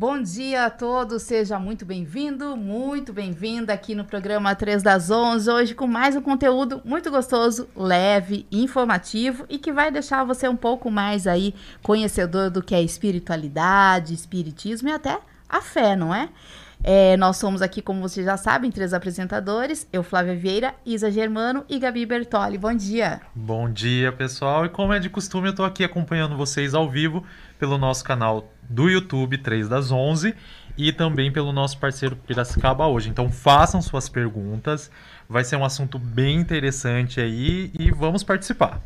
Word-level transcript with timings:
Bom 0.00 0.22
dia 0.22 0.64
a 0.64 0.70
todos, 0.70 1.24
seja 1.24 1.58
muito 1.58 1.84
bem-vindo, 1.84 2.56
muito 2.56 3.12
bem-vinda 3.12 3.74
aqui 3.74 3.94
no 3.94 4.02
programa 4.02 4.54
3 4.54 4.82
das 4.82 5.10
11, 5.10 5.50
hoje 5.50 5.74
com 5.74 5.86
mais 5.86 6.16
um 6.16 6.22
conteúdo 6.22 6.80
muito 6.86 7.10
gostoso, 7.10 7.68
leve, 7.76 8.46
informativo 8.50 9.44
e 9.46 9.58
que 9.58 9.70
vai 9.70 9.90
deixar 9.90 10.24
você 10.24 10.48
um 10.48 10.56
pouco 10.56 10.90
mais 10.90 11.26
aí 11.26 11.54
conhecedor 11.82 12.48
do 12.48 12.62
que 12.62 12.74
é 12.74 12.82
espiritualidade, 12.82 14.14
espiritismo 14.14 14.88
e 14.88 14.92
até 14.92 15.18
a 15.46 15.60
fé, 15.60 15.94
não 15.94 16.14
é? 16.14 16.30
É, 16.82 17.16
nós 17.18 17.36
somos 17.36 17.60
aqui, 17.60 17.82
como 17.82 18.00
vocês 18.00 18.24
já 18.24 18.36
sabem, 18.36 18.70
três 18.70 18.94
apresentadores. 18.94 19.86
Eu, 19.92 20.02
Flávia 20.02 20.34
Vieira, 20.34 20.74
Isa 20.84 21.10
Germano 21.10 21.64
e 21.68 21.78
Gabi 21.78 22.06
Bertoli. 22.06 22.56
Bom 22.56 22.74
dia. 22.74 23.20
Bom 23.34 23.70
dia, 23.70 24.10
pessoal. 24.10 24.64
E 24.64 24.70
como 24.70 24.92
é 24.92 24.98
de 24.98 25.10
costume, 25.10 25.48
eu 25.48 25.50
estou 25.50 25.66
aqui 25.66 25.84
acompanhando 25.84 26.36
vocês 26.36 26.74
ao 26.74 26.88
vivo 26.88 27.22
pelo 27.58 27.76
nosso 27.76 28.02
canal 28.02 28.50
do 28.68 28.88
YouTube 28.88 29.36
3 29.36 29.68
das 29.68 29.90
11 29.90 30.34
e 30.78 30.92
também 30.92 31.30
pelo 31.30 31.52
nosso 31.52 31.78
parceiro 31.78 32.16
Piracicaba 32.16 32.86
hoje. 32.86 33.10
Então 33.10 33.30
façam 33.30 33.82
suas 33.82 34.08
perguntas. 34.08 34.90
Vai 35.28 35.44
ser 35.44 35.56
um 35.56 35.64
assunto 35.64 35.98
bem 35.98 36.38
interessante 36.38 37.20
aí 37.20 37.70
e 37.78 37.90
vamos 37.90 38.22
participar. 38.22 38.80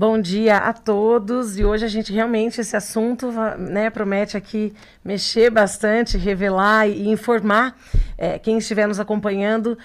Bom 0.00 0.18
dia 0.18 0.56
a 0.56 0.72
todos 0.72 1.58
e 1.58 1.64
hoje 1.66 1.84
a 1.84 1.88
gente 1.88 2.10
realmente 2.10 2.58
esse 2.58 2.74
assunto 2.74 3.30
né, 3.58 3.90
promete 3.90 4.34
aqui 4.34 4.72
mexer 5.04 5.50
bastante, 5.50 6.16
revelar 6.16 6.88
e 6.88 7.10
informar 7.10 7.76
é, 8.16 8.38
quem 8.38 8.56
estiver 8.56 8.88
nos 8.88 8.98
acompanhando 8.98 9.76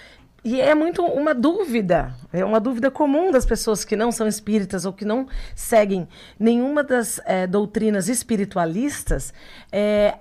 e 0.42 0.62
é 0.62 0.74
muito 0.74 1.04
uma 1.04 1.36
dúvida, 1.36 2.16
é 2.32 2.46
uma 2.46 2.62
dúvida 2.62 2.90
comum 2.90 3.30
das 3.30 3.46
pessoas 3.46 3.84
que 3.84 3.98
não 3.98 4.10
são 4.10 4.26
espíritas 4.26 4.86
ou 4.86 4.94
que 4.94 5.04
não 5.04 5.28
seguem 5.54 6.08
nenhuma 6.40 6.82
das 6.82 7.20
é, 7.26 7.46
doutrinas 7.46 8.08
espiritualistas. 8.08 9.34
É, 9.70 10.14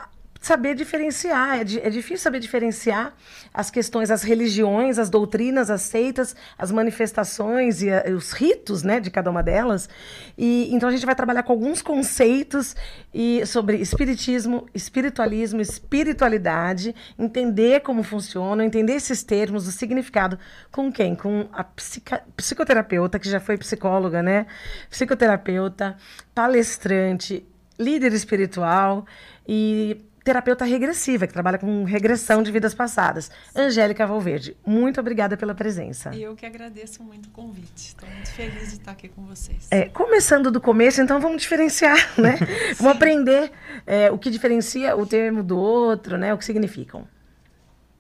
saber 0.45 0.75
diferenciar. 0.75 1.57
É, 1.57 1.61
é, 1.61 1.91
difícil 1.91 2.19
saber 2.19 2.39
diferenciar 2.39 3.15
as 3.53 3.71
questões, 3.71 4.11
as 4.11 4.23
religiões, 4.23 4.99
as 4.99 5.09
doutrinas, 5.09 5.71
as 5.71 5.81
seitas, 5.81 6.37
as 6.59 6.71
manifestações 6.71 7.81
e, 7.83 7.91
a, 7.91 8.05
os 8.15 8.33
ritos 8.33 8.83
né, 8.83 9.01
de 9.01 9.11
cada 9.11 9.31
uma 9.31 9.43
delas. 9.43 9.89
E 10.37 10.69
Então 10.71 10.91
a 10.91 10.93
gente 10.93 11.07
vai 11.07 11.15
trabalhar 11.15 11.45
com 11.45 11.53
alguns 11.53 11.81
conceitos 11.81 12.77
e, 13.13 13.45
sobre 13.47 13.79
espiritismo, 13.79 14.67
espiritualismo, 14.75 15.63
espiritualidade, 15.63 16.95
entender 17.19 17.81
como 17.81 18.03
funciona, 18.03 18.63
entender 18.63 18.93
esses 18.93 19.23
termos, 19.23 19.67
o 19.67 19.73
significado. 19.73 20.39
Com 20.71 20.93
quem? 20.93 21.15
Com 21.15 21.49
a 21.55 21.65
psica, 21.65 22.23
psicoterapeuta, 22.37 23.19
que 23.19 23.31
já 23.31 23.41
foi 23.41 23.57
psicóloga, 23.57 24.23
né? 24.23 24.47
Psicoterapeuta, 24.91 25.97
palestrante, 26.35 27.47
líder 27.79 28.13
espiritual 28.13 29.07
e 29.49 30.05
terapeuta 30.25 30.65
regressiva, 30.65 31.27
que 31.27 31.33
trabalha 31.35 31.59
com 31.59 31.85
regressão 31.85 32.43
de 32.43 32.51
vidas 32.51 32.75
passadas. 32.75 33.31
Angélica 33.55 34.07
Valverde, 34.07 34.57
muito 34.67 34.99
obrigada 34.99 35.37
pela 35.37 35.55
presença. 35.55 36.15
E 36.15 36.23
eu 36.23 36.35
que 36.35 36.47
agradeço 36.47 37.03
muito 37.03 37.27
o 37.27 37.31
convite. 37.31 37.89
Estou 37.89 38.09
muito 38.09 38.31
feliz 38.31 38.71
de 38.71 38.77
estar 38.77 38.93
aqui 38.93 39.09
com 39.11 39.27
vocês. 39.27 39.69
É, 39.71 39.85
começando 39.91 40.51
do 40.51 40.63
começo, 40.63 41.03
então 41.03 41.21
vamos 41.21 41.43
diferenciar, 41.43 41.99
né? 42.19 42.39
vamos 42.77 42.97
aprender 42.97 43.53
é, 43.87 44.11
o 44.11 44.19
que 44.19 44.31
diferencia 44.31 44.97
o 44.97 45.07
termo 45.07 45.43
do 45.43 45.59
outro, 45.59 46.17
né? 46.17 46.33
O 46.33 46.39
que 46.39 46.45
significam. 46.45 47.07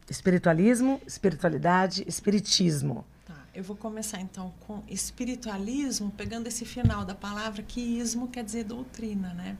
Espiritualismo, 0.08 1.00
espiritualidade, 1.06 2.04
espiritismo. 2.06 3.04
Tá, 3.26 3.34
eu 3.54 3.62
vou 3.62 3.76
começar 3.76 4.20
então 4.20 4.54
com 4.60 4.82
espiritualismo, 4.88 6.10
pegando 6.16 6.46
esse 6.46 6.64
final 6.64 7.04
da 7.04 7.14
palavra 7.14 7.62
que 7.62 7.80
ismo 7.80 8.28
quer 8.28 8.44
dizer 8.44 8.64
doutrina, 8.64 9.34
né? 9.34 9.58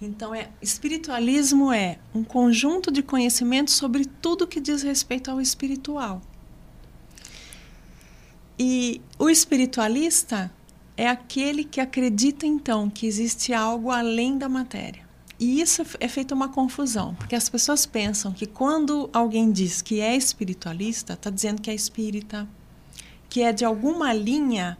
Então, 0.00 0.34
é, 0.34 0.50
espiritualismo 0.60 1.72
é 1.72 1.98
um 2.14 2.24
conjunto 2.24 2.90
de 2.90 3.02
conhecimentos 3.02 3.74
sobre 3.74 4.04
tudo 4.04 4.46
que 4.46 4.60
diz 4.60 4.82
respeito 4.82 5.30
ao 5.30 5.40
espiritual. 5.40 6.20
E 8.58 9.00
o 9.18 9.28
espiritualista 9.28 10.52
é 10.96 11.08
aquele 11.08 11.64
que 11.64 11.80
acredita, 11.80 12.46
então, 12.46 12.88
que 12.88 13.06
existe 13.06 13.52
algo 13.52 13.90
além 13.90 14.38
da 14.38 14.48
matéria. 14.48 15.04
E 15.38 15.60
isso 15.60 15.82
é 15.98 16.06
feita 16.06 16.34
uma 16.34 16.48
confusão, 16.48 17.14
porque 17.16 17.34
as 17.34 17.48
pessoas 17.48 17.84
pensam 17.84 18.32
que 18.32 18.46
quando 18.46 19.10
alguém 19.12 19.50
diz 19.50 19.82
que 19.82 20.00
é 20.00 20.16
espiritualista, 20.16 21.14
está 21.14 21.30
dizendo 21.30 21.60
que 21.60 21.70
é 21.70 21.74
espírita, 21.74 22.48
que 23.28 23.42
é 23.42 23.52
de 23.52 23.64
alguma 23.64 24.12
linha 24.12 24.78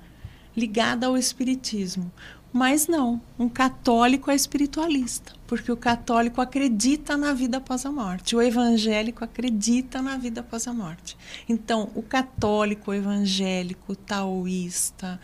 ligada 0.57 1.07
ao 1.09 1.19
espiritismo. 1.19 2.11
Mas 2.57 2.87
não, 2.87 3.21
um 3.37 3.49
católico 3.49 4.31
é 4.31 4.35
espiritualista, 4.37 5.33
porque 5.45 5.73
o 5.73 5.77
católico 5.77 6.41
acredita 6.41 7.17
na 7.17 7.35
vida 7.35 7.57
após 7.57 7.85
a 7.85 7.91
morte, 7.91 8.37
o 8.37 8.41
evangélico 8.41 9.25
acredita 9.25 10.01
na 10.01 10.17
vida 10.17 10.41
após 10.41 10.69
a 10.69 10.73
morte. 10.73 11.17
Então, 11.49 11.91
o 11.97 12.01
católico, 12.01 12.93
o 12.93 12.95
evangélico, 12.95 13.95
o 13.95 13.97
taoísta, 13.97 15.21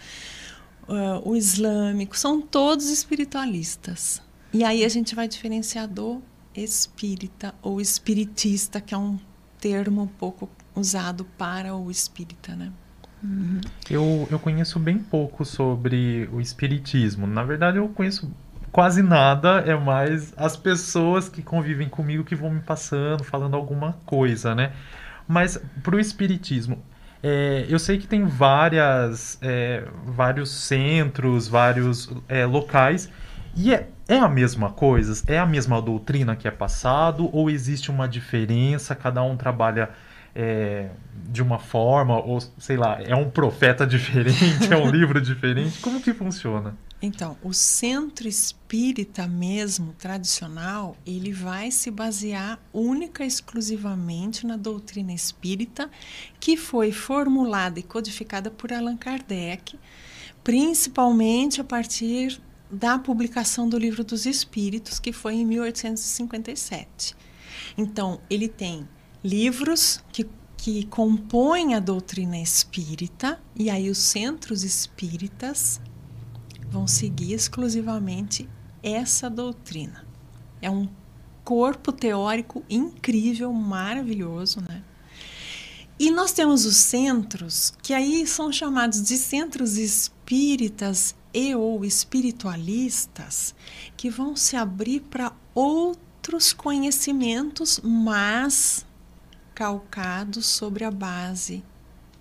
uh, 0.88 1.22
o 1.24 1.36
islâmico, 1.36 2.18
são 2.18 2.40
todos 2.40 2.90
espiritualistas. 2.90 4.20
E 4.52 4.64
aí 4.64 4.84
a 4.84 4.88
gente 4.88 5.14
vai 5.14 5.28
diferenciar 5.28 5.86
do 5.86 6.20
espírita 6.52 7.54
ou 7.62 7.80
espiritista, 7.80 8.80
que 8.80 8.92
é 8.92 8.98
um 8.98 9.16
termo 9.60 10.02
um 10.02 10.08
pouco 10.08 10.48
usado 10.74 11.24
para 11.38 11.76
o 11.76 11.92
espírita, 11.92 12.56
né? 12.56 12.72
Uhum. 13.22 13.60
Eu, 13.88 14.28
eu 14.30 14.38
conheço 14.38 14.78
bem 14.78 14.98
pouco 14.98 15.44
sobre 15.44 16.28
o 16.32 16.40
espiritismo. 16.40 17.26
Na 17.26 17.44
verdade, 17.44 17.78
eu 17.78 17.88
conheço 17.88 18.30
quase 18.72 19.02
nada, 19.02 19.60
é 19.66 19.74
mais 19.74 20.32
as 20.36 20.56
pessoas 20.56 21.28
que 21.28 21.42
convivem 21.42 21.88
comigo 21.88 22.24
que 22.24 22.34
vão 22.34 22.50
me 22.50 22.60
passando, 22.60 23.24
falando 23.24 23.56
alguma 23.56 23.96
coisa, 24.06 24.54
né? 24.54 24.72
Mas 25.26 25.60
para 25.82 25.96
o 25.96 26.00
espiritismo, 26.00 26.82
é, 27.22 27.66
eu 27.68 27.78
sei 27.78 27.98
que 27.98 28.06
tem 28.06 28.24
várias, 28.24 29.38
é, 29.42 29.84
vários 30.06 30.50
centros, 30.50 31.48
vários 31.48 32.10
é, 32.28 32.46
locais, 32.46 33.10
e 33.56 33.74
é, 33.74 33.88
é 34.08 34.16
a 34.16 34.28
mesma 34.28 34.70
coisa? 34.70 35.22
É 35.26 35.38
a 35.38 35.46
mesma 35.46 35.82
doutrina 35.82 36.36
que 36.36 36.48
é 36.48 36.50
passado? 36.50 37.28
Ou 37.32 37.50
existe 37.50 37.90
uma 37.90 38.08
diferença? 38.08 38.94
Cada 38.94 39.22
um 39.22 39.36
trabalha 39.36 39.90
é, 40.34 40.90
de 41.28 41.42
uma 41.42 41.58
forma, 41.58 42.18
ou 42.18 42.40
sei 42.58 42.76
lá, 42.76 43.00
é 43.02 43.14
um 43.14 43.30
profeta 43.30 43.86
diferente, 43.86 44.72
é 44.72 44.76
um 44.76 44.88
livro 44.90 45.20
diferente? 45.20 45.80
Como 45.80 46.00
que 46.00 46.12
funciona? 46.12 46.76
Então, 47.02 47.38
o 47.42 47.54
centro 47.54 48.28
espírita 48.28 49.26
mesmo, 49.26 49.94
tradicional, 49.94 50.94
ele 51.06 51.32
vai 51.32 51.70
se 51.70 51.90
basear 51.90 52.60
única 52.74 53.24
e 53.24 53.26
exclusivamente 53.26 54.46
na 54.46 54.58
doutrina 54.58 55.12
espírita, 55.12 55.90
que 56.38 56.58
foi 56.58 56.92
formulada 56.92 57.80
e 57.80 57.82
codificada 57.82 58.50
por 58.50 58.70
Allan 58.70 58.98
Kardec, 58.98 59.78
principalmente 60.44 61.58
a 61.58 61.64
partir 61.64 62.38
da 62.70 62.98
publicação 62.98 63.66
do 63.66 63.78
Livro 63.78 64.04
dos 64.04 64.26
Espíritos, 64.26 65.00
que 65.00 65.12
foi 65.12 65.36
em 65.36 65.46
1857. 65.46 67.16
Então, 67.78 68.20
ele 68.28 68.46
tem 68.46 68.86
livros 69.22 70.02
que, 70.12 70.28
que 70.56 70.86
compõem 70.86 71.74
a 71.74 71.80
doutrina 71.80 72.38
espírita, 72.38 73.40
e 73.54 73.70
aí 73.70 73.90
os 73.90 73.98
centros 73.98 74.62
espíritas 74.62 75.80
vão 76.70 76.86
seguir 76.86 77.32
exclusivamente 77.32 78.48
essa 78.82 79.28
doutrina. 79.28 80.06
É 80.62 80.70
um 80.70 80.88
corpo 81.44 81.92
teórico 81.92 82.64
incrível, 82.68 83.52
maravilhoso, 83.52 84.60
né? 84.60 84.82
E 85.98 86.10
nós 86.10 86.32
temos 86.32 86.64
os 86.64 86.76
centros, 86.76 87.74
que 87.82 87.92
aí 87.92 88.26
são 88.26 88.50
chamados 88.50 89.02
de 89.02 89.18
centros 89.18 89.76
espíritas 89.76 91.14
e 91.34 91.54
ou 91.54 91.84
espiritualistas, 91.84 93.54
que 93.98 94.08
vão 94.08 94.34
se 94.34 94.56
abrir 94.56 95.00
para 95.00 95.32
outros 95.54 96.54
conhecimentos, 96.54 97.80
mas 97.84 98.86
calcados 99.60 100.46
sobre 100.46 100.84
a 100.84 100.90
base 100.90 101.62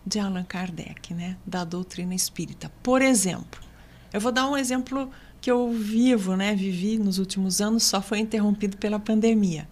de 0.05 0.19
Allan 0.19 0.43
Kardec, 0.43 1.13
né, 1.13 1.37
da 1.47 1.63
doutrina 1.63 2.13
espírita. 2.13 2.69
Por 2.83 3.01
exemplo, 3.01 3.61
eu 4.11 4.19
vou 4.19 4.29
dar 4.29 4.45
um 4.45 4.57
exemplo 4.57 5.09
que 5.39 5.49
eu 5.49 5.71
vivo, 5.71 6.35
né, 6.35 6.53
vivi 6.53 6.97
nos 6.97 7.17
últimos 7.17 7.61
anos, 7.61 7.83
só 7.83 8.01
foi 8.01 8.19
interrompido 8.19 8.75
pela 8.75 8.99
pandemia. 8.99 9.69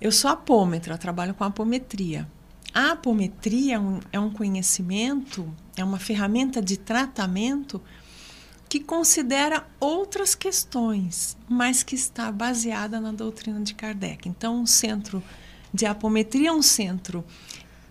Eu 0.00 0.12
sou 0.12 0.30
apômetra, 0.30 0.96
trabalho 0.96 1.34
com 1.34 1.42
apometria. 1.42 2.24
A 2.72 2.92
apometria 2.92 3.74
é 3.74 3.80
um, 3.80 3.98
é 4.12 4.20
um 4.20 4.30
conhecimento, 4.30 5.52
é 5.76 5.82
uma 5.82 5.98
ferramenta 5.98 6.62
de 6.62 6.76
tratamento 6.76 7.82
que 8.68 8.78
considera 8.78 9.66
outras 9.80 10.36
questões, 10.36 11.36
mas 11.48 11.82
que 11.82 11.96
está 11.96 12.30
baseada 12.30 13.00
na 13.00 13.10
doutrina 13.10 13.60
de 13.60 13.74
Kardec. 13.74 14.28
Então, 14.28 14.60
um 14.60 14.66
centro 14.66 15.20
de 15.72 15.86
apometria 15.86 16.48
é 16.48 16.52
um 16.52 16.62
centro 16.62 17.24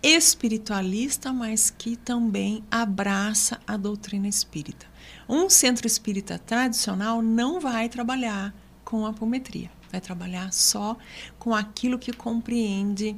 espiritualista, 0.02 1.32
mas 1.32 1.70
que 1.70 1.96
também 1.96 2.64
abraça 2.70 3.60
a 3.66 3.76
doutrina 3.76 4.28
espírita. 4.28 4.86
Um 5.28 5.50
centro 5.50 5.86
espírita 5.86 6.38
tradicional 6.38 7.22
não 7.22 7.60
vai 7.60 7.88
trabalhar 7.88 8.54
com 8.84 9.06
apometria. 9.06 9.70
vai 9.90 10.00
trabalhar 10.00 10.52
só 10.52 10.96
com 11.38 11.54
aquilo 11.54 11.98
que 11.98 12.12
compreende 12.12 13.16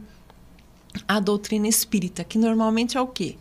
a 1.07 1.21
doutrina 1.21 1.69
espírita, 1.69 2.25
que 2.25 2.39
normalmente 2.39 2.97
é 2.97 3.01
o 3.01 3.07
quê? 3.07 3.37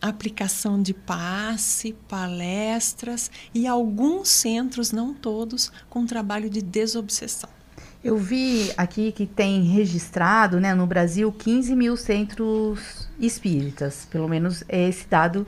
Aplicação 0.00 0.80
de 0.80 0.94
passe, 0.94 1.92
palestras 2.08 3.30
e 3.54 3.66
alguns 3.66 4.28
centros, 4.28 4.92
não 4.92 5.12
todos, 5.12 5.70
com 5.88 6.06
trabalho 6.06 6.48
de 6.48 6.62
desobsessão. 6.62 7.55
Eu 8.06 8.16
vi 8.16 8.72
aqui 8.76 9.10
que 9.10 9.26
tem 9.26 9.64
registrado 9.64 10.60
né, 10.60 10.72
no 10.72 10.86
Brasil 10.86 11.32
15 11.32 11.74
mil 11.74 11.96
centros 11.96 13.08
espíritas, 13.18 14.06
pelo 14.08 14.28
menos 14.28 14.62
é 14.68 14.88
esse 14.88 15.08
dado 15.08 15.44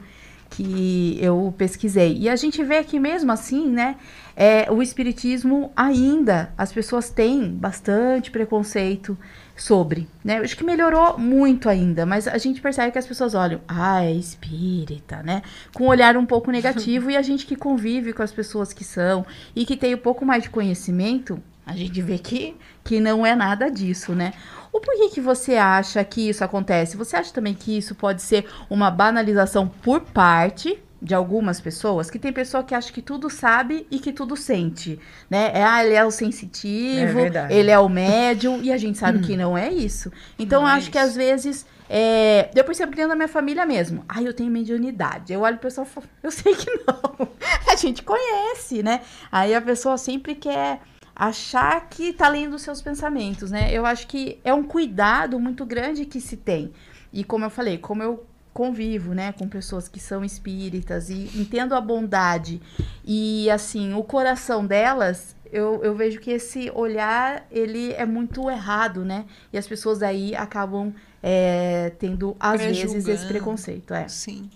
que 0.50 1.16
eu 1.22 1.54
pesquisei. 1.56 2.18
E 2.18 2.28
a 2.28 2.34
gente 2.34 2.64
vê 2.64 2.82
que 2.82 2.98
mesmo 2.98 3.30
assim, 3.30 3.70
né, 3.70 3.94
é, 4.34 4.68
o 4.72 4.82
espiritismo 4.82 5.70
ainda 5.76 6.52
as 6.58 6.72
pessoas 6.72 7.10
têm 7.10 7.48
bastante 7.48 8.28
preconceito 8.32 9.16
sobre, 9.54 10.08
né? 10.24 10.40
Eu 10.40 10.42
acho 10.42 10.56
que 10.56 10.64
melhorou 10.64 11.16
muito 11.16 11.68
ainda, 11.68 12.04
mas 12.04 12.26
a 12.26 12.38
gente 12.38 12.60
percebe 12.60 12.90
que 12.90 12.98
as 12.98 13.06
pessoas 13.06 13.36
olham, 13.36 13.60
ah, 13.68 14.04
é 14.04 14.12
espírita, 14.12 15.22
né? 15.22 15.42
Com 15.72 15.84
um 15.84 15.88
olhar 15.88 16.16
um 16.16 16.26
pouco 16.26 16.50
negativo 16.50 17.08
e 17.10 17.16
a 17.16 17.22
gente 17.22 17.46
que 17.46 17.54
convive 17.54 18.12
com 18.12 18.22
as 18.24 18.32
pessoas 18.32 18.72
que 18.72 18.82
são 18.82 19.24
e 19.54 19.64
que 19.64 19.76
tem 19.76 19.94
um 19.94 19.98
pouco 19.98 20.24
mais 20.24 20.42
de 20.42 20.50
conhecimento, 20.50 21.40
a 21.68 21.76
gente 21.76 22.00
vê 22.00 22.18
que, 22.18 22.56
que 22.82 22.98
não 22.98 23.26
é 23.26 23.36
nada 23.36 23.70
disso, 23.70 24.14
né? 24.14 24.32
O 24.72 24.80
porquê 24.80 25.10
que 25.10 25.20
você 25.20 25.56
acha 25.56 26.02
que 26.02 26.26
isso 26.26 26.42
acontece? 26.42 26.96
Você 26.96 27.14
acha 27.14 27.30
também 27.30 27.52
que 27.52 27.76
isso 27.76 27.94
pode 27.94 28.22
ser 28.22 28.46
uma 28.70 28.90
banalização 28.90 29.68
por 29.68 30.00
parte 30.00 30.82
de 31.00 31.14
algumas 31.14 31.60
pessoas, 31.60 32.10
que 32.10 32.18
tem 32.18 32.32
pessoa 32.32 32.64
que 32.64 32.74
acha 32.74 32.90
que 32.90 33.02
tudo 33.02 33.28
sabe 33.28 33.86
e 33.90 34.00
que 34.00 34.12
tudo 34.12 34.34
sente, 34.34 34.98
né? 35.28 35.52
É, 35.54 35.62
ah, 35.62 35.84
ele 35.84 35.94
é 35.94 36.04
o 36.04 36.10
sensitivo, 36.10 37.20
é 37.20 37.46
ele 37.50 37.70
é 37.70 37.78
o 37.78 37.88
médium, 37.88 38.62
e 38.62 38.72
a 38.72 38.78
gente 38.78 38.96
sabe 38.96 39.20
que 39.20 39.36
não 39.36 39.56
é 39.56 39.70
isso. 39.70 40.10
Então, 40.38 40.62
não 40.62 40.68
é 40.68 40.72
acho 40.72 40.88
é 40.88 40.92
que 40.92 40.98
às 40.98 41.14
vezes... 41.14 41.66
É, 41.90 42.50
eu 42.54 42.64
percebo 42.64 42.90
que 42.90 42.96
dentro 42.96 43.10
da 43.10 43.16
minha 43.16 43.28
família 43.28 43.64
mesmo. 43.64 44.04
Ai, 44.06 44.26
eu 44.26 44.34
tenho 44.34 44.50
mediunidade. 44.50 45.32
Eu 45.32 45.40
olho 45.40 45.56
o 45.56 45.60
pessoal 45.60 45.86
e 45.86 45.90
falo, 45.90 46.06
eu 46.22 46.30
sei 46.30 46.54
que 46.54 46.70
não. 46.86 47.28
a 47.66 47.76
gente 47.76 48.02
conhece, 48.02 48.82
né? 48.82 49.00
Aí 49.32 49.54
a 49.54 49.60
pessoa 49.60 49.96
sempre 49.96 50.34
quer 50.34 50.80
achar 51.18 51.88
que 51.88 52.12
tá 52.12 52.28
lendo 52.28 52.54
os 52.54 52.62
seus 52.62 52.80
pensamentos, 52.80 53.50
né? 53.50 53.72
Eu 53.72 53.84
acho 53.84 54.06
que 54.06 54.38
é 54.44 54.54
um 54.54 54.62
cuidado 54.62 55.40
muito 55.40 55.66
grande 55.66 56.06
que 56.06 56.20
se 56.20 56.36
tem. 56.36 56.72
E 57.12 57.24
como 57.24 57.44
eu 57.44 57.50
falei, 57.50 57.76
como 57.76 58.02
eu 58.02 58.24
convivo, 58.52 59.14
né, 59.14 59.32
com 59.32 59.48
pessoas 59.48 59.88
que 59.88 60.00
são 60.00 60.24
espíritas 60.24 61.10
e 61.10 61.30
entendo 61.36 61.76
a 61.76 61.80
bondade 61.80 62.60
e 63.04 63.48
assim 63.50 63.94
o 63.94 64.02
coração 64.02 64.66
delas, 64.66 65.36
eu, 65.52 65.80
eu 65.84 65.94
vejo 65.94 66.18
que 66.18 66.30
esse 66.32 66.68
olhar 66.74 67.46
ele 67.52 67.92
é 67.92 68.04
muito 68.04 68.50
errado, 68.50 69.04
né? 69.04 69.26
E 69.52 69.58
as 69.58 69.66
pessoas 69.66 70.02
aí 70.02 70.34
acabam 70.34 70.92
é, 71.22 71.92
tendo 71.98 72.36
às 72.38 72.60
vezes 72.60 73.06
esse 73.06 73.26
preconceito, 73.26 73.94
é. 73.94 74.08
Sim. 74.08 74.50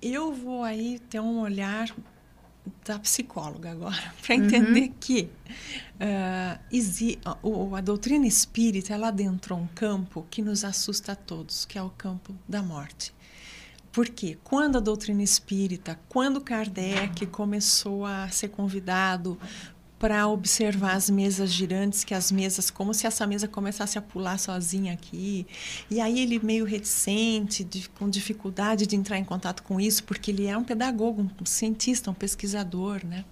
Eu 0.00 0.32
vou 0.32 0.62
aí 0.62 0.98
ter 1.10 1.20
um 1.20 1.40
olhar 1.40 1.88
da 2.84 2.98
psicóloga 2.98 3.70
agora 3.70 4.12
para 4.24 4.34
entender 4.34 4.88
uhum. 4.88 4.94
que 4.98 5.30
uh, 6.00 7.74
a 7.74 7.80
doutrina 7.80 8.26
espírita 8.26 8.94
ela 8.94 9.08
adentrou 9.08 9.58
um 9.58 9.66
campo 9.68 10.26
que 10.30 10.42
nos 10.42 10.64
assusta 10.64 11.12
a 11.12 11.16
todos, 11.16 11.64
que 11.64 11.78
é 11.78 11.82
o 11.82 11.90
campo 11.90 12.34
da 12.48 12.62
morte. 12.62 13.14
Porque 13.92 14.36
quando 14.44 14.76
a 14.76 14.80
doutrina 14.80 15.22
espírita, 15.22 15.98
quando 16.08 16.40
Kardec 16.40 17.24
começou 17.26 18.04
a 18.04 18.28
ser 18.28 18.48
convidado 18.48 19.38
para 19.98 20.28
observar 20.28 20.94
as 20.94 21.08
mesas 21.08 21.50
girantes, 21.50 22.04
que 22.04 22.12
as 22.12 22.30
mesas, 22.30 22.70
como 22.70 22.92
se 22.92 23.06
essa 23.06 23.26
mesa 23.26 23.48
começasse 23.48 23.96
a 23.96 24.02
pular 24.02 24.38
sozinha 24.38 24.92
aqui. 24.92 25.46
E 25.90 26.00
aí 26.00 26.20
ele 26.20 26.38
meio 26.38 26.64
reticente, 26.64 27.64
de, 27.64 27.88
com 27.88 28.08
dificuldade 28.08 28.86
de 28.86 28.94
entrar 28.94 29.18
em 29.18 29.24
contato 29.24 29.62
com 29.62 29.80
isso, 29.80 30.04
porque 30.04 30.30
ele 30.30 30.46
é 30.46 30.56
um 30.56 30.64
pedagogo, 30.64 31.30
um 31.40 31.46
cientista, 31.46 32.10
um 32.10 32.14
pesquisador, 32.14 33.04
né? 33.06 33.24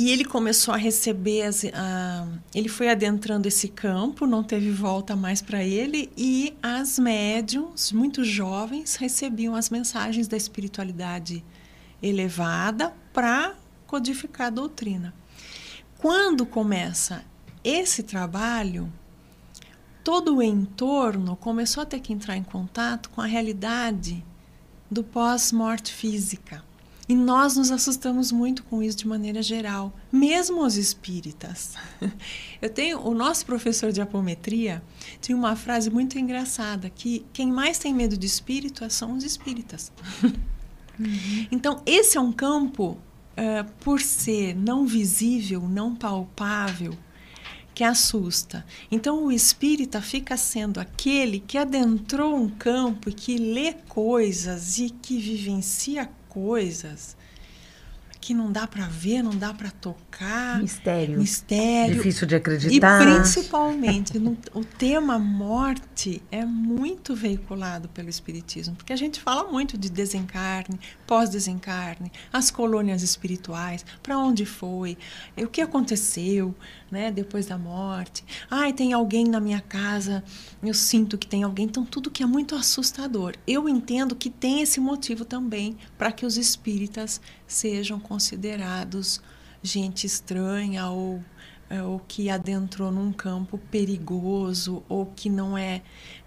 E 0.00 0.10
ele 0.10 0.24
começou 0.24 0.72
a 0.72 0.78
receber, 0.78 1.42
as, 1.42 1.62
a, 1.74 2.26
ele 2.54 2.70
foi 2.70 2.88
adentrando 2.88 3.46
esse 3.46 3.68
campo, 3.68 4.26
não 4.26 4.42
teve 4.42 4.70
volta 4.70 5.14
mais 5.14 5.42
para 5.42 5.62
ele, 5.62 6.10
e 6.16 6.56
as 6.62 6.98
médiums, 6.98 7.92
muito 7.92 8.24
jovens, 8.24 8.96
recebiam 8.96 9.54
as 9.54 9.68
mensagens 9.68 10.26
da 10.26 10.38
espiritualidade 10.38 11.44
elevada 12.02 12.94
para 13.12 13.54
codificar 13.86 14.46
a 14.46 14.50
doutrina. 14.50 15.12
Quando 15.98 16.46
começa 16.46 17.22
esse 17.62 18.02
trabalho, 18.02 18.90
todo 20.02 20.36
o 20.36 20.42
entorno 20.42 21.36
começou 21.36 21.82
a 21.82 21.86
ter 21.86 22.00
que 22.00 22.14
entrar 22.14 22.38
em 22.38 22.42
contato 22.42 23.10
com 23.10 23.20
a 23.20 23.26
realidade 23.26 24.24
do 24.90 25.04
pós-morte 25.04 25.92
física. 25.92 26.69
E 27.10 27.14
nós 27.16 27.56
nos 27.56 27.72
assustamos 27.72 28.30
muito 28.30 28.62
com 28.62 28.80
isso 28.80 28.98
de 28.98 29.08
maneira 29.08 29.42
geral, 29.42 29.92
mesmo 30.12 30.64
os 30.64 30.76
espíritas. 30.76 31.74
Eu 32.62 32.70
tenho 32.70 33.00
o 33.00 33.12
nosso 33.12 33.44
professor 33.44 33.90
de 33.90 34.00
apometria 34.00 34.80
tinha 35.20 35.36
uma 35.36 35.56
frase 35.56 35.90
muito 35.90 36.16
engraçada 36.16 36.88
que 36.88 37.26
quem 37.32 37.50
mais 37.50 37.80
tem 37.80 37.92
medo 37.92 38.16
de 38.16 38.28
espírito 38.28 38.88
são 38.88 39.16
os 39.16 39.24
espíritas. 39.24 39.90
Uhum. 40.22 41.46
Então 41.50 41.82
esse 41.84 42.16
é 42.16 42.20
um 42.20 42.30
campo 42.30 42.90
uh, 42.90 43.68
por 43.80 44.00
ser 44.00 44.54
não 44.54 44.86
visível, 44.86 45.62
não 45.62 45.96
palpável, 45.96 46.96
que 47.74 47.82
assusta. 47.82 48.64
Então 48.88 49.24
o 49.24 49.32
espírita 49.32 50.00
fica 50.00 50.36
sendo 50.36 50.78
aquele 50.78 51.40
que 51.40 51.58
adentrou 51.58 52.36
um 52.36 52.48
campo 52.48 53.08
e 53.08 53.12
que 53.12 53.36
lê 53.36 53.72
coisas 53.88 54.78
e 54.78 54.90
que 54.90 55.18
vivencia 55.18 56.08
coisas 56.30 57.16
que 58.20 58.32
não 58.32 58.50
dá 58.50 58.66
para 58.66 58.86
ver, 58.86 59.22
não 59.22 59.36
dá 59.36 59.52
para 59.52 59.70
tocar. 59.70 60.09
Mistério. 60.60 61.18
Mistério. 61.18 61.94
Difícil 61.94 62.26
de 62.26 62.34
acreditar. 62.34 63.02
E 63.02 63.14
principalmente, 63.14 64.18
no, 64.18 64.36
o 64.52 64.64
tema 64.64 65.18
morte 65.18 66.22
é 66.30 66.44
muito 66.44 67.14
veiculado 67.14 67.88
pelo 67.88 68.08
Espiritismo, 68.08 68.74
porque 68.74 68.92
a 68.92 68.96
gente 68.96 69.20
fala 69.20 69.50
muito 69.50 69.78
de 69.78 69.88
desencarne, 69.88 70.78
pós-desencarne, 71.06 72.10
as 72.32 72.50
colônias 72.50 73.02
espirituais, 73.02 73.84
para 74.02 74.18
onde 74.18 74.44
foi, 74.44 74.98
o 75.36 75.46
que 75.46 75.60
aconteceu 75.60 76.54
né, 76.90 77.10
depois 77.10 77.46
da 77.46 77.56
morte. 77.56 78.24
Ai, 78.50 78.72
tem 78.72 78.92
alguém 78.92 79.24
na 79.24 79.40
minha 79.40 79.60
casa, 79.60 80.24
eu 80.62 80.74
sinto 80.74 81.16
que 81.16 81.26
tem 81.26 81.42
alguém. 81.42 81.66
Então, 81.66 81.84
tudo 81.84 82.10
que 82.10 82.22
é 82.22 82.26
muito 82.26 82.54
assustador. 82.54 83.34
Eu 83.46 83.68
entendo 83.68 84.16
que 84.16 84.28
tem 84.28 84.60
esse 84.60 84.80
motivo 84.80 85.24
também 85.24 85.76
para 85.96 86.12
que 86.12 86.26
os 86.26 86.36
espíritas 86.36 87.20
sejam 87.46 88.00
considerados 88.00 89.20
gente 89.62 90.06
estranha 90.06 90.88
ou, 90.88 91.22
é, 91.68 91.82
ou 91.82 92.00
que 92.00 92.30
adentrou 92.30 92.90
num 92.90 93.12
campo 93.12 93.58
perigoso 93.70 94.82
ou 94.88 95.06
que 95.06 95.28
não 95.28 95.56
é, 95.56 95.82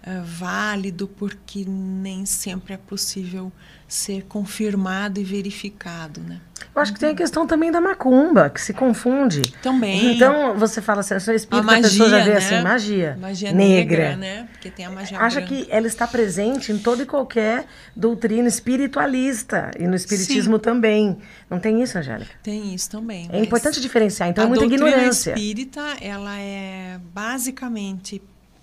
é 0.06 0.20
válido 0.20 1.08
porque 1.08 1.64
nem 1.66 2.26
sempre 2.26 2.74
é 2.74 2.76
possível 2.76 3.50
ser 3.88 4.24
confirmado 4.24 5.18
e 5.20 5.24
verificado, 5.24 6.20
né? 6.20 6.40
Eu 6.74 6.82
acho 6.82 6.92
que 6.92 6.98
tem 6.98 7.10
a 7.10 7.14
questão 7.14 7.46
também 7.46 7.70
da 7.70 7.80
macumba, 7.80 8.50
que 8.50 8.60
se 8.60 8.72
confunde. 8.74 9.42
Também. 9.62 10.14
Então, 10.14 10.58
você 10.58 10.82
fala 10.82 11.00
assim, 11.00 11.14
a 11.14 11.20
sua 11.20 11.34
espírita, 11.34 11.62
a, 11.62 11.62
magia, 11.62 11.86
a 11.86 11.90
pessoa 11.90 12.08
já 12.10 12.24
vê 12.24 12.30
né? 12.30 12.36
assim, 12.36 12.62
magia, 12.62 13.18
magia 13.20 13.52
negra. 13.52 13.96
negra. 13.96 14.16
né? 14.16 14.48
Porque 14.52 14.70
tem 14.70 14.84
a 14.84 14.90
magia 14.90 15.18
Acha 15.18 15.40
branca. 15.40 15.54
que 15.54 15.66
ela 15.70 15.86
está 15.86 16.06
presente 16.06 16.72
em 16.72 16.78
toda 16.78 17.02
e 17.02 17.06
qualquer 17.06 17.66
doutrina 17.94 18.48
espiritualista, 18.48 19.70
e 19.78 19.86
no 19.86 19.94
espiritismo 19.94 20.56
Sim. 20.56 20.62
também. 20.62 21.18
Não 21.48 21.58
tem 21.58 21.82
isso, 21.82 21.96
Angélica? 21.96 22.32
Tem 22.42 22.74
isso 22.74 22.90
também. 22.90 23.28
É 23.32 23.38
importante 23.38 23.80
diferenciar, 23.80 24.28
então 24.28 24.44
é 24.44 24.48
muita 24.48 24.64
ignorância. 24.64 25.34
A 25.34 25.36
espírita, 25.36 25.96
ela 26.00 26.36
é 26.38 26.98
basicamente 27.12 28.20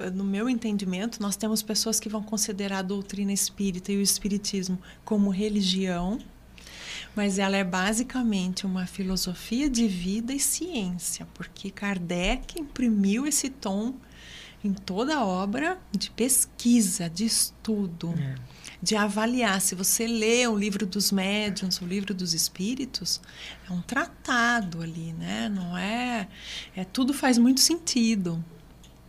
no 0.10 0.24
meu 0.24 0.50
entendimento, 0.50 1.22
nós 1.22 1.36
temos 1.36 1.62
pessoas 1.62 2.00
que 2.00 2.10
vão 2.10 2.24
considerar 2.24 2.79
a 2.79 2.81
doutrina 2.81 3.31
espírita 3.31 3.91
e 3.91 3.98
o 3.98 4.01
espiritismo 4.01 4.79
como 5.05 5.29
religião, 5.29 6.20
mas 7.15 7.38
ela 7.38 7.58
é 7.58 7.63
basicamente 7.63 8.65
uma 8.65 8.86
filosofia 8.86 9.70
de 9.70 9.88
vida 9.88 10.34
e 10.34 10.39
ciência, 10.39 11.27
porque 11.34 11.70
Kardec 11.70 12.60
imprimiu 12.60 13.27
esse 13.27 13.50
tom 13.50 13.93
em 14.63 14.74
toda 14.74 15.17
a 15.17 15.25
obra 15.25 15.79
de 15.91 16.12
pesquisa, 16.12 17.10
de 17.10 17.25
estudo, 17.25 18.13
é. 18.17 18.36
de 18.81 18.96
avaliar. 18.96 19.60
Se 19.60 19.74
você 19.74 20.05
lê 20.05 20.46
o 20.48 20.55
livro 20.55 20.86
dos 20.86 21.12
médiuns, 21.12 21.81
o 21.81 21.86
livro 21.86 22.13
dos 22.13 22.34
espíritos, 22.34 23.20
é 23.67 23.74
um 23.74 23.81
tratado 23.81 24.81
ali, 24.81 25.13
né? 25.13 25.50
Não 25.50 25.75
é, 25.75 26.27
é 26.75 26.84
tudo 26.86 27.13
faz 27.13 27.38
muito 27.38 27.60
sentido. 27.60 28.43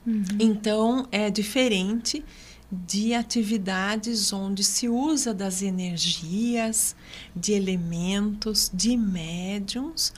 Uhum. 0.06 0.24
Então 0.38 1.06
é 1.10 1.30
diferente 1.30 2.24
de 2.70 3.12
atividades 3.12 4.32
onde 4.32 4.64
se 4.64 4.88
usa 4.88 5.34
das 5.34 5.60
energias, 5.60 6.96
de 7.36 7.52
elementos, 7.52 8.70
de 8.72 8.96
médiums 8.96 10.12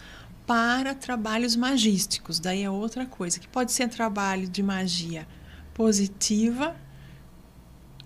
para 0.46 0.94
trabalhos 0.94 1.56
magísticos. 1.56 2.38
Daí 2.38 2.62
é 2.62 2.70
outra 2.70 3.06
coisa, 3.06 3.40
que 3.40 3.48
pode 3.48 3.72
ser 3.72 3.88
trabalho 3.88 4.48
de 4.48 4.62
magia 4.62 5.26
positiva 5.74 6.76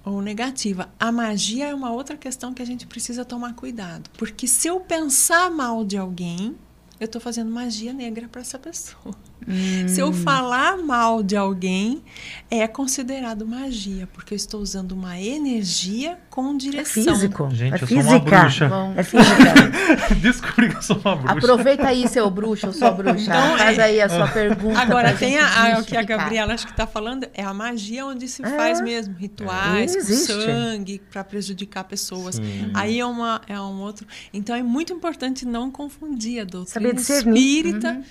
ou 0.02 0.22
negativa. 0.22 0.88
A 0.98 1.12
magia 1.12 1.68
é 1.68 1.74
uma 1.74 1.92
outra 1.92 2.16
questão 2.16 2.54
que 2.54 2.62
a 2.62 2.66
gente 2.66 2.86
precisa 2.86 3.24
tomar 3.24 3.54
cuidado, 3.54 4.08
porque 4.16 4.46
se 4.46 4.66
eu 4.66 4.80
pensar 4.80 5.50
mal 5.50 5.84
de 5.84 5.98
alguém, 5.98 6.56
eu 6.98 7.04
estou 7.04 7.20
fazendo 7.20 7.50
magia 7.50 7.92
negra 7.92 8.28
para 8.28 8.40
essa 8.40 8.58
pessoa. 8.58 9.14
Hum. 9.46 9.88
Se 9.88 10.00
eu 10.00 10.12
falar 10.12 10.76
mal 10.78 11.22
de 11.22 11.36
alguém, 11.36 12.02
é 12.50 12.66
considerado 12.66 13.46
magia, 13.46 14.08
porque 14.12 14.34
eu 14.34 14.36
estou 14.36 14.60
usando 14.60 14.92
uma 14.92 15.18
energia 15.18 16.18
com 16.28 16.56
direção. 16.56 17.02
É 17.02 17.16
físico. 17.16 17.50
Gente, 17.50 17.72
é 17.72 17.82
eu 17.82 17.86
física. 17.86 18.02
sou 18.02 18.12
uma 18.12 18.18
bruxa. 18.20 18.68
Bom, 18.68 18.94
É 18.96 19.02
física. 19.02 20.14
Descobri 20.20 20.68
que 20.70 20.76
eu 20.76 20.82
sou 20.82 20.96
uma 21.04 21.16
bruxa. 21.16 21.32
aproveita 21.38 21.86
aí, 21.86 22.06
seu 22.08 22.28
bruxo 22.30 22.66
ou 22.66 22.72
sua 22.72 22.90
bruxa. 22.90 23.22
Então, 23.30 23.58
Faz 23.58 23.78
é- 23.78 23.82
aí 23.82 24.00
a 24.00 24.08
sua 24.08 24.28
pergunta. 24.28 24.78
Agora, 24.80 25.12
tem 25.14 25.38
a, 25.38 25.76
a- 25.76 25.80
o 25.80 25.84
que 25.84 25.96
a. 25.96 26.02
Gabriela 26.02 26.54
acho 26.54 26.66
que 26.66 26.72
está 26.72 26.86
falando, 26.86 27.26
é 27.34 27.42
a 27.42 27.52
magia 27.54 28.04
onde 28.06 28.26
se 28.28 28.42
É. 28.44 28.48
faz 28.56 28.80
mesmo 28.80 29.14
rituais, 29.14 29.92
É. 29.92 29.94
com 29.94 30.00
Existe. 30.00 30.32
sangue, 30.32 31.00
para 31.10 31.22
prejudicar 31.24 31.84
pessoas. 31.84 32.36
Sim. 32.36 32.70
Aí 32.74 32.98
é, 32.98 33.04
uma, 33.06 33.40
é 33.46 33.60
um 33.60 33.80
outro. 33.80 34.06
Então 34.32 34.54
é 34.56 34.62
muito 34.62 34.92
importante 34.92 35.46
não 35.46 35.70
confundir 35.70 36.40
a 36.40 36.44
doutrina 36.44 36.66
Saber 36.88 36.94
discernir. 36.94 37.38
espírita 37.66 37.92
Uhum. 37.92 38.02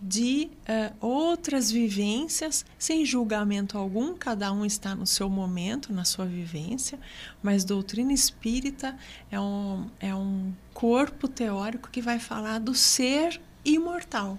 De 0.00 0.50
eh, 0.66 0.92
outras 1.00 1.70
vivências, 1.70 2.64
sem 2.78 3.04
julgamento 3.04 3.78
algum, 3.78 4.14
cada 4.14 4.52
um 4.52 4.64
está 4.64 4.94
no 4.94 5.06
seu 5.06 5.28
momento, 5.28 5.92
na 5.92 6.04
sua 6.04 6.26
vivência, 6.26 6.98
mas 7.42 7.64
doutrina 7.64 8.12
espírita 8.12 8.94
é 9.30 9.40
um, 9.40 9.88
é 9.98 10.14
um 10.14 10.52
corpo 10.74 11.26
teórico 11.26 11.88
que 11.90 12.02
vai 12.02 12.18
falar 12.18 12.60
do 12.60 12.74
ser 12.74 13.40
imortal. 13.64 14.38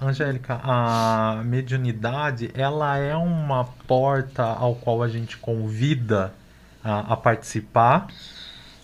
Angélica, 0.00 0.60
a 0.64 1.42
mediunidade, 1.44 2.50
ela 2.54 2.96
é 2.96 3.14
uma 3.14 3.64
porta 3.86 4.42
ao 4.42 4.74
qual 4.74 5.02
a 5.02 5.08
gente 5.08 5.36
convida 5.36 6.34
a, 6.82 7.12
a 7.12 7.16
participar. 7.16 8.08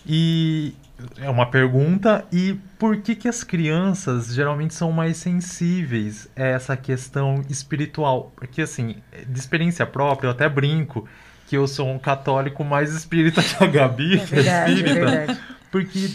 E 0.05 0.73
é 1.17 1.29
uma 1.29 1.45
pergunta, 1.45 2.25
e 2.31 2.57
por 2.77 2.97
que 2.97 3.15
que 3.15 3.27
as 3.27 3.43
crianças 3.43 4.33
geralmente 4.33 4.73
são 4.73 4.91
mais 4.91 5.17
sensíveis 5.17 6.27
a 6.35 6.43
essa 6.43 6.77
questão 6.77 7.43
espiritual? 7.49 8.31
Porque 8.35 8.61
assim, 8.61 8.95
de 9.27 9.39
experiência 9.39 9.85
própria, 9.85 10.27
eu 10.27 10.31
até 10.31 10.47
brinco 10.49 11.07
que 11.47 11.57
eu 11.57 11.67
sou 11.67 11.89
um 11.89 11.99
católico 11.99 12.63
mais 12.63 12.93
espírita 12.93 13.41
que 13.43 13.63
a 13.63 13.67
Gabi, 13.67 14.15
É 14.15 14.25
que 14.25 14.33
é 14.35 14.35
verdade, 14.41 14.71
é 14.71 14.75
espírita. 14.75 14.93
verdade. 15.05 15.39
Porque 15.71 16.09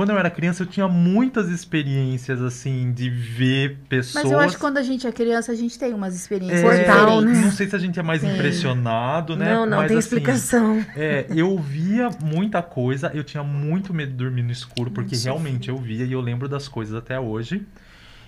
quando 0.00 0.12
eu 0.12 0.18
era 0.18 0.30
criança, 0.30 0.62
eu 0.62 0.66
tinha 0.66 0.88
muitas 0.88 1.50
experiências, 1.50 2.40
assim, 2.40 2.90
de 2.90 3.10
ver 3.10 3.76
pessoas. 3.86 4.24
Mas 4.24 4.32
eu 4.32 4.40
acho 4.40 4.54
que 4.54 4.60
quando 4.62 4.78
a 4.78 4.82
gente 4.82 5.06
é 5.06 5.12
criança, 5.12 5.52
a 5.52 5.54
gente 5.54 5.78
tem 5.78 5.92
umas 5.92 6.14
experiências 6.14 6.62
É, 6.62 6.86
Portal, 6.86 7.20
né? 7.20 7.32
Não 7.34 7.52
sei 7.52 7.68
se 7.68 7.76
a 7.76 7.78
gente 7.78 8.00
é 8.00 8.02
mais 8.02 8.22
Sim. 8.22 8.32
impressionado, 8.32 9.36
né? 9.36 9.52
Não, 9.52 9.66
não, 9.66 9.76
Mas, 9.76 9.88
tem 9.88 9.98
assim, 9.98 10.06
explicação. 10.16 10.82
É, 10.96 11.26
eu 11.28 11.58
via 11.58 12.08
muita 12.24 12.62
coisa, 12.62 13.10
eu 13.12 13.22
tinha 13.22 13.44
muito 13.44 13.92
medo 13.92 14.12
de 14.12 14.16
dormir 14.16 14.42
no 14.42 14.50
escuro, 14.50 14.90
porque 14.90 15.14
Muito 15.16 15.24
realmente 15.24 15.68
eu 15.68 15.76
via 15.76 16.06
e 16.06 16.12
eu 16.12 16.20
lembro 16.22 16.48
das 16.48 16.66
coisas 16.66 16.94
até 16.94 17.20
hoje. 17.20 17.66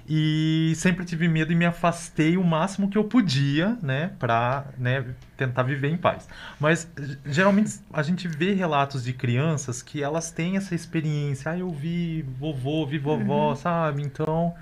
E 0.09 0.73
sempre 0.77 1.05
tive 1.05 1.29
medo 1.29 1.53
e 1.53 1.55
me 1.57 1.65
afastei 1.65 2.37
o 2.37 2.43
máximo 2.45 2.89
que 2.91 2.99
eu 2.99 3.05
podia, 3.05 3.79
né, 3.83 4.11
pra 4.19 4.65
né, 4.77 5.05
tentar 5.37 5.63
viver 5.63 5.89
em 5.89 5.97
paz. 5.97 6.29
Mas 6.59 6.89
geralmente 7.25 7.79
a 7.93 8.03
gente 8.03 8.27
vê 8.27 8.53
relatos 8.53 9.05
de 9.05 9.13
crianças 9.13 9.81
que 9.83 10.03
elas 10.03 10.31
têm 10.31 10.57
essa 10.57 10.75
experiência. 10.75 11.53
Ah, 11.53 11.59
eu 11.59 11.71
vi 11.71 12.23
vovô, 12.39 12.87
vi 12.87 12.99
vovó, 12.99 13.51
Uhum. 13.51 13.57
sabe? 13.57 14.03
Então 14.03 14.55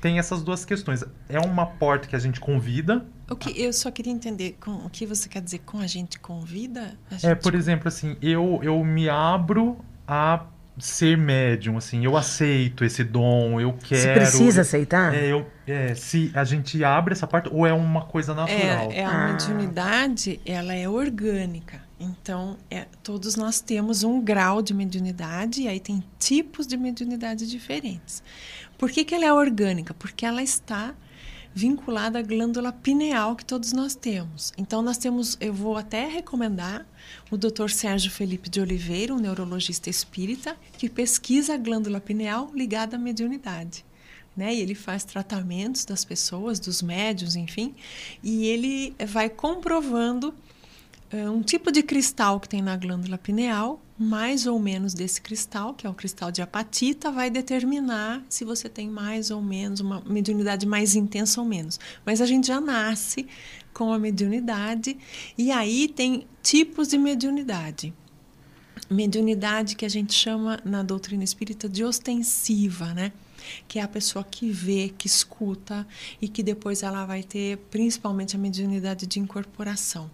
tem 0.00 0.18
essas 0.18 0.42
duas 0.42 0.64
questões. 0.64 1.04
É 1.28 1.38
uma 1.40 1.66
porta 1.66 2.06
que 2.08 2.16
a 2.16 2.18
gente 2.18 2.40
convida, 2.40 3.04
O 3.30 3.36
que 3.36 3.60
eu 3.62 3.72
só 3.74 3.90
queria 3.90 4.12
entender 4.12 4.56
com 4.60 4.70
o 4.86 4.88
que 4.90 5.04
você 5.04 5.28
quer 5.28 5.42
dizer 5.42 5.58
com 5.60 5.78
a 5.80 5.86
gente 5.86 6.18
convida? 6.18 6.98
A 7.10 7.14
É, 7.16 7.18
gente 7.18 7.42
por 7.42 7.54
exemplo, 7.54 7.86
assim, 7.88 8.16
eu, 8.22 8.58
eu 8.62 8.82
me 8.84 9.08
abro 9.08 9.78
a 10.06 10.46
ser 10.78 11.16
médium, 11.16 11.76
assim, 11.76 12.04
eu 12.04 12.16
aceito 12.16 12.84
esse 12.84 13.02
dom, 13.04 13.60
eu 13.60 13.76
Se 13.82 13.86
quero. 13.88 14.20
precisa 14.20 14.60
aceitar? 14.62 15.14
É, 15.14 15.26
eu, 15.32 15.46
é, 15.66 15.94
se 15.94 16.30
a 16.34 16.44
gente 16.44 16.82
abre 16.84 17.12
essa 17.12 17.26
parte, 17.26 17.48
ou 17.52 17.66
é 17.66 17.72
uma 17.72 18.02
coisa 18.02 18.34
natural? 18.34 18.90
É, 18.92 18.98
é 19.00 19.04
a 19.04 19.10
Ah. 19.10 19.32
mediunidade, 19.32 20.40
ela 20.44 20.74
é 20.74 20.88
orgânica. 20.88 21.80
Então, 22.00 22.56
é, 22.70 22.86
todos 23.02 23.34
nós 23.34 23.60
temos 23.60 24.04
um 24.04 24.20
grau 24.20 24.62
de 24.62 24.72
mediunidade 24.72 25.62
e 25.62 25.68
aí 25.68 25.80
tem 25.80 26.02
tipos 26.18 26.66
de 26.66 26.76
mediunidade 26.76 27.48
diferentes. 27.50 28.22
Por 28.78 28.90
que, 28.90 29.04
que 29.04 29.14
ela 29.14 29.24
é 29.24 29.32
orgânica? 29.32 29.92
Porque 29.94 30.24
ela 30.24 30.40
está 30.42 30.94
vinculada 31.58 32.20
à 32.20 32.22
glândula 32.22 32.70
pineal 32.70 33.34
que 33.34 33.44
todos 33.44 33.72
nós 33.72 33.96
temos. 33.96 34.52
Então, 34.56 34.80
nós 34.80 34.96
temos, 34.96 35.36
eu 35.40 35.52
vou 35.52 35.76
até 35.76 36.06
recomendar 36.06 36.86
o 37.32 37.36
Dr. 37.36 37.68
Sérgio 37.68 38.12
Felipe 38.12 38.48
de 38.48 38.60
Oliveira, 38.60 39.12
um 39.12 39.18
neurologista 39.18 39.90
espírita, 39.90 40.56
que 40.78 40.88
pesquisa 40.88 41.54
a 41.54 41.56
glândula 41.56 42.00
pineal 42.00 42.48
ligada 42.54 42.94
à 42.94 42.98
mediunidade. 42.98 43.84
Né? 44.36 44.54
E 44.54 44.60
ele 44.60 44.76
faz 44.76 45.02
tratamentos 45.02 45.84
das 45.84 46.04
pessoas, 46.04 46.60
dos 46.60 46.80
médios, 46.80 47.34
enfim, 47.34 47.74
e 48.22 48.46
ele 48.46 48.94
vai 49.08 49.28
comprovando 49.28 50.32
um 51.12 51.42
tipo 51.42 51.72
de 51.72 51.82
cristal 51.82 52.38
que 52.38 52.48
tem 52.48 52.60
na 52.60 52.76
glândula 52.76 53.16
pineal, 53.16 53.80
mais 53.98 54.46
ou 54.46 54.58
menos 54.60 54.92
desse 54.92 55.20
cristal, 55.20 55.74
que 55.74 55.86
é 55.86 55.90
o 55.90 55.94
cristal 55.94 56.30
de 56.30 56.42
apatita, 56.42 57.10
vai 57.10 57.30
determinar 57.30 58.22
se 58.28 58.44
você 58.44 58.68
tem 58.68 58.88
mais 58.88 59.30
ou 59.30 59.40
menos 59.40 59.80
uma 59.80 60.00
mediunidade 60.02 60.66
mais 60.66 60.94
intensa 60.94 61.40
ou 61.40 61.46
menos. 61.46 61.80
Mas 62.04 62.20
a 62.20 62.26
gente 62.26 62.46
já 62.46 62.60
nasce 62.60 63.26
com 63.72 63.92
a 63.92 63.98
mediunidade 63.98 64.96
e 65.36 65.50
aí 65.50 65.88
tem 65.88 66.26
tipos 66.42 66.88
de 66.88 66.98
mediunidade. 66.98 67.94
Mediunidade 68.90 69.76
que 69.76 69.86
a 69.86 69.90
gente 69.90 70.12
chama 70.12 70.60
na 70.64 70.82
doutrina 70.82 71.24
espírita 71.24 71.68
de 71.68 71.84
ostensiva, 71.84 72.92
né? 72.92 73.12
Que 73.66 73.78
é 73.78 73.82
a 73.82 73.88
pessoa 73.88 74.24
que 74.24 74.50
vê, 74.50 74.92
que 74.96 75.06
escuta 75.06 75.86
e 76.20 76.28
que 76.28 76.42
depois 76.42 76.82
ela 76.82 77.06
vai 77.06 77.22
ter 77.22 77.56
principalmente 77.70 78.36
a 78.36 78.38
mediunidade 78.38 79.06
de 79.06 79.18
incorporação. 79.18 80.10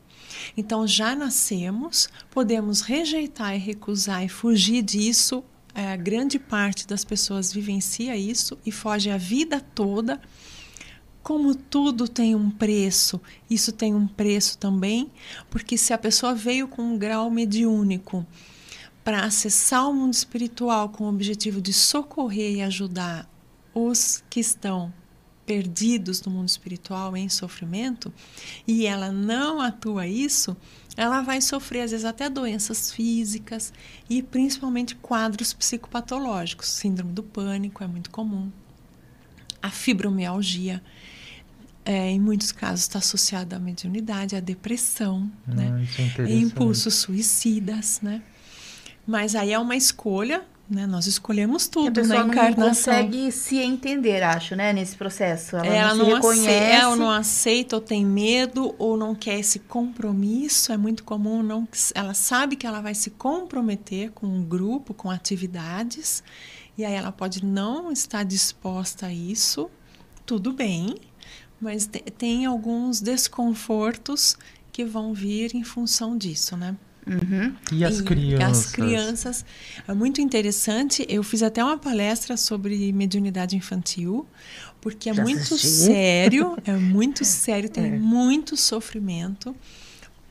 Então 0.57 0.87
já 0.87 1.15
nascemos, 1.15 2.09
podemos 2.31 2.81
rejeitar 2.81 3.55
e 3.55 3.59
recusar 3.59 4.25
e 4.25 4.29
fugir 4.29 4.83
disso. 4.83 5.45
É, 5.75 5.97
grande 5.97 6.39
parte 6.39 6.87
das 6.87 7.05
pessoas 7.05 7.53
vivencia 7.53 8.17
isso 8.17 8.57
e 8.65 8.71
foge 8.71 9.11
a 9.11 9.17
vida 9.17 9.61
toda. 9.61 10.21
Como 11.23 11.55
tudo 11.55 12.07
tem 12.07 12.35
um 12.35 12.51
preço, 12.51 13.21
isso 13.49 13.73
tem 13.73 13.95
um 13.95 14.07
preço 14.07 14.59
também, 14.59 15.11
porque 15.51 15.79
se 15.79 15.93
a 15.93 15.99
pessoa 15.99 16.35
veio 16.35 16.69
com 16.69 16.83
um 16.83 16.99
grau 16.99 17.31
mediúnico 17.31 18.27
para 19.03 19.25
acessar 19.25 19.89
o 19.89 19.95
mundo 19.95 20.15
espiritual 20.15 20.91
com 20.91 21.05
o 21.05 21.09
objetivo 21.09 21.61
de 21.61 21.73
socorrer 21.73 22.57
e 22.57 22.63
ajudar 22.63 23.29
os 23.75 24.23
que 24.31 24.39
estão 24.39 24.93
perdidos 25.45 26.23
no 26.23 26.33
mundo 26.33 26.49
espiritual 26.49 27.17
em 27.17 27.29
sofrimento 27.29 28.13
e 28.67 28.87
ela 28.87 29.13
não 29.13 29.61
atua 29.61 30.07
isso, 30.07 30.57
ela 30.97 31.23
vai 31.23 31.41
sofrer 31.41 31.83
às 31.83 31.91
vezes 31.91 32.05
até 32.05 32.29
doenças 32.29 32.93
físicas 32.93 33.73
e 34.09 34.23
principalmente 34.23 34.95
quadros 34.97 35.53
psicopatológicos. 35.53 36.69
Síndrome 36.69 37.13
do 37.13 37.23
pânico 37.23 37.83
é 37.83 37.87
muito 37.87 38.11
comum. 38.11 38.51
A 39.61 39.71
fibromialgia, 39.71 40.83
é, 41.85 42.11
em 42.11 42.21
muitos 42.21 42.53
casos, 42.53 42.83
está 42.83 42.99
associada 42.99 43.57
à 43.57 43.59
mediunidade, 43.59 44.37
à 44.37 44.41
depressão, 44.41 45.31
né? 45.47 45.73
Ah, 45.73 45.83
isso 45.83 46.23
é 46.23 46.35
impulsos 46.35 46.95
suicidas, 46.95 48.01
né? 48.03 48.23
Mas 49.07 49.35
aí 49.35 49.53
é 49.53 49.59
uma 49.59 49.77
escolha, 49.77 50.45
né? 50.69 50.87
Nós 50.87 51.07
escolhemos 51.07 51.69
tudo 51.69 52.03
na 52.05 52.21
não 52.21 52.29
encarnação. 52.29 52.69
consegue 52.95 53.31
se 53.31 53.59
entender, 53.59 54.23
acho, 54.23 54.57
né, 54.57 54.73
nesse 54.73 54.97
processo. 54.97 55.57
Ela, 55.57 55.67
Ela 55.67 55.95
não, 55.95 56.07
não, 56.09 56.15
reconhece. 56.17 56.49
aceita, 56.49 56.75
ela 56.83 56.97
não 56.97 57.11
aceita 57.11 57.77
ou 57.77 57.83
tem 57.83 58.05
medo 58.05 58.75
ou 58.79 58.97
não 58.97 59.15
quer 59.15 59.39
esse 59.39 59.59
compromisso. 59.59 60.73
É 60.73 60.77
muito 60.77 61.05
comum. 61.05 61.43
Não, 61.43 61.69
ela 61.95 62.15
sabe 62.15 62.57
que 62.57 62.67
ela 62.67 62.81
vai 62.81 62.95
se 62.95 63.11
comprometer 63.11 64.11
com 64.13 64.27
um 64.27 64.43
grupo, 64.43 64.95
com 64.95 65.11
atividades, 65.11 66.23
e 66.79 66.85
aí 66.85 66.95
ela 66.95 67.13
pode 67.13 67.45
não 67.45 67.93
estar 67.93 68.23
disposta 68.25 69.07
a 69.07 69.13
isso. 69.13 69.71
Tudo 70.27 70.53
bem, 70.53 70.95
mas 71.61 71.87
te- 71.87 72.01
tem 72.01 72.47
alguns 72.47 73.01
desconfortos 73.01 74.37
que 74.73 74.85
vão 74.85 75.13
vir 75.15 75.55
em 75.55 75.63
função 75.63 76.17
disso, 76.17 76.57
né? 76.57 76.75
Uhum. 77.07 77.55
E 77.73 77.85
as 77.85 77.99
E 77.99 78.03
crianças? 78.03 78.67
As 78.67 78.73
crianças. 78.73 79.45
É 79.87 79.93
muito 79.95 80.21
interessante. 80.21 81.05
Eu 81.09 81.23
fiz 81.23 81.43
até 81.43 81.63
uma 81.63 81.77
palestra 81.77 82.37
sobre 82.37 82.93
mediunidade 82.93 83.57
infantil, 83.57 84.27
porque 84.81 85.11
é 85.11 85.15
Já 85.15 85.23
muito 85.23 85.41
assisti. 85.55 85.67
sério, 85.69 86.57
é 86.65 86.73
muito 86.73 87.25
sério, 87.27 87.69
tem 87.69 87.85
É. 87.85 87.91
muito 87.99 88.57
sofrimento. 88.57 89.55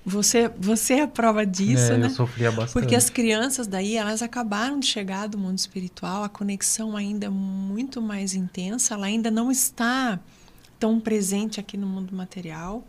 Você, 0.06 0.52
você 0.60 0.96
é 0.96 1.02
a 1.04 1.08
prova 1.08 1.46
disso, 1.46 1.94
é, 1.94 1.98
né? 1.98 2.08
Eu 2.08 2.10
sofria 2.10 2.52
bastante. 2.52 2.74
Porque 2.74 2.94
as 2.94 3.10
crianças 3.10 3.68
daí, 3.68 3.96
elas 3.96 4.22
acabaram 4.22 4.78
de 4.78 4.86
chegar 4.86 5.28
do 5.28 5.38
mundo 5.38 5.58
espiritual, 5.58 6.24
a 6.26 6.30
conexão 6.30 6.98
ainda 6.98 7.28
é 7.28 7.30
muito 7.30 8.02
mais 8.02 8.34
intensa, 8.34 8.96
ela 8.96 9.06
ainda 9.06 9.32
não 9.32 9.50
está 9.50 10.20
tão 10.78 11.00
presente 11.00 11.58
aqui 11.58 11.78
no 11.78 11.88
mundo 11.88 12.14
material. 12.14 12.86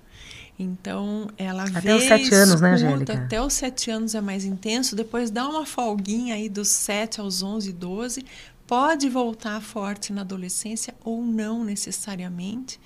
Então, 0.58 1.28
ela 1.36 1.64
até 1.64 1.80
vê 1.80 1.92
os 1.94 2.04
sete 2.04 2.34
anos, 2.34 2.60
né, 2.60 2.72
Angélica? 2.74 3.12
Até 3.12 3.42
os 3.42 3.52
sete 3.52 3.90
anos 3.90 4.14
é 4.14 4.20
mais 4.20 4.44
intenso. 4.44 4.94
Depois 4.94 5.30
dá 5.30 5.48
uma 5.48 5.66
folguinha 5.66 6.34
aí 6.36 6.48
dos 6.48 6.68
sete 6.68 7.20
aos 7.20 7.42
onze, 7.42 7.72
doze. 7.72 8.24
Pode 8.66 9.08
voltar 9.08 9.60
forte 9.60 10.12
na 10.12 10.20
adolescência 10.20 10.94
ou 11.04 11.22
não 11.22 11.64
necessariamente. 11.64 12.80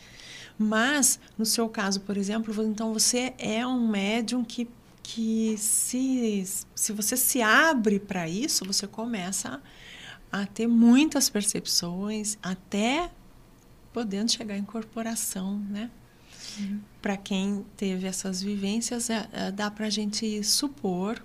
Mas, 0.59 1.21
no 1.37 1.47
seu 1.47 1.69
caso, 1.69 2.01
por 2.01 2.17
exemplo, 2.17 2.53
então 2.65 2.93
você 2.93 3.33
é 3.39 3.65
um 3.65 3.87
médium 3.87 4.43
que, 4.43 4.69
que 5.03 5.57
se, 5.59 6.45
se 6.75 6.93
você 6.93 7.17
se 7.17 7.41
abre 7.41 8.01
para 8.01 8.29
isso, 8.29 8.65
você 8.65 8.87
começa 8.87 9.61
a 10.33 10.47
ter 10.47 10.67
muitas 10.67 11.31
percepções, 11.31 12.37
até 12.43 13.11
podendo 13.93 14.33
chegar 14.33 14.55
à 14.55 14.59
incorporação, 14.59 15.59
né? 15.71 15.91
Uhum. 16.59 16.81
Para 17.01 17.17
quem 17.17 17.65
teve 17.77 18.07
essas 18.07 18.43
vivências, 18.43 19.11
é, 19.11 19.29
é, 19.33 19.51
dá 19.51 19.71
para 19.71 19.87
a 19.87 19.91
gente 19.91 20.43
supor 20.43 21.23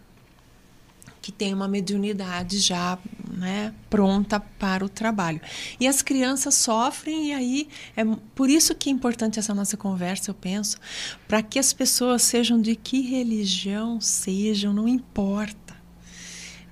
que 1.24 1.32
tem 1.32 1.54
uma 1.54 1.70
mediunidade 1.70 2.60
já 2.60 3.00
né, 3.32 3.74
pronta 3.90 4.42
para 4.42 4.84
o 4.84 4.90
trabalho. 4.90 5.40
E 5.80 5.88
as 5.88 6.02
crianças 6.02 6.54
sofrem, 6.54 7.30
e 7.30 7.34
aí 7.34 7.70
é 7.96 8.04
por 8.36 8.50
isso 8.50 8.76
que 8.76 8.90
é 8.90 8.92
importante 8.92 9.40
essa 9.40 9.54
nossa 9.54 9.78
conversa, 9.78 10.32
eu 10.32 10.36
penso, 10.36 10.78
para 11.26 11.42
que 11.42 11.58
as 11.58 11.72
pessoas 11.72 12.24
sejam 12.24 12.62
de 12.62 12.76
que 12.76 13.02
religião 13.02 14.02
sejam, 14.02 14.74
não 14.74 14.88
importa. 14.88 15.74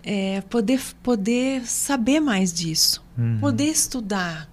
É, 0.03 0.41
poder, 0.41 0.81
poder 1.01 1.65
saber 1.65 2.19
mais 2.19 2.51
disso, 2.51 3.03
uhum. 3.17 3.37
poder 3.39 3.69
estudar, 3.69 4.50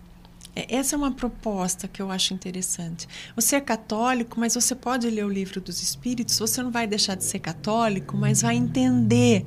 essa 0.68 0.94
é 0.94 0.98
uma 0.98 1.12
proposta 1.12 1.86
que 1.86 2.00
eu 2.00 2.10
acho 2.10 2.34
interessante. 2.34 3.06
Você 3.36 3.56
é 3.56 3.60
católico, 3.60 4.40
mas 4.40 4.54
você 4.54 4.74
pode 4.74 5.08
ler 5.08 5.24
o 5.24 5.28
livro 5.28 5.60
dos 5.60 5.82
Espíritos, 5.82 6.38
você 6.38 6.62
não 6.62 6.70
vai 6.70 6.86
deixar 6.86 7.14
de 7.14 7.24
ser 7.24 7.38
católico, 7.38 8.16
mas 8.16 8.42
vai 8.42 8.56
entender. 8.56 9.44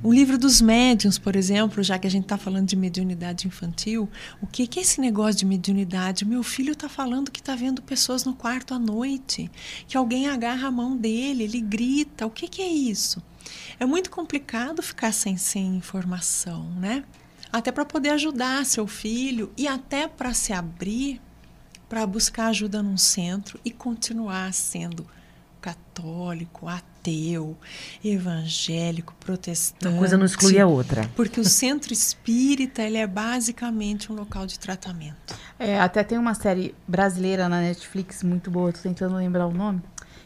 O 0.00 0.12
livro 0.12 0.38
dos 0.38 0.60
médiuns, 0.60 1.18
por 1.18 1.34
exemplo, 1.34 1.82
já 1.82 1.98
que 1.98 2.06
a 2.06 2.10
gente 2.10 2.22
está 2.22 2.38
falando 2.38 2.68
de 2.68 2.76
mediunidade 2.76 3.48
infantil, 3.48 4.08
o 4.40 4.46
que, 4.46 4.64
que 4.66 4.78
é 4.78 4.82
esse 4.82 5.00
negócio 5.00 5.40
de 5.40 5.44
mediunidade? 5.44 6.24
Meu 6.24 6.44
filho 6.44 6.72
está 6.72 6.88
falando 6.88 7.32
que 7.32 7.40
está 7.40 7.56
vendo 7.56 7.82
pessoas 7.82 8.24
no 8.24 8.32
quarto 8.32 8.74
à 8.74 8.78
noite, 8.78 9.50
que 9.88 9.96
alguém 9.96 10.28
agarra 10.28 10.68
a 10.68 10.70
mão 10.70 10.96
dele, 10.96 11.42
ele 11.42 11.60
grita. 11.60 12.24
O 12.26 12.30
que, 12.30 12.46
que 12.46 12.62
é 12.62 12.68
isso? 12.68 13.20
É 13.80 13.84
muito 13.84 14.08
complicado 14.08 14.82
ficar 14.82 15.12
sem, 15.12 15.36
sem 15.36 15.76
informação, 15.76 16.70
né? 16.74 17.02
Até 17.52 17.72
para 17.72 17.84
poder 17.84 18.10
ajudar 18.10 18.64
seu 18.64 18.86
filho 18.86 19.52
e 19.56 19.66
até 19.66 20.06
para 20.06 20.34
se 20.34 20.52
abrir 20.52 21.20
para 21.88 22.06
buscar 22.06 22.48
ajuda 22.48 22.82
num 22.82 22.98
centro 22.98 23.58
e 23.64 23.70
continuar 23.70 24.52
sendo 24.52 25.06
católico, 25.60 26.68
ateu, 26.68 27.56
evangélico, 28.04 29.14
protestante. 29.18 29.88
Uma 29.88 29.98
coisa 29.98 30.16
não 30.16 30.26
exclui 30.26 30.58
a 30.60 30.66
outra. 30.66 31.08
Porque 31.16 31.40
o 31.40 31.44
centro 31.44 31.92
espírita 31.92 32.82
ele 32.82 32.98
é 32.98 33.06
basicamente 33.06 34.12
um 34.12 34.14
local 34.14 34.46
de 34.46 34.58
tratamento. 34.58 35.34
É, 35.58 35.80
até 35.80 36.04
tem 36.04 36.18
uma 36.18 36.34
série 36.34 36.74
brasileira 36.86 37.48
na 37.48 37.60
Netflix 37.60 38.22
muito 38.22 38.50
boa, 38.50 38.72
tô 38.72 38.80
tentando 38.80 39.16
lembrar 39.16 39.46
o 39.46 39.52
nome, 39.52 39.82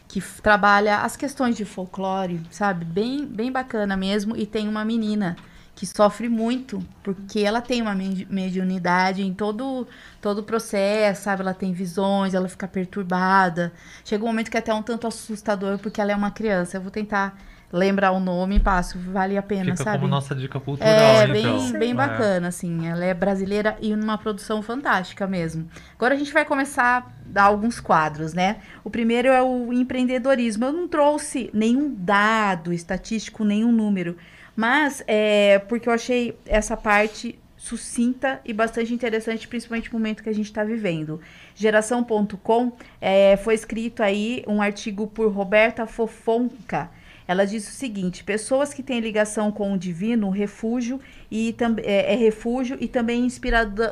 que 0.07 0.21
trabalha 0.41 0.99
as 0.99 1.15
questões 1.15 1.55
de 1.55 1.65
folclore, 1.65 2.41
sabe? 2.51 2.85
Bem, 2.85 3.25
bem 3.25 3.51
bacana 3.51 3.97
mesmo. 3.97 4.37
E 4.37 4.45
tem 4.45 4.67
uma 4.67 4.85
menina 4.85 5.35
que 5.75 5.85
sofre 5.87 6.29
muito, 6.29 6.83
porque 7.01 7.39
ela 7.39 7.59
tem 7.61 7.81
uma 7.81 7.95
mediunidade 7.95 9.23
em 9.23 9.33
todo 9.33 9.87
todo 10.21 10.39
o 10.39 10.43
processo, 10.43 11.23
sabe? 11.23 11.41
Ela 11.41 11.53
tem 11.53 11.73
visões, 11.73 12.33
ela 12.33 12.47
fica 12.47 12.67
perturbada. 12.67 13.73
Chega 14.05 14.23
um 14.23 14.27
momento 14.27 14.51
que 14.51 14.57
é 14.57 14.59
até 14.59 14.73
um 14.73 14.83
tanto 14.83 15.07
assustador, 15.07 15.79
porque 15.79 15.99
ela 15.99 16.11
é 16.11 16.15
uma 16.15 16.31
criança. 16.31 16.77
Eu 16.77 16.81
vou 16.81 16.91
tentar 16.91 17.37
lembrar 17.71 18.11
o 18.11 18.19
nome, 18.19 18.59
passo, 18.59 18.99
vale 18.99 19.35
a 19.35 19.41
pena, 19.41 19.71
Fica 19.71 19.83
sabe? 19.83 19.97
como 19.97 20.07
nossa 20.07 20.35
dica 20.35 20.59
cultural, 20.59 20.91
É, 20.93 21.23
então. 21.23 21.31
bem, 21.71 21.79
bem 21.79 21.91
é. 21.91 21.95
bacana, 21.95 22.49
assim. 22.49 22.87
Ela 22.87 23.03
é 23.03 23.13
brasileira 23.15 23.75
e 23.81 23.95
numa 23.95 24.15
produção 24.15 24.61
fantástica 24.61 25.25
mesmo. 25.25 25.67
Agora 25.95 26.13
a 26.13 26.17
gente 26.17 26.31
vai 26.31 26.45
começar 26.45 26.99
a 26.99 27.05
dar 27.25 27.43
alguns 27.45 27.79
quadros, 27.79 28.31
né? 28.35 28.57
O 28.83 28.91
primeiro 28.91 29.27
é 29.27 29.41
o 29.41 29.73
empreendedorismo. 29.73 30.65
Eu 30.65 30.71
não 30.71 30.87
trouxe 30.87 31.49
nenhum 31.51 31.91
dado 31.97 32.71
estatístico, 32.71 33.43
nenhum 33.43 33.71
número, 33.71 34.15
mas 34.55 35.03
é 35.07 35.59
porque 35.59 35.89
eu 35.89 35.93
achei 35.93 36.37
essa 36.45 36.77
parte 36.77 37.39
sucinta 37.63 38.41
e 38.43 38.51
bastante 38.51 38.93
interessante, 38.93 39.47
principalmente 39.47 39.91
no 39.91 39.97
momento 39.97 40.21
que 40.21 40.29
a 40.29 40.33
gente 40.33 40.47
está 40.47 40.65
vivendo. 40.65 41.21
Geração.com 41.55 42.73
é, 42.99 43.37
foi 43.37 43.53
escrito 43.53 44.03
aí 44.03 44.43
um 44.45 44.61
artigo 44.61 45.07
por 45.07 45.31
Roberta 45.31 45.87
Fofonca. 45.87 46.91
Ela 47.27 47.45
diz 47.45 47.67
o 47.67 47.71
seguinte: 47.71 48.23
pessoas 48.23 48.73
que 48.73 48.83
têm 48.83 48.99
ligação 48.99 49.51
com 49.51 49.73
o 49.73 49.77
divino, 49.77 50.29
refúgio 50.29 50.99
e 51.31 51.55
é, 51.83 52.13
é 52.13 52.15
refúgio 52.15 52.77
e 52.79 52.87
também 52.87 53.27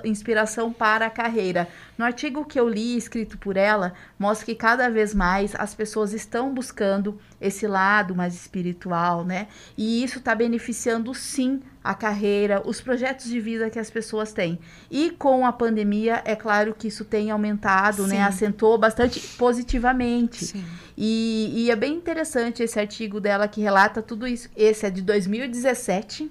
inspiração 0.03 0.71
para 0.71 1.05
a 1.05 1.09
carreira. 1.09 1.67
No 1.97 2.05
artigo 2.05 2.45
que 2.45 2.59
eu 2.59 2.67
li, 2.67 2.97
escrito 2.97 3.37
por 3.37 3.57
ela, 3.57 3.93
mostra 4.17 4.45
que 4.45 4.55
cada 4.55 4.89
vez 4.89 5.13
mais 5.13 5.53
as 5.55 5.73
pessoas 5.73 6.13
estão 6.13 6.53
buscando 6.53 7.19
esse 7.39 7.67
lado 7.67 8.15
mais 8.15 8.33
espiritual, 8.33 9.23
né? 9.23 9.47
E 9.77 10.03
isso 10.03 10.19
está 10.19 10.35
beneficiando 10.35 11.13
sim 11.13 11.61
a 11.83 11.93
carreira, 11.93 12.61
os 12.65 12.79
projetos 12.79 13.25
de 13.25 13.39
vida 13.39 13.69
que 13.69 13.79
as 13.79 13.89
pessoas 13.89 14.31
têm. 14.31 14.59
E 14.89 15.11
com 15.11 15.45
a 15.45 15.51
pandemia, 15.51 16.21
é 16.25 16.35
claro 16.35 16.75
que 16.77 16.87
isso 16.87 17.03
tem 17.03 17.31
aumentado, 17.31 18.03
né? 18.03 18.09
sim. 18.09 18.15
né? 18.15 18.23
Acentuou 18.23 18.77
bastante 18.77 19.19
positivamente. 19.37 20.45
Sim. 20.45 20.63
E, 20.97 21.51
e 21.55 21.71
é 21.71 21.75
bem 21.75 21.95
interessante 21.95 22.61
esse 22.61 22.79
artigo 22.79 23.19
dela 23.19 23.47
que 23.47 23.61
relata 23.61 24.01
tudo 24.01 24.27
isso. 24.27 24.49
Esse 24.55 24.85
é 24.85 24.89
de 24.89 25.01
2017. 25.01 26.29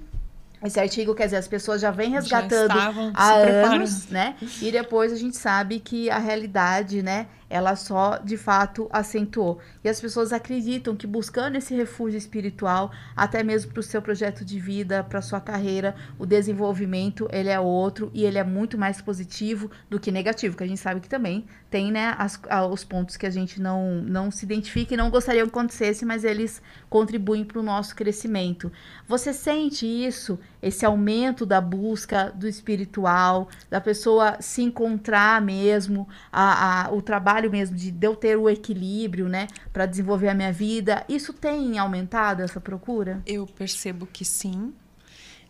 Esse 0.63 0.79
artigo, 0.79 1.15
quer 1.15 1.25
dizer, 1.25 1.37
as 1.37 1.49
pessoas 1.49 1.81
já 1.81 1.91
vêm 1.91 2.11
resgatando 2.11 2.75
já 2.75 3.13
há 3.15 3.35
anos, 3.35 4.09
né? 4.09 4.37
E 4.61 4.71
depois 4.71 5.11
a 5.13 5.17
gente 5.17 5.37
sabe 5.37 5.81
que 5.81 6.11
a 6.11 6.19
realidade, 6.19 7.03
né, 7.03 7.29
ela 7.51 7.75
só 7.75 8.19
de 8.19 8.37
fato 8.37 8.89
acentuou. 8.93 9.59
E 9.83 9.89
as 9.89 10.01
pessoas 10.01 10.33
acreditam 10.33 10.95
que 10.95 11.07
buscando 11.07 11.57
esse 11.57 11.75
refúgio 11.75 12.17
espiritual, 12.17 12.93
até 13.17 13.43
mesmo 13.43 13.73
para 13.73 13.81
o 13.81 13.83
seu 13.83 14.01
projeto 14.01 14.45
de 14.45 14.61
vida, 14.61 15.03
para 15.03 15.21
sua 15.21 15.41
carreira, 15.41 15.97
o 16.19 16.25
desenvolvimento 16.25 17.29
ele 17.33 17.49
é 17.49 17.59
outro 17.59 18.11
e 18.15 18.25
ele 18.25 18.39
é 18.39 18.45
muito 18.45 18.79
mais 18.79 19.01
positivo 19.01 19.71
do 19.89 19.99
que 19.99 20.13
negativo, 20.13 20.57
que 20.57 20.63
a 20.63 20.67
gente 20.67 20.81
sabe 20.81 21.01
que 21.01 21.09
também 21.09 21.45
tem, 21.69 21.91
né, 21.91 22.15
as, 22.19 22.41
os 22.71 22.85
pontos 22.85 23.17
que 23.17 23.27
a 23.27 23.31
gente 23.31 23.61
não, 23.61 23.97
não 24.03 24.31
se 24.31 24.45
identifica 24.45 24.95
e 24.95 24.97
não 24.97 25.11
gostaria 25.11 25.43
que 25.43 25.49
acontecesse, 25.49 26.05
mas 26.05 26.25
eles 26.25 26.63
contribuem 26.89 27.45
para 27.45 27.59
o 27.59 27.63
nosso 27.63 27.95
crescimento. 27.95 28.71
Você 29.09 29.33
sente 29.33 29.87
isso, 29.87 30.39
esse 30.63 30.85
aumento 30.85 31.47
da 31.47 31.61
busca 31.61 32.31
do 32.31 32.47
espiritual, 32.47 33.49
da 33.69 33.81
pessoa 33.81 34.37
se 34.41 34.63
encontrar 34.63 35.41
mesmo, 35.41 36.09
a, 36.31 36.87
a 36.87 36.93
o 36.93 37.01
trabalho 37.01 37.51
mesmo 37.51 37.77
de, 37.77 37.91
de 37.91 38.07
eu 38.07 38.15
ter 38.15 38.37
o 38.37 38.49
equilíbrio, 38.49 39.29
né, 39.29 39.47
para 39.73 39.87
desenvolver 39.87 40.29
a 40.29 40.35
minha 40.35 40.53
vida, 40.53 41.05
isso 41.09 41.33
tem 41.33 41.79
aumentado 41.79 42.43
essa 42.43 42.61
procura? 42.61 43.23
Eu 43.27 43.47
percebo 43.47 44.07
que 44.07 44.25
sim. 44.25 44.73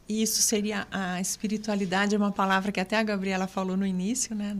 E 0.08 0.22
isso 0.22 0.42
seria 0.42 0.88
a 0.90 1.20
espiritualidade, 1.20 2.14
é 2.16 2.18
uma 2.18 2.32
palavra 2.32 2.72
que 2.72 2.80
até 2.80 2.98
a 2.98 3.02
Gabriela 3.02 3.46
falou 3.46 3.76
no 3.76 3.86
início, 3.86 4.34
né? 4.34 4.56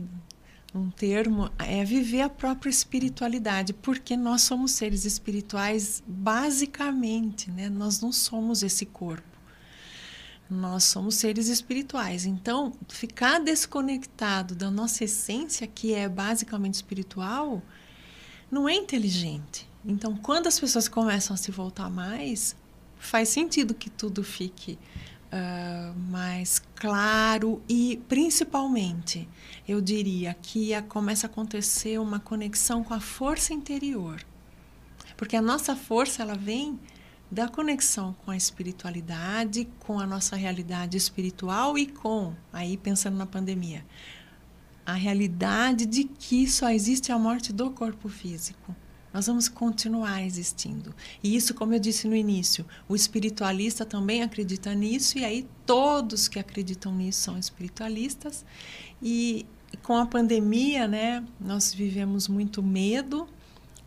Um 0.73 0.89
termo 0.89 1.51
é 1.59 1.83
viver 1.83 2.21
a 2.21 2.29
própria 2.29 2.69
espiritualidade, 2.69 3.73
porque 3.73 4.15
nós 4.15 4.43
somos 4.43 4.71
seres 4.71 5.03
espirituais 5.03 6.01
basicamente, 6.07 7.51
né? 7.51 7.69
Nós 7.69 7.99
não 7.99 8.13
somos 8.13 8.63
esse 8.63 8.85
corpo. 8.85 9.30
Nós 10.51 10.83
somos 10.83 11.15
seres 11.15 11.47
espirituais. 11.47 12.25
Então, 12.25 12.73
ficar 12.89 13.39
desconectado 13.39 14.53
da 14.53 14.69
nossa 14.69 15.05
essência, 15.05 15.65
que 15.65 15.93
é 15.93 16.09
basicamente 16.09 16.73
espiritual, 16.73 17.61
não 18.51 18.67
é 18.67 18.75
inteligente. 18.75 19.65
Então, 19.85 20.13
quando 20.17 20.47
as 20.47 20.59
pessoas 20.59 20.89
começam 20.89 21.33
a 21.33 21.37
se 21.37 21.51
voltar 21.51 21.89
mais, 21.89 22.53
faz 22.99 23.29
sentido 23.29 23.73
que 23.73 23.89
tudo 23.89 24.25
fique 24.25 24.77
uh, 25.31 25.97
mais 26.11 26.61
claro 26.75 27.61
e, 27.69 28.01
principalmente, 28.09 29.29
eu 29.65 29.79
diria 29.79 30.33
que 30.33 30.69
começa 30.89 31.27
a 31.27 31.29
acontecer 31.29 31.97
uma 31.97 32.19
conexão 32.19 32.83
com 32.83 32.93
a 32.93 32.99
força 32.99 33.53
interior. 33.53 34.21
Porque 35.15 35.37
a 35.37 35.41
nossa 35.41 35.77
força, 35.77 36.21
ela 36.21 36.35
vem 36.35 36.77
da 37.31 37.47
conexão 37.47 38.13
com 38.25 38.31
a 38.31 38.35
espiritualidade, 38.35 39.67
com 39.79 39.99
a 39.99 40.05
nossa 40.05 40.35
realidade 40.35 40.97
espiritual 40.97 41.77
e 41.77 41.87
com, 41.87 42.35
aí 42.51 42.75
pensando 42.75 43.15
na 43.17 43.25
pandemia, 43.25 43.85
a 44.85 44.93
realidade 44.93 45.85
de 45.85 46.03
que 46.03 46.45
só 46.49 46.69
existe 46.69 47.09
a 47.11 47.17
morte 47.17 47.53
do 47.53 47.71
corpo 47.71 48.09
físico. 48.09 48.75
nós 49.13 49.27
vamos 49.27 49.49
continuar 49.49 50.23
existindo. 50.23 50.95
E 51.21 51.35
isso, 51.35 51.53
como 51.53 51.73
eu 51.73 51.79
disse 51.79 52.07
no 52.07 52.15
início, 52.15 52.65
o 52.87 52.95
espiritualista 52.95 53.85
também 53.85 54.23
acredita 54.23 54.73
nisso, 54.73 55.17
e 55.17 55.25
aí 55.25 55.47
todos 55.65 56.27
que 56.27 56.39
acreditam 56.39 56.95
nisso 56.95 57.21
são 57.21 57.37
espiritualistas. 57.37 58.45
E 59.01 59.45
com 59.83 59.97
a 59.97 60.05
pandemia, 60.05 60.87
né, 60.87 61.23
nós 61.39 61.73
vivemos 61.73 62.27
muito 62.27 62.63
medo, 62.63 63.27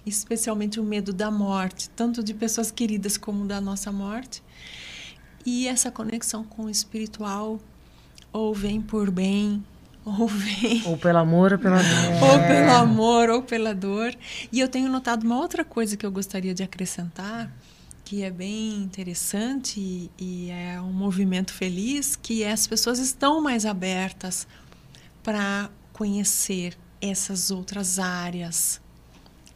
especialmente 0.06 0.78
o 0.78 0.84
medo 0.84 1.12
da 1.12 1.30
morte, 1.30 1.88
tanto 1.90 2.22
de 2.22 2.34
pessoas 2.34 2.70
queridas 2.70 3.16
como 3.16 3.46
da 3.46 3.60
nossa 3.60 3.90
morte. 3.90 4.42
E 5.44 5.68
essa 5.68 5.90
conexão 5.90 6.44
com 6.44 6.64
o 6.64 6.70
espiritual, 6.70 7.60
ou 8.32 8.54
vem 8.54 8.80
por 8.80 9.10
bem, 9.10 9.64
ou 10.04 10.26
vem. 10.26 10.82
Ou 10.86 10.96
pelo 10.96 11.18
amor 11.18 11.52
ou 11.52 11.58
pela 11.58 11.82
dor. 11.82 12.22
ou 12.30 12.38
pelo 12.46 12.72
amor 12.72 13.30
ou 13.30 13.42
pela 13.42 13.74
dor. 13.74 14.14
E 14.52 14.60
eu 14.60 14.68
tenho 14.68 14.90
notado 14.90 15.24
uma 15.24 15.38
outra 15.38 15.64
coisa 15.64 15.96
que 15.96 16.04
eu 16.04 16.12
gostaria 16.12 16.54
de 16.54 16.62
acrescentar, 16.62 17.50
que 18.04 18.22
é 18.22 18.30
bem 18.30 18.76
interessante 18.82 19.80
e, 19.80 20.10
e 20.18 20.50
é 20.50 20.80
um 20.80 20.92
movimento 20.92 21.52
feliz, 21.52 22.16
que 22.16 22.42
é 22.42 22.52
as 22.52 22.66
pessoas 22.66 22.98
estão 22.98 23.40
mais 23.40 23.64
abertas 23.64 24.46
para 25.22 25.70
conhecer 25.92 26.76
essas 27.00 27.50
outras 27.50 27.98
áreas, 27.98 28.80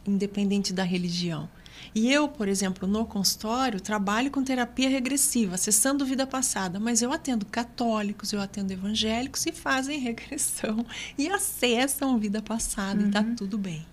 independente 0.05 0.73
da 0.73 0.83
religião. 0.83 1.49
E 1.93 2.11
eu, 2.11 2.27
por 2.27 2.47
exemplo, 2.47 2.87
no 2.87 3.05
consultório, 3.05 3.79
trabalho 3.79 4.29
com 4.29 4.43
terapia 4.43 4.89
regressiva, 4.89 5.55
acessando 5.55 6.05
vida 6.05 6.27
passada, 6.27 6.79
mas 6.79 7.01
eu 7.01 7.11
atendo 7.11 7.45
católicos, 7.45 8.31
eu 8.31 8.41
atendo 8.41 8.73
evangélicos 8.73 9.45
e 9.45 9.51
fazem 9.51 9.97
regressão 9.99 10.85
e 11.17 11.29
acessam 11.29 12.17
vida 12.19 12.41
passada 12.41 13.01
uhum. 13.01 13.07
e 13.07 13.11
tá 13.11 13.21
uhum. 13.21 13.35
tudo 13.35 13.57
bem. 13.57 13.85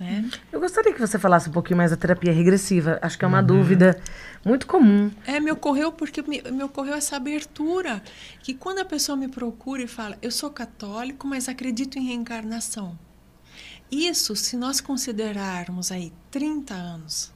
Né? 0.00 0.28
Eu 0.50 0.58
gostaria 0.58 0.92
que 0.92 0.98
você 0.98 1.16
falasse 1.16 1.48
um 1.48 1.52
pouquinho 1.52 1.76
mais 1.76 1.92
da 1.92 1.96
terapia 1.96 2.32
regressiva. 2.32 2.98
Acho 3.00 3.16
que 3.16 3.24
é 3.24 3.28
uma 3.28 3.38
uhum. 3.38 3.46
dúvida 3.46 4.00
muito 4.44 4.66
comum. 4.66 5.12
É, 5.24 5.38
me 5.38 5.52
ocorreu 5.52 5.92
porque 5.92 6.22
me, 6.22 6.42
me, 6.50 6.64
ocorreu 6.64 6.94
essa 6.94 7.16
abertura. 7.16 8.02
Que 8.40 8.52
quando 8.52 8.80
a 8.80 8.84
pessoa 8.84 9.16
me 9.16 9.28
procura 9.28 9.82
e 9.82 9.86
fala, 9.86 10.18
eu 10.20 10.32
sou 10.32 10.50
católico, 10.50 11.28
mas 11.28 11.48
acredito 11.48 11.98
em 11.98 12.06
reencarnação. 12.06 12.98
Isso, 13.92 14.34
se 14.34 14.56
nós 14.56 14.80
considerarmos 14.80 15.92
aí 15.92 16.14
30 16.30 16.72
anos 16.72 17.30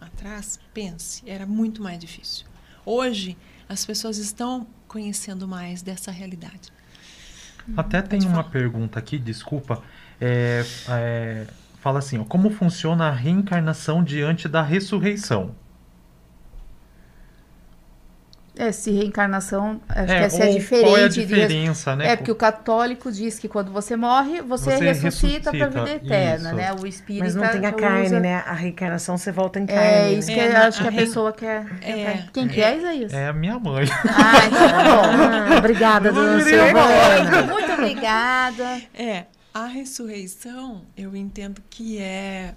atrás, 0.00 0.58
pense, 0.72 1.22
era 1.26 1.44
muito 1.44 1.82
mais 1.82 1.98
difícil. 1.98 2.46
Hoje, 2.86 3.36
as 3.68 3.84
pessoas 3.84 4.16
estão 4.16 4.66
conhecendo 4.88 5.46
mais 5.46 5.82
dessa 5.82 6.10
realidade. 6.10 6.72
Até 7.76 8.00
tem 8.00 8.18
Pode 8.18 8.26
uma 8.32 8.42
falar. 8.42 8.50
pergunta 8.50 8.98
aqui, 8.98 9.18
desculpa. 9.18 9.82
É, 10.18 10.64
é, 10.88 11.46
fala 11.80 11.98
assim: 11.98 12.18
ó, 12.18 12.24
como 12.24 12.48
funciona 12.48 13.08
a 13.08 13.12
reencarnação 13.12 14.02
diante 14.02 14.48
da 14.48 14.62
ressurreição? 14.62 15.54
É, 18.54 18.70
se 18.70 18.90
reencarnação, 18.90 19.80
acho 19.88 20.12
é, 20.12 20.28
que 20.28 20.42
é 20.42 20.50
diferente. 20.52 20.84
Qual 20.84 20.98
é 20.98 21.04
a 21.04 21.08
diferença, 21.08 21.92
de... 21.92 21.96
né? 21.96 22.08
É, 22.08 22.16
porque 22.16 22.30
o 22.30 22.34
católico 22.34 23.10
diz 23.10 23.38
que 23.38 23.48
quando 23.48 23.72
você 23.72 23.96
morre, 23.96 24.42
você, 24.42 24.76
você 24.76 24.84
ressuscita, 24.84 25.50
para 25.50 25.64
a 25.64 25.68
vida 25.68 25.90
eterna, 25.90 26.48
isso. 26.50 26.56
né? 26.56 26.74
O 26.74 26.86
espírito. 26.86 27.24
Mas 27.24 27.34
não 27.34 27.48
tem 27.48 27.64
a 27.64 27.72
carne, 27.72 28.06
usa... 28.06 28.20
né? 28.20 28.44
A 28.46 28.52
reencarnação 28.52 29.16
você 29.16 29.32
volta 29.32 29.58
em 29.58 29.62
é, 29.62 29.66
carne. 29.66 29.88
É, 29.88 30.12
isso 30.12 30.28
né? 30.28 30.34
que 30.34 30.40
é, 30.40 30.56
acho 30.56 30.82
que 30.82 30.88
a, 30.88 30.92
pessoa 30.92 31.32
quer. 31.32 31.66
É, 31.80 32.24
Quem 32.30 32.44
é, 32.44 32.48
que 32.48 32.60
é, 32.60 32.76
Isaías? 32.76 33.12
É 33.14 33.28
a 33.28 33.32
minha 33.32 33.58
mãe. 33.58 33.86
Ah, 33.90 34.44
então 34.46 34.68
tá 34.68 34.84
bom. 34.84 35.54
Ah, 35.54 35.58
obrigada, 35.58 36.12
dona 36.12 36.44
Silvana. 36.44 37.42
Muito 37.50 37.72
obrigada. 37.72 38.82
É, 38.92 39.24
a 39.54 39.64
ressurreição, 39.64 40.82
eu 40.94 41.16
entendo 41.16 41.62
que 41.70 41.98
é. 41.98 42.54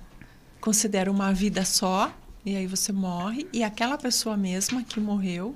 Considera 0.59 1.11
uma 1.11 1.31
vida 1.31 1.63
só, 1.63 2.11
e 2.43 2.55
aí 2.57 2.65
você 2.65 2.91
morre, 2.91 3.47
e 3.53 3.63
aquela 3.63 3.99
pessoa 3.99 4.35
mesma 4.35 4.81
que 4.83 4.99
morreu 4.99 5.55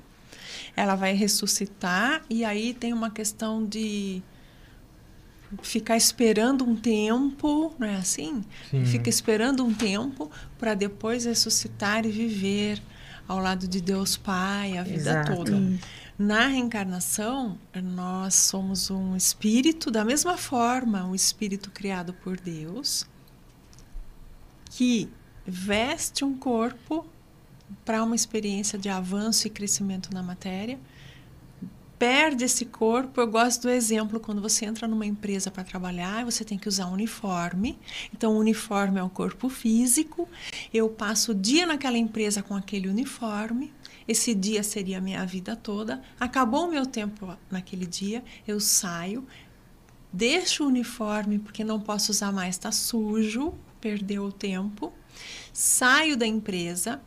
ela 0.75 0.95
vai 0.95 1.13
ressuscitar 1.13 2.21
e 2.29 2.43
aí 2.43 2.73
tem 2.73 2.93
uma 2.93 3.09
questão 3.09 3.65
de 3.65 4.21
ficar 5.61 5.97
esperando 5.97 6.63
um 6.63 6.75
tempo, 6.75 7.73
não 7.79 7.87
é 7.87 7.95
assim? 7.95 8.43
Sim. 8.69 8.85
Fica 8.85 9.09
esperando 9.09 9.65
um 9.65 9.73
tempo 9.73 10.29
para 10.57 10.73
depois 10.73 11.25
ressuscitar 11.25 12.05
e 12.05 12.11
viver 12.11 12.81
ao 13.27 13.39
lado 13.39 13.67
de 13.67 13.81
Deus 13.81 14.17
Pai 14.17 14.77
a 14.77 14.83
vida 14.83 15.11
Exato. 15.11 15.35
toda. 15.35 15.79
Na 16.17 16.47
reencarnação, 16.47 17.57
nós 17.81 18.35
somos 18.35 18.91
um 18.91 19.15
espírito 19.15 19.89
da 19.89 20.03
mesma 20.03 20.37
forma, 20.37 21.05
um 21.05 21.15
espírito 21.15 21.71
criado 21.71 22.13
por 22.13 22.39
Deus 22.39 23.07
que 24.69 25.09
veste 25.45 26.23
um 26.23 26.37
corpo 26.37 27.05
para 27.85 28.03
uma 28.03 28.15
experiência 28.15 28.77
de 28.77 28.89
avanço 28.89 29.47
e 29.47 29.49
crescimento 29.49 30.13
na 30.13 30.21
matéria. 30.21 30.79
Perde 31.97 32.45
esse 32.45 32.65
corpo. 32.65 33.19
Eu 33.19 33.27
gosto 33.27 33.63
do 33.63 33.69
exemplo 33.69 34.19
quando 34.19 34.41
você 34.41 34.65
entra 34.65 34.87
numa 34.87 35.05
empresa 35.05 35.51
para 35.51 35.63
trabalhar, 35.63 36.23
você 36.23 36.45
tem 36.45 36.57
que 36.57 36.69
usar 36.69 36.87
um 36.87 36.93
uniforme. 36.93 37.77
Então, 38.13 38.33
o 38.33 38.39
uniforme 38.39 38.99
é 38.99 39.03
o 39.03 39.09
corpo 39.09 39.49
físico. 39.49 40.27
Eu 40.73 40.87
passo 40.89 41.33
o 41.33 41.35
dia 41.35 41.65
naquela 41.65 41.97
empresa 41.97 42.41
com 42.41 42.55
aquele 42.55 42.87
uniforme. 42.87 43.73
Esse 44.07 44.33
dia 44.33 44.63
seria 44.63 44.97
a 44.97 45.01
minha 45.01 45.23
vida 45.25 45.55
toda. 45.55 46.01
Acabou 46.19 46.67
o 46.67 46.71
meu 46.71 46.85
tempo 46.85 47.37
naquele 47.51 47.85
dia, 47.85 48.23
eu 48.47 48.59
saio, 48.59 49.23
deixo 50.11 50.63
o 50.63 50.67
uniforme 50.67 51.37
porque 51.37 51.63
não 51.63 51.79
posso 51.79 52.11
usar 52.11 52.31
mais, 52.31 52.55
está 52.55 52.71
sujo, 52.71 53.53
perdeu 53.79 54.23
o 54.23 54.31
tempo. 54.31 54.91
Saio 55.53 56.17
da 56.17 56.25
empresa, 56.25 56.99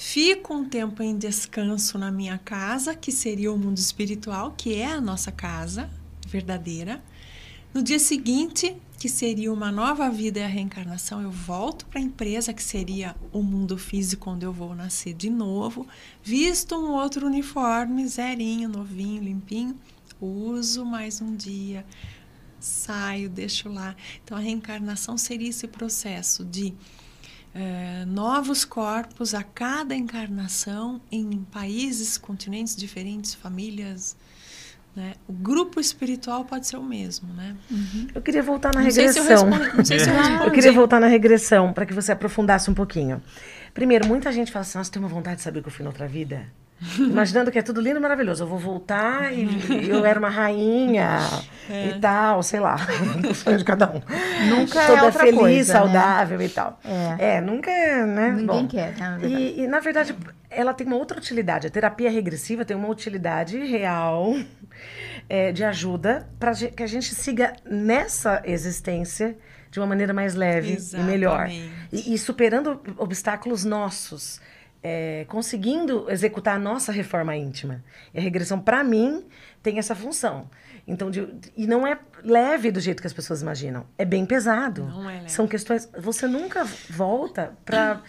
Fico 0.00 0.54
um 0.54 0.64
tempo 0.64 1.02
em 1.02 1.18
descanso 1.18 1.98
na 1.98 2.08
minha 2.08 2.38
casa, 2.38 2.94
que 2.94 3.10
seria 3.10 3.52
o 3.52 3.58
mundo 3.58 3.78
espiritual, 3.78 4.54
que 4.56 4.76
é 4.76 4.86
a 4.86 5.00
nossa 5.00 5.32
casa 5.32 5.90
verdadeira. 6.24 7.02
No 7.74 7.82
dia 7.82 7.98
seguinte, 7.98 8.76
que 8.96 9.08
seria 9.08 9.52
uma 9.52 9.72
nova 9.72 10.08
vida 10.08 10.38
e 10.38 10.44
a 10.44 10.46
reencarnação, 10.46 11.20
eu 11.20 11.32
volto 11.32 11.84
para 11.86 11.98
a 11.98 12.02
empresa, 12.02 12.52
que 12.52 12.62
seria 12.62 13.16
o 13.32 13.42
mundo 13.42 13.76
físico, 13.76 14.30
onde 14.30 14.46
eu 14.46 14.52
vou 14.52 14.72
nascer 14.72 15.14
de 15.14 15.28
novo, 15.28 15.84
visto 16.22 16.76
um 16.76 16.92
outro 16.92 17.26
uniforme, 17.26 18.06
zerinho, 18.06 18.68
novinho, 18.68 19.20
limpinho, 19.20 19.74
uso 20.20 20.84
mais 20.84 21.20
um 21.20 21.34
dia, 21.34 21.84
saio, 22.60 23.28
deixo 23.28 23.68
lá. 23.68 23.96
Então, 24.22 24.38
a 24.38 24.40
reencarnação 24.40 25.18
seria 25.18 25.48
esse 25.48 25.66
processo 25.66 26.44
de 26.44 26.72
é, 27.58 28.04
novos 28.06 28.64
corpos 28.64 29.34
a 29.34 29.42
cada 29.42 29.92
encarnação 29.92 31.00
em 31.10 31.44
países, 31.50 32.16
continentes 32.16 32.76
diferentes, 32.76 33.34
famílias. 33.34 34.16
Né? 34.94 35.14
O 35.26 35.32
grupo 35.32 35.80
espiritual 35.80 36.44
pode 36.44 36.68
ser 36.68 36.76
o 36.76 36.82
mesmo, 36.82 37.32
né? 37.34 37.56
Uhum. 37.68 38.06
Eu 38.14 38.22
queria 38.22 38.42
voltar 38.44 38.72
na 38.72 38.80
não 38.80 38.86
regressão. 38.86 39.24
Sei 39.24 39.36
se 39.36 39.42
eu 39.42 39.50
respondi, 39.50 39.76
não 39.76 39.84
sei 39.84 39.98
se 39.98 40.08
eu, 40.46 40.50
queria 40.52 40.72
voltar 40.72 41.00
na 41.00 41.08
regressão 41.08 41.72
para 41.72 41.84
que 41.84 41.92
você 41.92 42.12
aprofundasse 42.12 42.70
um 42.70 42.74
pouquinho. 42.74 43.20
Primeiro, 43.74 44.06
muita 44.06 44.30
gente 44.30 44.52
fala 44.52 44.62
assim: 44.62 44.78
Nossa, 44.78 44.92
tem 44.92 45.02
uma 45.02 45.08
vontade 45.08 45.36
de 45.36 45.42
saber 45.42 45.58
o 45.58 45.62
que 45.62 45.68
eu 45.68 45.72
fui 45.72 45.82
na 45.82 45.90
outra 45.90 46.06
vida. 46.06 46.46
Imaginando 46.98 47.50
que 47.50 47.58
é 47.58 47.62
tudo 47.62 47.80
lindo 47.80 47.98
e 47.98 48.00
maravilhoso. 48.00 48.44
Eu 48.44 48.46
vou 48.46 48.58
voltar 48.58 49.32
e 49.32 49.48
eu 49.88 50.04
era 50.04 50.18
uma 50.18 50.28
rainha 50.28 51.18
é. 51.68 51.88
e 51.88 51.98
tal, 51.98 52.42
sei 52.42 52.60
lá. 52.60 52.76
O 53.28 53.34
sonho 53.34 53.58
de 53.58 53.64
cada 53.64 53.90
um. 53.90 54.00
Nunca 54.48 54.80
é 54.80 54.86
Toda 54.86 55.00
é 55.00 55.04
outra 55.04 55.24
feliz, 55.24 55.38
coisa, 55.38 55.72
né? 55.72 55.80
saudável 55.80 56.38
né? 56.38 56.44
e 56.44 56.48
tal. 56.48 56.80
É, 56.84 57.36
é 57.36 57.40
nunca 57.40 57.70
é, 57.70 58.06
né? 58.06 58.30
Ninguém 58.30 58.46
Bom, 58.46 58.68
quer, 58.68 58.96
né? 58.96 59.18
E, 59.22 59.62
e, 59.62 59.66
na 59.66 59.80
verdade, 59.80 60.14
ela 60.48 60.72
tem 60.72 60.86
uma 60.86 60.96
outra 60.96 61.18
utilidade. 61.18 61.66
A 61.66 61.70
terapia 61.70 62.10
regressiva 62.10 62.64
tem 62.64 62.76
uma 62.76 62.88
utilidade 62.88 63.58
real 63.58 64.34
é, 65.28 65.50
de 65.50 65.64
ajuda 65.64 66.28
para 66.38 66.52
que 66.54 66.82
a 66.82 66.86
gente 66.86 67.12
siga 67.14 67.54
nessa 67.68 68.40
existência 68.44 69.36
de 69.70 69.80
uma 69.80 69.86
maneira 69.86 70.14
mais 70.14 70.34
leve 70.34 70.74
Exatamente. 70.74 71.08
e 71.08 71.10
melhor. 71.10 71.50
E, 71.92 72.14
e 72.14 72.18
superando 72.18 72.80
obstáculos 72.96 73.64
nossos 73.64 74.40
é, 74.82 75.24
conseguindo 75.28 76.06
executar 76.08 76.56
a 76.56 76.58
nossa 76.58 76.92
reforma 76.92 77.36
íntima. 77.36 77.84
E 78.12 78.18
a 78.18 78.22
regressão, 78.22 78.60
para 78.60 78.84
mim, 78.84 79.26
tem 79.62 79.78
essa 79.78 79.94
função. 79.94 80.48
Então, 80.86 81.10
de, 81.10 81.28
e 81.56 81.66
não 81.66 81.86
é 81.86 81.98
leve 82.24 82.70
do 82.70 82.80
jeito 82.80 83.00
que 83.00 83.06
as 83.06 83.12
pessoas 83.12 83.42
imaginam. 83.42 83.84
É 83.98 84.04
bem 84.04 84.24
pesado. 84.24 84.84
Não 84.84 85.10
é 85.10 85.14
leve. 85.14 85.30
São 85.30 85.46
questões. 85.46 85.88
Você 85.98 86.26
nunca 86.26 86.64
volta 86.90 87.52
para. 87.64 88.02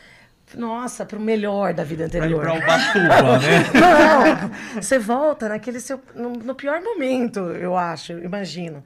Nossa, 0.56 1.06
para 1.06 1.20
o 1.20 1.22
melhor 1.22 1.76
da 1.76 1.84
vida 1.84 2.06
anterior. 2.06 2.42
Para 2.42 2.54
o 2.54 2.60
Batuba, 2.60 3.38
né? 3.38 3.70
Não, 4.74 4.82
você 4.82 4.98
volta 4.98 5.48
naquele 5.50 5.80
seu. 5.80 6.02
No, 6.16 6.32
no 6.32 6.56
pior 6.56 6.82
momento, 6.82 7.40
eu 7.40 7.78
acho, 7.78 8.14
imagino. 8.14 8.84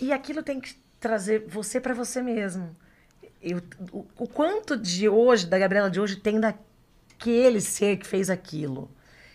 E 0.00 0.12
aquilo 0.12 0.42
tem 0.42 0.60
que 0.60 0.74
trazer 0.98 1.44
você 1.46 1.80
para 1.80 1.94
você 1.94 2.20
mesmo. 2.20 2.74
Eu, 3.40 3.60
o, 3.92 4.06
o, 4.18 4.26
quanto 4.26 4.76
de 4.76 5.08
hoje, 5.08 5.46
da 5.46 5.58
Gabriela 5.58 5.90
de 5.90 6.00
hoje, 6.00 6.16
tem 6.16 6.40
da, 6.40 6.54
aquele 7.18 7.60
ser 7.60 7.96
que 7.96 8.06
fez 8.06 8.28
aquilo. 8.30 8.90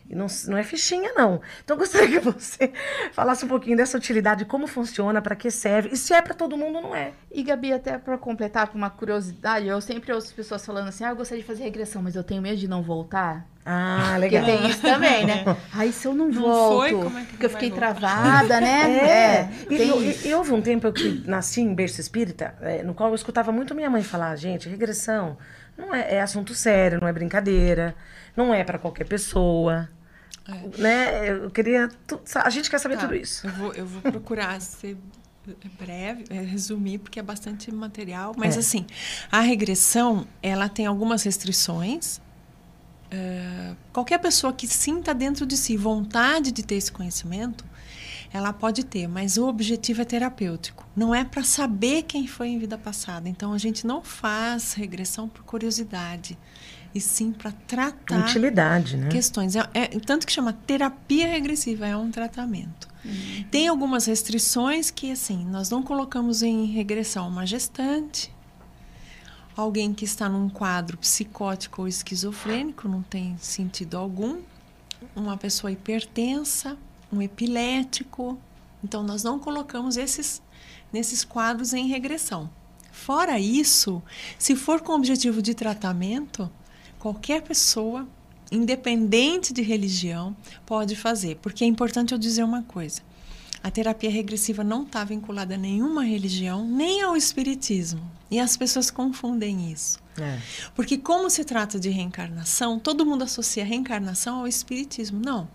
E 0.09 0.15
não, 0.15 0.25
não 0.47 0.57
é 0.57 0.63
fichinha, 0.63 1.13
não. 1.13 1.39
Então, 1.63 1.75
eu 1.75 1.79
gostaria 1.79 2.07
que 2.07 2.19
você 2.19 2.71
falasse 3.13 3.45
um 3.45 3.47
pouquinho 3.47 3.77
dessa 3.77 3.95
utilidade, 3.95 4.43
como 4.43 4.65
funciona, 4.65 5.21
para 5.21 5.35
que 5.35 5.51
serve. 5.51 5.89
E 5.93 5.97
se 5.97 6.15
é 6.15 6.19
para 6.21 6.33
todo 6.33 6.57
mundo, 6.57 6.81
não 6.81 6.95
é. 6.95 7.11
E, 7.31 7.43
Gabi, 7.43 7.71
até 7.73 7.95
para 7.99 8.17
completar, 8.17 8.67
por 8.69 8.75
uma 8.75 8.89
curiosidade, 8.89 9.67
eu 9.67 9.79
sempre 9.79 10.11
ouço 10.11 10.33
pessoas 10.33 10.65
falando 10.65 10.87
assim: 10.87 11.03
ah, 11.03 11.09
eu 11.09 11.15
gostaria 11.15 11.43
de 11.43 11.47
fazer 11.47 11.61
regressão, 11.63 12.01
mas 12.01 12.15
eu 12.15 12.23
tenho 12.23 12.41
medo 12.41 12.57
de 12.57 12.67
não 12.67 12.81
voltar. 12.81 13.45
Ah, 13.63 14.17
legal. 14.17 14.43
Porque 14.43 14.57
tem 14.57 14.67
isso 14.71 14.81
também, 14.81 15.27
né? 15.27 15.43
Aí 15.73 15.93
se 15.93 16.07
eu 16.07 16.15
não, 16.15 16.27
Não 16.29 16.41
volto, 16.41 16.77
foi? 16.89 16.91
Como 17.03 17.15
é 17.19 17.21
que 17.21 17.27
porque 17.27 17.45
eu 17.45 17.49
fiquei 17.51 17.69
voltar? 17.69 17.93
travada, 17.99 18.59
né? 18.59 18.79
É, 19.07 19.49
e, 19.69 19.77
tem 19.77 19.89
eu- 19.89 20.01
e- 20.01 20.27
e 20.27 20.33
houve 20.33 20.51
um 20.53 20.61
tempo 20.61 20.91
que 20.91 21.21
nasci 21.27 21.61
em 21.61 21.71
berço 21.75 22.01
espírita, 22.01 22.55
é, 22.61 22.81
no 22.81 22.95
qual 22.95 23.09
eu 23.09 23.15
escutava 23.15 23.51
muito 23.51 23.75
minha 23.75 23.91
mãe 23.91 24.01
falar, 24.01 24.35
gente, 24.37 24.67
regressão 24.67 25.37
não 25.79 25.95
é, 25.95 26.15
é 26.15 26.21
assunto 26.21 26.53
sério, 26.53 26.99
não 27.01 27.07
é 27.07 27.13
brincadeira, 27.13 27.95
não 28.35 28.53
é 28.53 28.63
para 28.63 28.77
qualquer 28.77 29.05
pessoa, 29.05 29.89
né? 30.77 31.29
Eu 31.29 31.49
queria, 31.51 31.89
tu- 32.07 32.19
a 32.35 32.49
gente 32.49 32.69
quer 32.69 32.79
saber 32.79 32.95
Tá, 32.95 33.01
tudo 33.01 33.15
isso. 33.15 33.47
Eu 33.47 33.53
vou, 33.53 33.73
eu 33.73 33.85
vou 33.85 34.01
procurar 34.01 34.59
ser 34.61 34.97
breve, 35.79 36.25
é, 36.29 36.41
resumir, 36.41 36.99
porque 36.99 37.19
é 37.19 37.23
bastante 37.23 37.71
material. 37.71 38.33
Mas, 38.37 38.55
É. 38.55 38.59
assim, 38.59 38.85
a 39.31 39.39
regressão, 39.39 40.27
ela 40.43 40.67
tem 40.69 40.85
algumas 40.85 41.23
restrições. 41.23 42.19
É, 43.11 43.73
qualquer 43.91 44.19
pessoa 44.19 44.53
que 44.53 44.67
sinta 44.67 45.13
dentro 45.15 45.45
de 45.45 45.57
si 45.57 45.75
vontade 45.75 46.51
de 46.51 46.61
ter 46.63 46.75
esse 46.75 46.91
conhecimento, 46.91 47.65
ela 48.31 48.53
pode 48.53 48.85
ter, 48.85 49.07
mas 49.07 49.37
o 49.37 49.47
objetivo 49.47 50.01
é 50.01 50.05
terapêutico. 50.05 50.85
Não 50.95 51.13
é 51.13 51.23
para 51.23 51.43
saber 51.43 52.03
quem 52.03 52.27
foi 52.27 52.49
em 52.49 52.59
vida 52.59 52.77
passada. 52.77 53.27
Então, 53.27 53.53
a 53.53 53.57
gente 53.57 53.87
não 53.87 54.03
faz 54.03 54.73
regressão 54.73 55.27
por 55.27 55.43
curiosidade, 55.43 56.37
e 56.93 56.99
sim 56.99 57.31
para 57.31 57.51
tratar 57.51 58.19
Utilidade, 58.19 58.97
né? 58.97 59.09
questões. 59.09 59.55
É, 59.55 59.67
é- 59.73 59.87
tanto 59.99 60.25
que 60.25 60.33
chama 60.33 60.53
terapia 60.53 61.27
regressiva, 61.27 61.87
é 61.87 61.95
um 61.95 62.11
tratamento. 62.11 62.87
Tem 63.49 63.67
algumas 63.67 64.05
restrições 64.05 64.91
que, 64.91 65.11
assim, 65.11 65.45
nós 65.45 65.69
não 65.69 65.81
colocamos 65.81 66.43
em 66.43 66.65
regressão 66.65 67.27
uma 67.27 67.45
gestante, 67.45 68.31
alguém 69.55 69.93
que 69.93 70.03
está 70.03 70.27
num 70.27 70.49
quadro 70.49 70.97
psicótico 70.97 71.81
ou 71.83 71.87
esquizofrênico, 71.87 72.87
não 72.87 73.01
tem 73.01 73.37
sentido 73.39 73.97
algum, 73.97 74.39
uma 75.15 75.37
pessoa 75.37 75.71
hipertensa, 75.71 76.77
um 77.11 77.21
epilético. 77.21 78.39
Então, 78.83 79.03
nós 79.03 79.23
não 79.23 79.39
colocamos 79.39 79.97
esses 79.97 80.41
nesses 80.91 81.23
quadros 81.23 81.73
em 81.73 81.87
regressão. 81.87 82.49
Fora 82.91 83.39
isso, 83.39 84.01
se 84.37 84.55
for 84.55 84.81
com 84.81 84.93
objetivo 84.93 85.41
de 85.41 85.53
tratamento, 85.53 86.49
qualquer 86.97 87.41
pessoa, 87.41 88.07
independente 88.51 89.53
de 89.53 89.61
religião, 89.61 90.35
pode 90.65 90.95
fazer. 90.95 91.37
Porque 91.37 91.63
é 91.63 91.67
importante 91.67 92.11
eu 92.11 92.17
dizer 92.17 92.43
uma 92.43 92.63
coisa: 92.63 93.01
a 93.63 93.71
terapia 93.71 94.09
regressiva 94.09 94.63
não 94.63 94.83
está 94.83 95.03
vinculada 95.03 95.55
a 95.55 95.57
nenhuma 95.57 96.03
religião, 96.03 96.65
nem 96.67 97.01
ao 97.01 97.15
espiritismo. 97.15 98.01
E 98.29 98.39
as 98.39 98.55
pessoas 98.55 98.91
confundem 98.91 99.71
isso. 99.71 99.97
É. 100.19 100.39
Porque, 100.75 100.97
como 100.97 101.29
se 101.29 101.43
trata 101.43 101.79
de 101.79 101.89
reencarnação, 101.89 102.77
todo 102.77 103.05
mundo 103.05 103.23
associa 103.23 103.63
a 103.63 103.65
reencarnação 103.65 104.39
ao 104.39 104.47
espiritismo. 104.47 105.19
Não. 105.23 105.47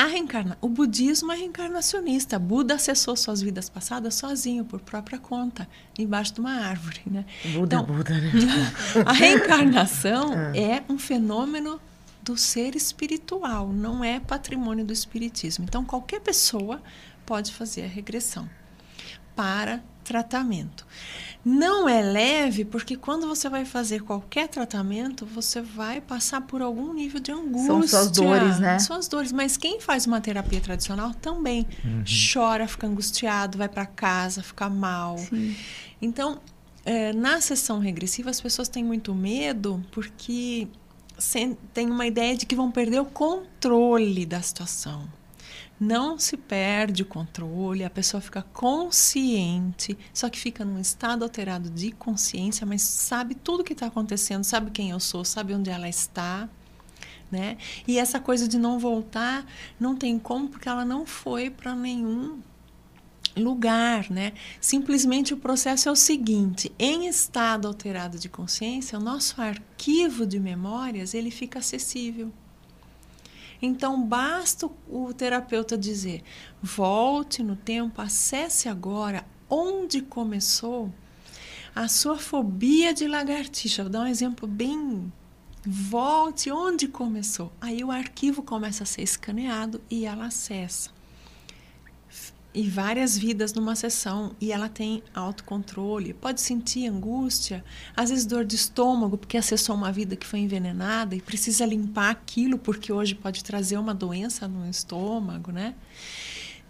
A 0.00 0.06
reencarna... 0.06 0.56
O 0.62 0.68
budismo 0.70 1.30
é 1.30 1.36
reencarnacionista. 1.36 2.38
Buda 2.38 2.76
acessou 2.76 3.14
suas 3.14 3.42
vidas 3.42 3.68
passadas 3.68 4.14
sozinho, 4.14 4.64
por 4.64 4.80
própria 4.80 5.18
conta, 5.18 5.68
embaixo 5.98 6.32
de 6.32 6.40
uma 6.40 6.52
árvore. 6.52 7.02
Né? 7.04 7.26
Buda, 7.52 7.76
Então, 7.76 7.84
Buda, 7.84 8.18
né? 8.18 8.32
A 9.04 9.12
reencarnação 9.12 10.32
é 10.56 10.82
um 10.88 10.98
fenômeno 10.98 11.78
do 12.22 12.34
ser 12.34 12.74
espiritual, 12.74 13.68
não 13.68 14.02
é 14.02 14.18
patrimônio 14.18 14.86
do 14.86 14.92
espiritismo. 14.92 15.66
Então, 15.68 15.84
qualquer 15.84 16.20
pessoa 16.20 16.82
pode 17.26 17.52
fazer 17.52 17.82
a 17.82 17.86
regressão 17.86 18.48
para 19.40 19.82
tratamento. 20.04 20.86
Não 21.42 21.88
é 21.88 22.02
leve, 22.02 22.62
porque 22.62 22.94
quando 22.94 23.26
você 23.26 23.48
vai 23.48 23.64
fazer 23.64 24.02
qualquer 24.02 24.48
tratamento, 24.48 25.24
você 25.24 25.62
vai 25.62 25.98
passar 25.98 26.42
por 26.42 26.60
algum 26.60 26.92
nível 26.92 27.18
de 27.18 27.32
angústia. 27.32 27.66
São 27.66 27.88
suas 27.88 28.10
dores, 28.10 28.58
né? 28.58 28.78
Suas 28.78 29.08
dores. 29.08 29.32
Mas 29.32 29.56
quem 29.56 29.80
faz 29.80 30.06
uma 30.06 30.20
terapia 30.20 30.60
tradicional 30.60 31.14
também 31.14 31.66
chora, 32.34 32.68
fica 32.68 32.86
angustiado, 32.86 33.56
vai 33.56 33.68
para 33.68 33.86
casa, 33.86 34.42
fica 34.42 34.68
mal. 34.68 35.16
Então, 36.02 36.38
é, 36.84 37.14
na 37.14 37.40
sessão 37.40 37.78
regressiva, 37.78 38.28
as 38.28 38.42
pessoas 38.42 38.68
têm 38.68 38.84
muito 38.84 39.14
medo 39.14 39.82
porque 39.90 40.68
tem 41.72 41.90
uma 41.90 42.06
ideia 42.06 42.36
de 42.36 42.44
que 42.44 42.54
vão 42.54 42.70
perder 42.70 43.00
o 43.00 43.06
controle 43.06 44.26
da 44.26 44.42
situação. 44.42 45.08
Não 45.80 46.18
se 46.18 46.36
perde 46.36 47.02
o 47.02 47.06
controle, 47.06 47.82
a 47.84 47.88
pessoa 47.88 48.20
fica 48.20 48.42
consciente, 48.42 49.96
só 50.12 50.28
que 50.28 50.38
fica 50.38 50.62
num 50.62 50.78
estado 50.78 51.22
alterado 51.22 51.70
de 51.70 51.90
consciência, 51.90 52.66
mas 52.66 52.82
sabe 52.82 53.34
tudo 53.34 53.60
o 53.60 53.64
que 53.64 53.72
está 53.72 53.86
acontecendo, 53.86 54.44
sabe 54.44 54.70
quem 54.70 54.90
eu 54.90 55.00
sou, 55.00 55.24
sabe 55.24 55.54
onde 55.54 55.70
ela 55.70 55.88
está. 55.88 56.46
Né? 57.32 57.56
E 57.88 57.98
essa 57.98 58.20
coisa 58.20 58.46
de 58.46 58.58
não 58.58 58.78
voltar 58.78 59.46
não 59.78 59.96
tem 59.96 60.18
como, 60.18 60.48
porque 60.48 60.68
ela 60.68 60.84
não 60.84 61.06
foi 61.06 61.48
para 61.48 61.74
nenhum 61.74 62.40
lugar, 63.36 64.10
né? 64.10 64.32
Simplesmente 64.60 65.32
o 65.32 65.36
processo 65.36 65.88
é 65.88 65.92
o 65.92 65.96
seguinte: 65.96 66.72
em 66.78 67.06
estado 67.06 67.68
alterado 67.68 68.18
de 68.18 68.28
consciência, 68.28 68.98
o 68.98 69.02
nosso 69.02 69.40
arquivo 69.40 70.26
de 70.26 70.40
memórias 70.40 71.14
ele 71.14 71.30
fica 71.30 71.60
acessível. 71.60 72.32
Então 73.62 74.02
basta 74.02 74.68
o- 74.88 75.12
terapeuta 75.14 75.76
dizer: 75.76 76.22
volte 76.62 77.42
no 77.42 77.56
tempo, 77.56 78.00
acesse 78.00 78.68
agora 78.68 79.24
onde 79.48 80.00
começou 80.00 80.92
a 81.74 81.88
sua 81.88 82.16
fobia 82.18 82.92
de 82.94 83.06
lagartixa. 83.06 83.82
Vou 83.82 83.92
dar 83.92 84.00
um 84.02 84.06
exemplo 84.06 84.46
bem 84.48 85.12
volte 85.64 86.50
onde 86.50 86.88
começou. 86.88 87.52
Aí 87.60 87.84
o 87.84 87.90
arquivo 87.90 88.42
começa 88.42 88.82
a 88.82 88.86
ser 88.86 89.02
escaneado 89.02 89.80
e 89.90 90.04
ela 90.06 90.26
acessa 90.26 90.90
e 92.52 92.68
várias 92.68 93.16
vidas 93.16 93.52
numa 93.52 93.76
sessão 93.76 94.34
e 94.40 94.52
ela 94.52 94.68
tem 94.68 95.02
autocontrole, 95.14 96.12
pode 96.14 96.40
sentir 96.40 96.88
angústia, 96.88 97.64
às 97.96 98.10
vezes 98.10 98.26
dor 98.26 98.44
de 98.44 98.56
estômago 98.56 99.16
porque 99.16 99.36
acessou 99.36 99.74
uma 99.74 99.92
vida 99.92 100.16
que 100.16 100.26
foi 100.26 100.40
envenenada 100.40 101.14
e 101.14 101.20
precisa 101.20 101.64
limpar 101.64 102.10
aquilo 102.10 102.58
porque 102.58 102.92
hoje 102.92 103.14
pode 103.14 103.44
trazer 103.44 103.76
uma 103.78 103.94
doença 103.94 104.48
no 104.48 104.68
estômago, 104.68 105.52
né? 105.52 105.74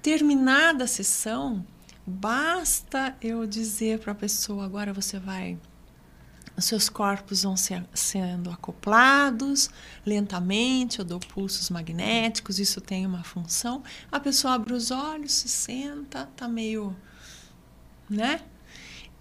Terminada 0.02 0.84
a 0.84 0.86
sessão, 0.86 1.64
basta 2.06 3.16
eu 3.20 3.46
dizer 3.46 3.98
para 4.00 4.12
a 4.12 4.14
pessoa 4.14 4.64
agora 4.64 4.92
você 4.92 5.18
vai 5.18 5.58
os 6.60 6.66
seus 6.66 6.88
corpos 6.88 7.42
vão 7.42 7.54
sendo 7.56 8.50
acoplados 8.50 9.70
lentamente, 10.06 11.00
eu 11.00 11.04
dou 11.04 11.18
pulsos 11.18 11.70
magnéticos, 11.70 12.58
isso 12.60 12.80
tem 12.80 13.04
uma 13.04 13.24
função. 13.24 13.82
A 14.12 14.20
pessoa 14.20 14.54
abre 14.54 14.72
os 14.72 14.90
olhos, 14.90 15.32
se 15.32 15.48
senta, 15.48 16.28
tá 16.36 16.46
meio, 16.46 16.94
né? 18.08 18.40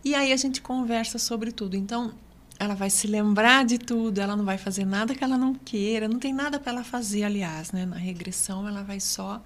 E 0.04 0.14
aí 0.14 0.32
a 0.32 0.38
gente 0.38 0.62
conversa 0.62 1.18
sobre 1.18 1.52
tudo. 1.52 1.76
Então, 1.76 2.14
ela 2.60 2.76
vai 2.76 2.90
se 2.90 3.08
lembrar 3.08 3.66
de 3.66 3.78
tudo, 3.78 4.20
ela 4.20 4.36
não 4.36 4.44
vai 4.46 4.58
fazer 4.58 4.86
nada 4.86 5.16
que 5.16 5.24
ela 5.24 5.38
não 5.38 5.54
queira, 5.54 6.08
não 6.08 6.20
tem 6.20 6.34
nada 6.34 6.60
para 6.60 6.74
ela 6.74 6.84
fazer, 6.84 7.24
aliás, 7.24 7.72
né? 7.72 7.86
Na 7.86 7.96
regressão, 7.96 8.68
ela 8.68 8.84
vai 8.84 9.00
só 9.00 9.42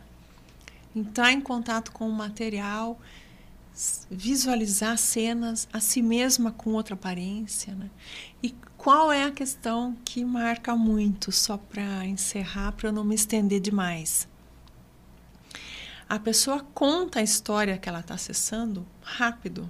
entrar 0.96 1.32
em 1.32 1.42
contato 1.42 1.92
com 1.92 2.08
o 2.08 2.12
material, 2.12 3.00
visualizar 4.10 4.98
cenas 4.98 5.68
a 5.74 5.80
si 5.80 6.02
mesma 6.02 6.52
com 6.52 6.74
outra 6.74 6.94
aparência, 6.94 7.74
né? 7.74 7.90
E 8.42 8.56
qual 8.78 9.12
é 9.12 9.24
a 9.24 9.32
questão 9.32 9.98
que 10.06 10.24
marca 10.24 10.76
muito, 10.76 11.32
só 11.32 11.58
para 11.58 12.06
encerrar, 12.06 12.74
para 12.74 12.90
eu 12.90 12.94
não 12.94 13.04
me 13.04 13.16
estender 13.16 13.60
demais? 13.60 14.28
A 16.08 16.20
pessoa 16.20 16.60
conta 16.74 17.20
a 17.20 17.24
história 17.24 17.78
que 17.78 17.90
ela 17.90 18.02
está 18.02 18.14
acessando 18.14 18.86
rápido. 19.02 19.70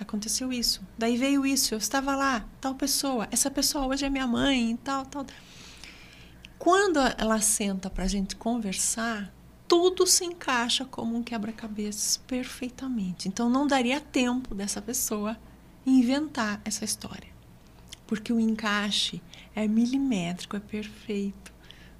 Aconteceu 0.00 0.52
isso, 0.52 0.80
daí 0.98 1.16
veio 1.16 1.46
isso, 1.46 1.74
eu 1.74 1.78
estava 1.78 2.16
lá, 2.16 2.44
tal 2.60 2.74
pessoa, 2.74 3.28
essa 3.30 3.50
pessoa 3.50 3.86
hoje 3.86 4.04
é 4.04 4.10
minha 4.10 4.26
mãe, 4.26 4.76
tal, 4.82 5.06
tal. 5.06 5.24
Quando 6.58 6.98
ela 7.18 7.40
senta 7.40 7.90
para 7.90 8.04
a 8.04 8.08
gente 8.08 8.34
conversar, 8.34 9.32
tudo 9.66 10.06
se 10.06 10.24
encaixa 10.24 10.84
como 10.84 11.16
um 11.16 11.22
quebra-cabeças 11.22 12.16
perfeitamente. 12.26 13.28
Então 13.28 13.48
não 13.48 13.66
daria 13.66 14.00
tempo 14.00 14.54
dessa 14.54 14.80
pessoa 14.80 15.36
inventar 15.86 16.60
essa 16.64 16.84
história. 16.84 17.32
Porque 18.06 18.32
o 18.32 18.40
encaixe 18.40 19.22
é 19.54 19.66
milimétrico, 19.66 20.56
é 20.56 20.60
perfeito. 20.60 21.52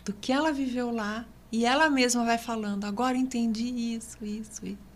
Do 0.04 0.12
que 0.12 0.32
ela 0.32 0.52
viveu 0.52 0.90
lá 0.90 1.24
e 1.50 1.64
ela 1.64 1.88
mesma 1.88 2.24
vai 2.24 2.36
falando, 2.36 2.84
agora 2.84 3.16
entendi 3.16 3.94
isso, 3.94 4.18
isso, 4.24 4.66
isso. 4.66 4.94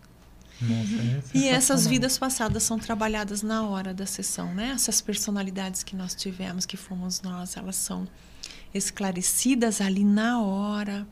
Nossa, 0.61 1.35
é 1.35 1.37
E 1.37 1.47
essas 1.47 1.87
vidas 1.87 2.17
passadas 2.17 2.63
são 2.63 2.77
trabalhadas 2.77 3.41
na 3.41 3.63
hora 3.67 3.93
da 3.93 4.05
sessão, 4.05 4.53
né? 4.53 4.71
Essas 4.71 5.01
personalidades 5.01 5.83
que 5.83 5.95
nós 5.95 6.13
tivemos, 6.13 6.65
que 6.65 6.75
fomos 6.75 7.21
nós, 7.21 7.55
elas 7.55 7.77
são 7.77 8.07
esclarecidas 8.73 9.81
ali 9.81 10.03
na 10.03 10.41
hora 10.41 11.07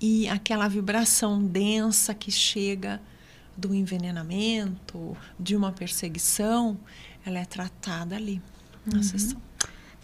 e 0.00 0.28
aquela 0.28 0.68
vibração 0.68 1.42
densa 1.42 2.14
que 2.14 2.30
chega 2.30 3.00
do 3.56 3.74
envenenamento, 3.74 5.16
de 5.38 5.54
uma 5.54 5.72
perseguição, 5.72 6.76
ela 7.24 7.38
é 7.38 7.44
tratada 7.44 8.16
ali 8.16 8.42
na 8.84 8.98
uhum. 8.98 9.02
sessão. 9.02 9.40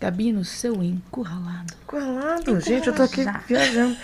Gabi, 0.01 0.33
no 0.33 0.47
seu 0.47 0.83
encurralado. 0.83 1.75
Encurralado? 1.83 2.59
Gente, 2.59 2.89
eu 2.89 2.95
tô 2.95 3.03
aqui 3.03 3.23
viajando. 3.47 3.95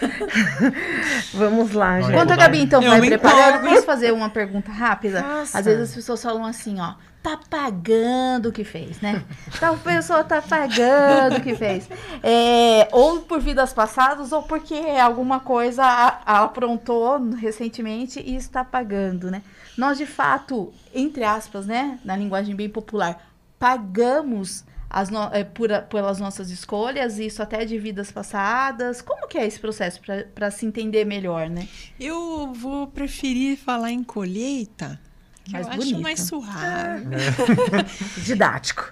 Vamos 1.32 1.72
lá, 1.72 2.02
gente. 2.02 2.12
Enquanto 2.12 2.32
a 2.32 2.36
Gabi, 2.36 2.60
então, 2.60 2.82
eu 2.82 2.90
vai 2.90 3.00
preparar, 3.00 3.62
posso 3.62 3.82
fazer 3.82 4.12
uma 4.12 4.28
pergunta 4.28 4.70
rápida? 4.70 5.24
Às 5.54 5.64
vezes 5.64 5.88
as 5.88 5.94
pessoas 5.94 6.22
falam 6.22 6.44
assim, 6.44 6.78
ó, 6.78 6.96
tá 7.22 7.40
pagando 7.48 8.50
o 8.50 8.52
que 8.52 8.62
fez, 8.62 9.00
né? 9.00 9.24
Então 9.56 9.74
a 9.74 9.78
pessoa 9.78 10.22
tá 10.22 10.42
pagando 10.42 11.38
o 11.38 11.40
que 11.40 11.54
fez. 11.54 11.88
É, 12.22 12.88
ou 12.92 13.22
por 13.22 13.40
vidas 13.40 13.72
passadas, 13.72 14.32
ou 14.32 14.42
porque 14.42 14.74
alguma 15.02 15.40
coisa 15.40 15.82
aprontou 16.26 17.30
recentemente 17.36 18.20
e 18.20 18.36
está 18.36 18.62
pagando, 18.62 19.30
né? 19.30 19.40
Nós, 19.78 19.96
de 19.96 20.04
fato, 20.04 20.74
entre 20.94 21.24
aspas, 21.24 21.64
né, 21.64 21.98
na 22.04 22.14
linguagem 22.14 22.54
bem 22.54 22.68
popular, 22.68 23.18
pagamos 23.58 24.62
no, 25.10 25.24
é, 25.32 25.44
por, 25.44 25.68
pelas 25.90 26.18
nossas 26.18 26.50
escolhas, 26.50 27.18
isso 27.18 27.42
até 27.42 27.64
de 27.64 27.78
vidas 27.78 28.10
passadas. 28.10 29.02
Como 29.02 29.26
que 29.28 29.36
é 29.36 29.46
esse 29.46 29.58
processo 29.58 30.00
para 30.34 30.50
se 30.50 30.64
entender 30.64 31.04
melhor, 31.04 31.48
né? 31.48 31.68
Eu 31.98 32.52
vou 32.52 32.86
preferir 32.86 33.58
falar 33.58 33.90
em 33.90 34.02
colheita, 34.02 34.98
que 35.44 35.52
mais 35.52 35.66
eu 35.66 35.72
bonito. 35.72 35.94
acho 35.94 36.02
mais 36.02 36.20
suave. 36.20 37.06
É. 37.14 38.20
Didático. 38.24 38.90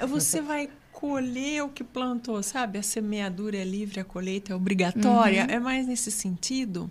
É, 0.00 0.06
você 0.06 0.40
vai 0.40 0.68
colher 0.92 1.62
o 1.62 1.68
que 1.68 1.84
plantou, 1.84 2.42
sabe? 2.42 2.78
A 2.78 2.82
semeadura 2.82 3.56
é 3.56 3.64
livre, 3.64 4.00
a 4.00 4.04
colheita 4.04 4.52
é 4.52 4.56
obrigatória. 4.56 5.44
Uhum. 5.44 5.50
É 5.50 5.60
mais 5.60 5.86
nesse 5.86 6.10
sentido. 6.10 6.90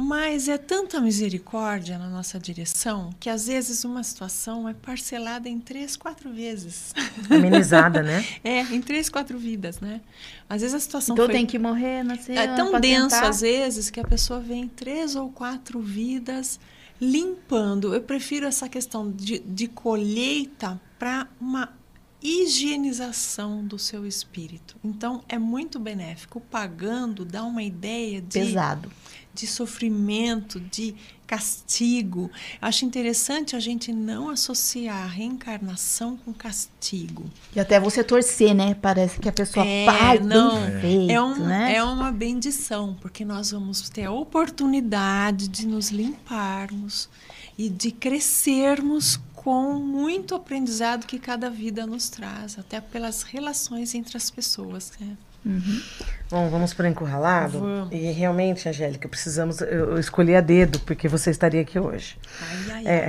Mas 0.00 0.48
é 0.48 0.56
tanta 0.56 1.00
misericórdia 1.00 1.98
na 1.98 2.08
nossa 2.08 2.38
direção 2.38 3.10
que 3.18 3.28
às 3.28 3.48
vezes 3.48 3.82
uma 3.82 4.04
situação 4.04 4.68
é 4.68 4.72
parcelada 4.72 5.48
em 5.48 5.58
três, 5.58 5.96
quatro 5.96 6.32
vezes. 6.32 6.94
Amenizada, 7.28 8.00
né? 8.00 8.24
é, 8.44 8.60
em 8.60 8.80
três, 8.80 9.08
quatro 9.08 9.36
vidas, 9.36 9.80
né? 9.80 10.00
Às 10.48 10.60
vezes 10.60 10.76
a 10.76 10.78
situação 10.78 11.14
então 11.16 11.26
foi... 11.26 11.34
tem 11.34 11.44
que 11.44 11.58
morrer, 11.58 12.04
nascer. 12.04 12.38
É 12.38 12.46
tão 12.54 12.78
denso 12.78 13.08
tentar. 13.08 13.28
às 13.28 13.40
vezes 13.40 13.90
que 13.90 13.98
a 13.98 14.04
pessoa 14.04 14.38
vem 14.38 14.68
três 14.68 15.16
ou 15.16 15.30
quatro 15.30 15.80
vidas 15.80 16.60
limpando. 17.00 17.92
Eu 17.92 18.00
prefiro 18.00 18.46
essa 18.46 18.68
questão 18.68 19.10
de, 19.10 19.40
de 19.40 19.66
colheita 19.66 20.80
para 20.96 21.26
uma 21.40 21.72
higienização 22.22 23.64
do 23.64 23.78
seu 23.78 24.06
espírito. 24.06 24.76
Então 24.84 25.22
é 25.28 25.38
muito 25.38 25.78
benéfico. 25.78 26.40
Pagando 26.40 27.24
dá 27.24 27.44
uma 27.44 27.62
ideia 27.62 28.20
de 28.20 28.40
pesado 28.40 28.90
de 29.38 29.46
sofrimento, 29.46 30.58
de 30.58 30.96
castigo. 31.24 32.28
Acho 32.60 32.84
interessante 32.84 33.54
a 33.54 33.60
gente 33.60 33.92
não 33.92 34.30
associar 34.30 35.04
a 35.04 35.06
reencarnação 35.06 36.16
com 36.16 36.32
castigo. 36.32 37.24
E 37.54 37.60
até 37.60 37.78
você 37.78 38.02
torcer, 38.02 38.52
né? 38.52 38.74
Parece 38.74 39.20
que 39.20 39.28
a 39.28 39.32
pessoa 39.32 39.64
é, 39.64 39.86
faz 39.86 40.26
não, 40.26 40.60
bem 40.60 40.80
feito, 40.80 41.10
é, 41.12 41.22
um, 41.22 41.36
né? 41.36 41.74
é 41.76 41.84
uma 41.84 42.10
bendição, 42.10 42.96
porque 43.00 43.24
nós 43.24 43.52
vamos 43.52 43.88
ter 43.88 44.06
a 44.06 44.10
oportunidade 44.10 45.46
de 45.46 45.68
nos 45.68 45.90
limparmos 45.90 47.08
e 47.56 47.68
de 47.68 47.92
crescermos 47.92 49.20
com 49.42 49.74
muito 49.74 50.34
aprendizado 50.34 51.06
que 51.06 51.18
cada 51.18 51.48
vida 51.48 51.86
nos 51.86 52.08
traz, 52.08 52.58
até 52.58 52.80
pelas 52.80 53.22
relações 53.22 53.94
entre 53.94 54.16
as 54.16 54.30
pessoas. 54.30 54.92
Né? 55.00 55.16
Uhum. 55.46 55.82
Bom, 56.28 56.50
vamos 56.50 56.74
para 56.74 56.86
o 56.86 56.88
encurralado? 56.88 57.60
Vamos. 57.60 57.92
E 57.92 58.10
realmente, 58.10 58.68
Angélica, 58.68 59.08
precisamos. 59.08 59.60
Eu, 59.60 59.92
eu, 59.92 59.98
escolhi 59.98 60.34
a 60.34 60.40
dedo, 60.40 60.80
porque 60.80 61.06
você 61.08 61.30
estaria 61.30 61.60
aqui 61.60 61.78
hoje. 61.78 62.18
Ai, 62.42 62.72
ai, 62.72 62.86
é. 62.86 63.08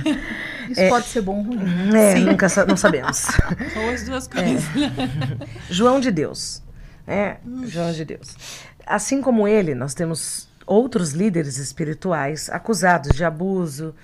Isso 0.72 0.80
é. 0.80 0.88
pode 0.88 1.06
ser 1.06 1.20
bom 1.20 1.36
ou 1.36 1.42
ruim. 1.42 1.94
É, 1.94 2.16
Sim. 2.16 2.24
nunca 2.24 2.46
não 2.66 2.76
sabemos. 2.76 3.18
São 3.72 3.90
as 3.92 4.04
duas 4.04 4.26
coisas. 4.26 4.64
É. 4.64 5.48
João 5.68 6.00
de 6.00 6.10
Deus. 6.10 6.62
É, 7.06 7.36
João 7.66 7.92
de 7.92 8.04
Deus. 8.04 8.34
Assim 8.86 9.20
como 9.20 9.46
ele, 9.46 9.74
nós 9.74 9.92
temos 9.92 10.48
outros 10.66 11.12
líderes 11.12 11.58
espirituais 11.58 12.48
acusados 12.48 13.14
de 13.14 13.24
abuso 13.24 13.94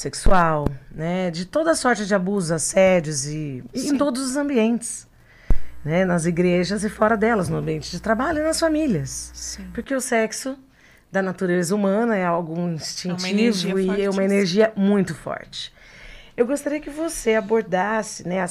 sexual, 0.00 0.66
né, 0.90 1.30
de 1.30 1.44
toda 1.44 1.74
sorte 1.74 2.06
de 2.06 2.14
abusos, 2.14 2.50
assédios 2.50 3.26
e, 3.26 3.62
e 3.74 3.88
em 3.88 3.98
todos 3.98 4.22
os 4.22 4.34
ambientes 4.34 5.06
né, 5.84 6.06
nas 6.06 6.24
igrejas 6.24 6.84
e 6.84 6.88
fora 6.88 7.18
delas, 7.18 7.50
no 7.50 7.58
ambiente 7.58 7.90
de 7.90 8.00
trabalho 8.00 8.38
e 8.38 8.42
nas 8.42 8.58
famílias. 8.58 9.30
Sim. 9.34 9.66
Porque 9.74 9.94
o 9.94 10.00
sexo 10.00 10.58
da 11.12 11.20
natureza 11.20 11.74
humana 11.74 12.16
é 12.16 12.24
algo 12.24 12.58
instintivo 12.68 13.78
é 13.78 13.82
e 13.82 14.02
é 14.02 14.08
uma 14.08 14.24
energia 14.24 14.72
muito 14.74 15.14
forte. 15.14 15.70
Eu 16.34 16.46
gostaria 16.46 16.80
que 16.80 16.88
você 16.88 17.34
abordasse, 17.34 18.26
né, 18.26 18.42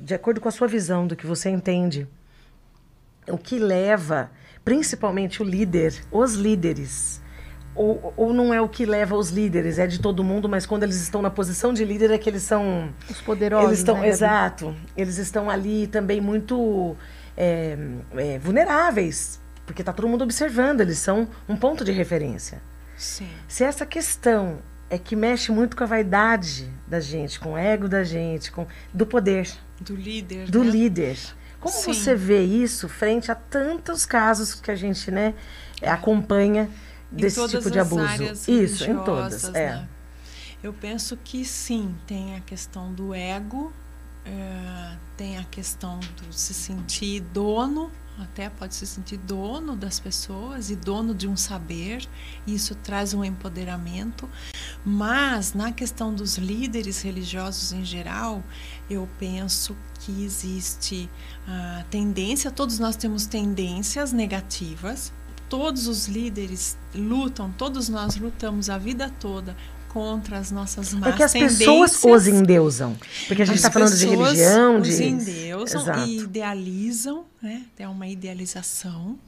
de 0.00 0.14
acordo 0.14 0.42
com 0.42 0.48
a 0.48 0.52
sua 0.52 0.68
visão 0.68 1.06
do 1.06 1.16
que 1.16 1.26
você 1.26 1.48
entende, 1.48 2.06
o 3.26 3.38
que 3.38 3.58
leva, 3.58 4.30
principalmente 4.62 5.42
o 5.42 5.44
líder, 5.44 5.94
os 6.10 6.34
líderes, 6.34 7.22
ou, 7.78 8.12
ou 8.16 8.34
não 8.34 8.52
é 8.52 8.60
o 8.60 8.68
que 8.68 8.84
leva 8.84 9.14
os 9.14 9.30
líderes, 9.30 9.78
é 9.78 9.86
de 9.86 10.00
todo 10.00 10.24
mundo, 10.24 10.48
mas 10.48 10.66
quando 10.66 10.82
eles 10.82 11.00
estão 11.00 11.22
na 11.22 11.30
posição 11.30 11.72
de 11.72 11.84
líder 11.84 12.10
é 12.10 12.18
que 12.18 12.28
eles 12.28 12.42
são. 12.42 12.92
Os 13.08 13.20
poderosos. 13.20 13.68
Eles 13.68 13.78
estão, 13.78 14.00
né, 14.00 14.08
exato. 14.08 14.74
Eles 14.96 15.16
estão 15.18 15.48
ali 15.48 15.86
também 15.86 16.20
muito 16.20 16.96
é, 17.36 17.78
é, 18.16 18.38
vulneráveis, 18.38 19.40
porque 19.64 19.82
está 19.82 19.92
todo 19.92 20.08
mundo 20.08 20.22
observando, 20.22 20.80
eles 20.80 20.98
são 20.98 21.28
um 21.48 21.56
ponto 21.56 21.84
de 21.84 21.92
referência. 21.92 22.60
Sim. 22.96 23.28
Se 23.46 23.62
essa 23.62 23.86
questão 23.86 24.58
é 24.90 24.98
que 24.98 25.14
mexe 25.14 25.52
muito 25.52 25.76
com 25.76 25.84
a 25.84 25.86
vaidade 25.86 26.68
da 26.86 26.98
gente, 26.98 27.38
com 27.38 27.52
o 27.52 27.56
ego 27.56 27.88
da 27.88 28.02
gente, 28.02 28.50
com 28.50 28.66
do 28.92 29.06
poder. 29.06 29.48
Do 29.80 29.94
líder. 29.94 30.50
Do 30.50 30.64
né? 30.64 30.70
líder. 30.70 31.18
Como 31.60 31.74
Sim. 31.74 31.92
você 31.92 32.14
vê 32.14 32.42
isso 32.42 32.88
frente 32.88 33.30
a 33.30 33.34
tantos 33.34 34.06
casos 34.06 34.54
que 34.54 34.70
a 34.70 34.76
gente 34.76 35.10
né, 35.10 35.34
acompanha? 35.82 36.68
Desse 37.10 37.48
tipo 37.48 37.70
de 37.70 37.78
abuso. 37.78 38.02
Isso, 38.50 38.84
em 38.84 38.96
todas. 39.04 39.44
É. 39.54 39.76
Né? 39.76 39.88
Eu 40.62 40.72
penso 40.72 41.16
que 41.16 41.44
sim, 41.44 41.94
tem 42.06 42.36
a 42.36 42.40
questão 42.40 42.92
do 42.92 43.14
ego, 43.14 43.72
é, 44.24 44.96
tem 45.16 45.38
a 45.38 45.44
questão 45.44 46.00
do 46.00 46.32
se 46.32 46.52
sentir 46.52 47.20
dono, 47.20 47.90
até 48.18 48.50
pode 48.50 48.74
se 48.74 48.84
sentir 48.84 49.16
dono 49.18 49.76
das 49.76 50.00
pessoas 50.00 50.70
e 50.70 50.74
dono 50.76 51.14
de 51.14 51.28
um 51.28 51.36
saber, 51.36 52.04
isso 52.44 52.74
traz 52.74 53.14
um 53.14 53.22
empoderamento. 53.24 54.28
Mas 54.84 55.54
na 55.54 55.70
questão 55.70 56.12
dos 56.12 56.36
líderes 56.36 57.02
religiosos 57.02 57.72
em 57.72 57.84
geral, 57.84 58.42
eu 58.90 59.08
penso 59.18 59.76
que 60.00 60.24
existe 60.24 61.08
a 61.46 61.84
tendência, 61.88 62.50
todos 62.50 62.80
nós 62.80 62.96
temos 62.96 63.26
tendências 63.26 64.12
negativas, 64.12 65.12
todos 65.48 65.86
os 65.86 66.06
líderes 66.06 66.76
lutam, 66.94 67.52
todos 67.56 67.88
nós 67.88 68.16
lutamos 68.16 68.68
a 68.70 68.78
vida 68.78 69.10
toda 69.20 69.56
contra 69.88 70.38
as 70.38 70.50
nossas 70.50 70.92
más 70.92 71.14
É 71.14 71.16
que 71.16 71.22
as 71.22 71.32
pessoas 71.32 72.04
os 72.04 72.26
endeusam. 72.26 72.96
Porque 73.26 73.42
a 73.42 73.44
gente 73.44 73.56
está 73.56 73.70
falando 73.70 73.96
de 73.96 74.06
religião, 74.06 74.80
de... 74.80 74.90
Os 74.90 75.00
endeusam 75.00 75.82
Exato. 75.82 76.08
e 76.08 76.18
idealizam, 76.18 77.24
né? 77.42 77.64
É 77.78 77.88
uma 77.88 78.06
idealização. 78.06 79.18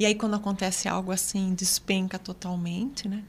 E 0.00 0.06
aí, 0.06 0.14
quando 0.14 0.34
acontece 0.34 0.88
algo 0.88 1.12
assim, 1.12 1.52
despenca 1.52 2.18
totalmente, 2.18 3.06
né? 3.06 3.22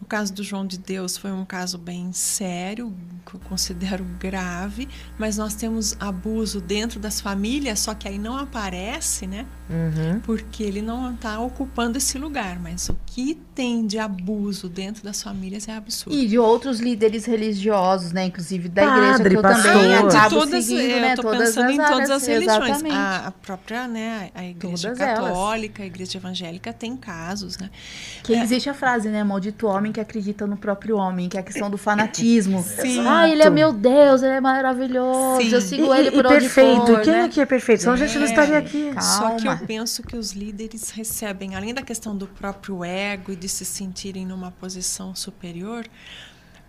O 0.00 0.06
caso 0.06 0.32
do 0.32 0.42
João 0.42 0.66
de 0.66 0.78
Deus 0.78 1.18
foi 1.18 1.30
um 1.30 1.44
caso 1.44 1.76
bem 1.76 2.14
sério, 2.14 2.94
que 3.26 3.34
eu 3.34 3.40
considero 3.40 4.02
grave, 4.18 4.88
mas 5.18 5.36
nós 5.36 5.54
temos 5.54 5.94
abuso 6.00 6.62
dentro 6.62 6.98
das 6.98 7.20
famílias, 7.20 7.78
só 7.80 7.92
que 7.92 8.08
aí 8.08 8.18
não 8.18 8.38
aparece, 8.38 9.26
né? 9.26 9.44
Uhum. 9.68 10.20
Porque 10.20 10.62
ele 10.62 10.80
não 10.80 11.12
está 11.12 11.38
ocupando 11.40 11.98
esse 11.98 12.16
lugar, 12.16 12.58
mas 12.58 12.88
o 12.88 12.96
que 13.04 13.34
tem 13.54 13.86
de 13.86 13.98
abuso 13.98 14.68
dentro 14.68 15.04
das 15.04 15.22
famílias 15.22 15.68
é 15.68 15.76
absurdo. 15.76 16.18
E 16.18 16.26
de 16.26 16.38
outros 16.38 16.80
líderes 16.80 17.26
religiosos, 17.26 18.12
né? 18.12 18.24
Inclusive 18.26 18.70
da 18.70 18.82
Padre, 18.86 19.04
igreja 19.04 19.28
que 19.28 19.36
eu 19.36 19.42
pastor. 19.42 19.72
também 19.72 19.94
acabo 19.94 20.36
todas, 20.36 20.64
seguindo, 20.64 20.90
eu 20.90 21.00
né? 21.00 21.16
Tô 21.16 21.22
todas 21.22 21.38
pensando 21.38 21.70
em 21.70 21.76
todas 21.76 22.10
as 22.10 22.26
religiões. 22.26 22.84
A, 22.84 23.26
a, 23.26 23.30
própria, 23.30 23.86
né? 23.86 24.30
A 24.34 24.44
igreja 24.44 24.88
todas 24.88 24.98
católica, 24.98 25.82
elas. 25.82 25.84
a 25.84 25.86
igreja 25.86 26.13
evangélica 26.16 26.72
tem 26.72 26.96
casos, 26.96 27.58
né? 27.58 27.70
Que 28.22 28.34
é. 28.34 28.42
existe 28.42 28.68
a 28.68 28.74
frase, 28.74 29.08
né? 29.08 29.22
Maldito 29.24 29.66
homem 29.66 29.92
que 29.92 30.00
acredita 30.00 30.46
no 30.46 30.56
próprio 30.56 30.96
homem, 30.96 31.28
que 31.28 31.36
é 31.36 31.40
a 31.40 31.42
questão 31.42 31.70
do 31.70 31.78
fanatismo. 31.78 32.62
Sim. 32.64 33.06
Ah, 33.06 33.28
ele 33.28 33.42
é 33.42 33.50
meu 33.50 33.72
Deus, 33.72 34.22
ele 34.22 34.32
é 34.34 34.40
maravilhoso, 34.40 35.42
Sim. 35.42 35.52
eu 35.52 35.60
sigo 35.60 35.94
e, 35.94 35.98
ele 35.98 36.10
por 36.10 36.24
e 36.24 36.28
onde 36.28 36.40
perfeito. 36.40 36.86
for, 36.86 37.00
Quem 37.02 37.12
né? 37.12 37.24
aqui 37.24 37.40
é 37.40 37.46
perfeito? 37.46 37.80
Senão 37.80 37.94
a 37.94 37.96
gente 37.96 38.18
não 38.18 38.26
estaria 38.26 38.58
aqui. 38.58 38.92
Calma. 38.94 39.00
Só 39.02 39.36
que 39.36 39.46
eu 39.46 39.66
penso 39.66 40.02
que 40.02 40.16
os 40.16 40.32
líderes 40.32 40.90
recebem, 40.90 41.54
além 41.54 41.74
da 41.74 41.82
questão 41.82 42.16
do 42.16 42.26
próprio 42.26 42.84
ego 42.84 43.32
e 43.32 43.36
de 43.36 43.48
se 43.48 43.64
sentirem 43.64 44.26
numa 44.26 44.50
posição 44.50 45.14
superior, 45.14 45.84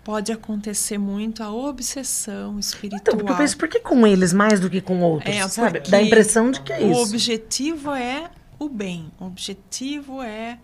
pode 0.06 0.32
acontecer 0.32 1.00
muito 1.00 1.42
a 1.42 1.52
obsessão 1.52 2.60
espiritual. 2.60 3.02
Então, 3.02 3.18
porque 3.18 3.32
eu 3.32 3.36
penso, 3.36 3.58
por 3.58 3.68
que 3.68 3.80
com 3.80 4.06
eles 4.06 4.32
mais 4.32 4.60
do 4.60 4.70
que 4.70 4.80
com 4.80 5.02
outros? 5.02 5.36
É, 5.36 5.46
sabe? 5.48 5.80
Dá 5.80 5.98
a 5.98 6.02
impressão 6.02 6.52
de 6.52 6.62
que 6.62 6.72
é 6.72 6.78
o 6.78 6.92
isso. 6.92 7.02
objetivo 7.02 7.92
é 7.92 8.30
o 8.60 8.70
bem. 8.70 9.12
O 9.20 9.26
objetivo 9.26 10.22
é 10.22 10.60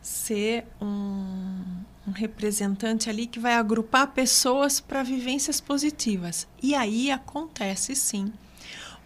ser 0.00 0.66
um, 0.80 1.62
um 2.06 2.12
representante 2.12 3.10
ali 3.10 3.26
que 3.26 3.38
vai 3.38 3.54
agrupar 3.54 4.08
pessoas 4.12 4.80
para 4.80 5.02
vivências 5.02 5.60
positivas. 5.60 6.46
E 6.62 6.74
aí 6.74 7.10
acontece 7.10 7.94
sim 7.94 8.32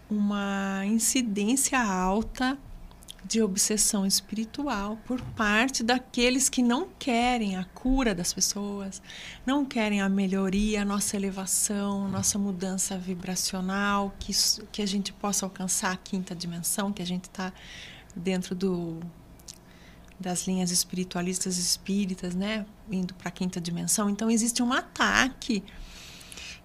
uma 0.08 0.82
incidência 0.86 1.80
alta 1.80 2.58
de 3.24 3.40
obsessão 3.40 4.04
espiritual 4.04 4.98
por 5.06 5.20
parte 5.20 5.82
daqueles 5.82 6.50
que 6.50 6.62
não 6.62 6.86
querem 6.98 7.56
a 7.56 7.64
cura 7.64 8.14
das 8.14 8.34
pessoas, 8.34 9.00
não 9.46 9.64
querem 9.64 10.02
a 10.02 10.08
melhoria, 10.10 10.82
a 10.82 10.84
nossa 10.84 11.16
elevação, 11.16 12.06
nossa 12.06 12.38
mudança 12.38 12.98
vibracional, 12.98 14.14
que, 14.18 14.32
que 14.70 14.82
a 14.82 14.86
gente 14.86 15.10
possa 15.10 15.46
alcançar 15.46 15.92
a 15.92 15.96
quinta 15.96 16.34
dimensão, 16.34 16.92
que 16.92 17.00
a 17.00 17.06
gente 17.06 17.24
está 17.24 17.50
dentro 18.14 18.54
do 18.54 19.00
das 20.18 20.46
linhas 20.46 20.70
espiritualistas 20.70 21.58
espíritas, 21.58 22.34
né, 22.34 22.64
indo 22.90 23.12
para 23.14 23.28
a 23.28 23.30
quinta 23.32 23.60
dimensão. 23.60 24.08
Então 24.08 24.30
existe 24.30 24.62
um 24.62 24.72
ataque 24.72 25.62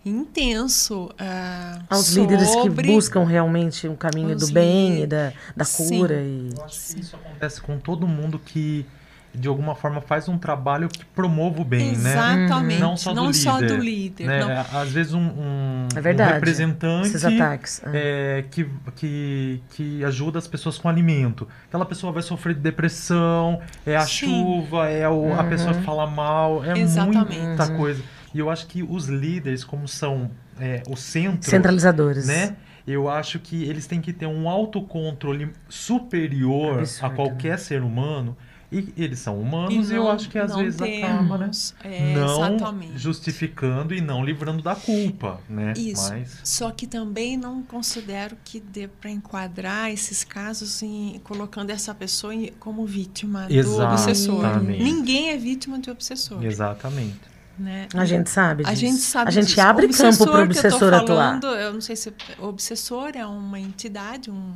intenso 0.06 1.10
ah, 1.20 1.82
Aos 1.90 2.10
líderes 2.10 2.48
que 2.48 2.54
sobre- 2.62 2.88
buscam 2.88 3.26
realmente 3.26 3.88
um 3.88 3.96
caminho 3.96 4.36
Os 4.36 4.48
do 4.48 4.54
bem 4.54 4.88
e 4.88 5.02
líderes. 5.02 5.10
da, 5.10 5.34
da 5.58 5.66
Sim. 5.66 5.98
cura. 6.00 6.22
E... 6.22 6.50
Eu 6.56 6.64
acho 6.64 6.94
que 6.96 7.02
isso 7.02 7.16
acontece 7.16 7.62
com 7.62 7.78
todo 7.80 8.08
mundo 8.08 8.40
que, 8.40 8.86
de 9.34 9.48
alguma 9.48 9.76
forma, 9.76 10.02
faz 10.02 10.28
um 10.28 10.38
trabalho 10.38 10.90
que 10.90 11.06
promova 11.06 11.62
o 11.62 11.64
bem, 11.64 11.96
né? 11.98 12.12
Exatamente. 12.12 12.80
Não 12.82 12.98
só 12.98 13.14
do 13.14 13.34
só 13.34 13.60
líder, 13.60 13.68
do 13.78 13.84
líder. 13.84 14.28
Né? 14.28 14.40
não. 14.40 14.80
Às 14.80 14.92
vezes 14.92 15.14
um, 15.14 15.20
um, 15.22 15.88
É 15.96 16.02
verdade. 16.02 16.32
um 16.32 16.34
representante 16.36 17.08
Esses 17.08 17.24
ataques. 17.26 17.82
é. 17.86 18.40
é, 18.40 18.46
que, 18.50 18.68
que, 18.96 19.62
que 19.70 20.04
ajuda 20.04 20.40
as 20.40 20.48
pessoas 20.48 20.78
com 20.78 20.90
alimento. 20.90 21.48
Aquela 21.68 21.86
pessoa 21.86 22.12
vai 22.12 22.24
sofrer 22.24 22.56
de 22.56 22.62
depressão, 22.62 23.60
é 23.86 23.96
a 23.96 24.02
Sim. 24.02 24.26
chuva, 24.28 24.90
é 24.90 25.08
o, 25.08 25.34
a 25.34 25.44
Uhum. 25.44 25.50
pessoa 25.50 25.74
que 25.74 25.82
fala 25.84 26.08
mal, 26.08 26.64
é 26.66 26.78
Exatamente. 26.80 27.40
muita 27.40 27.68
Uhum. 27.72 27.78
coisa. 27.78 28.04
E 28.34 28.40
eu 28.40 28.50
acho 28.50 28.68
que 28.68 28.84
os 28.84 29.08
líderes, 29.08 29.64
como 29.64 29.88
são 29.88 30.30
é, 30.60 30.84
o 30.90 30.96
centro, 30.96 31.50
Centralizadores. 31.50 32.28
né? 32.28 32.56
Eu 32.88 33.08
acho 33.08 33.38
que 33.40 33.64
eles 33.64 33.86
têm 33.86 34.02
que 34.02 34.12
ter 34.12 34.26
um 34.26 34.50
autocontrole 34.50 35.52
superior 35.68 36.80
Absurdo. 36.80 37.06
a 37.14 37.16
qualquer 37.16 37.60
ser 37.60 37.82
humano. 37.84 38.36
E 38.72 38.94
eles 38.96 39.18
são 39.18 39.40
humanos 39.42 39.90
e, 39.90 39.96
eu 39.96 40.04
não- 40.04 40.12
acho 40.12 40.30
que 40.30 40.38
às 40.38 40.56
vezes 40.56 40.80
acaba, 40.80 41.38
né? 41.40 41.44
temos. 41.46 41.74
É, 41.84 42.14
não 42.14 42.54
exatamente. 42.54 42.98
justificando 43.00 43.96
e 43.96 44.00
não 44.02 44.24
livrando 44.24 44.62
da 44.62 44.76
culpa, 44.76 45.40
né? 45.50 45.74
Isso. 45.76 46.08
Mas 46.10 46.40
Só 46.44 46.70
que 46.70 46.86
também 46.86 47.36
não 47.36 47.64
considero 47.64 48.38
que 48.46 48.60
dê 48.60 48.88
para 48.88 49.10
enquadrar 49.10 49.90
esses 49.92 50.24
casos 50.24 50.84
em 50.84 51.20
colocando 51.24 51.72
essa 51.72 51.96
pessoa 51.96 52.34
em- 52.36 52.54
como 52.60 52.86
vítima 52.86 53.48
do 53.48 53.82
obsessor. 53.82 54.40
Exatamente. 54.40 54.84
Ninguém 54.84 55.30
é 55.32 55.38
vítima 55.38 55.80
de 55.80 55.90
obsessor, 55.90 56.44
exatamente. 56.46 57.20
né? 57.58 57.88
A 57.94 58.06
gente 58.06 58.30
sabe 58.30 58.64
A 58.66 58.70
disso. 58.70 58.82
gente 58.82 58.98
sabe 59.02 59.28
A 59.30 59.32
gente 59.32 59.48
disso. 59.48 59.62
abre 59.62 59.86
Obsessor 59.88 60.12
campo 60.28 60.32
para 60.32 60.44
o 60.46 60.48
que 60.50 60.58
eu 60.58 60.62
tô 60.62 60.68
obsessor 60.68 60.94
atuar. 60.94 61.08
falando, 61.42 61.48
Eu 61.48 61.74
não 61.74 61.82
sei 61.82 61.96
se 61.96 62.14
obsessor 62.38 63.12
é 63.16 63.26
uma 63.26 63.60
entidade, 63.60 64.30
um- 64.30 64.54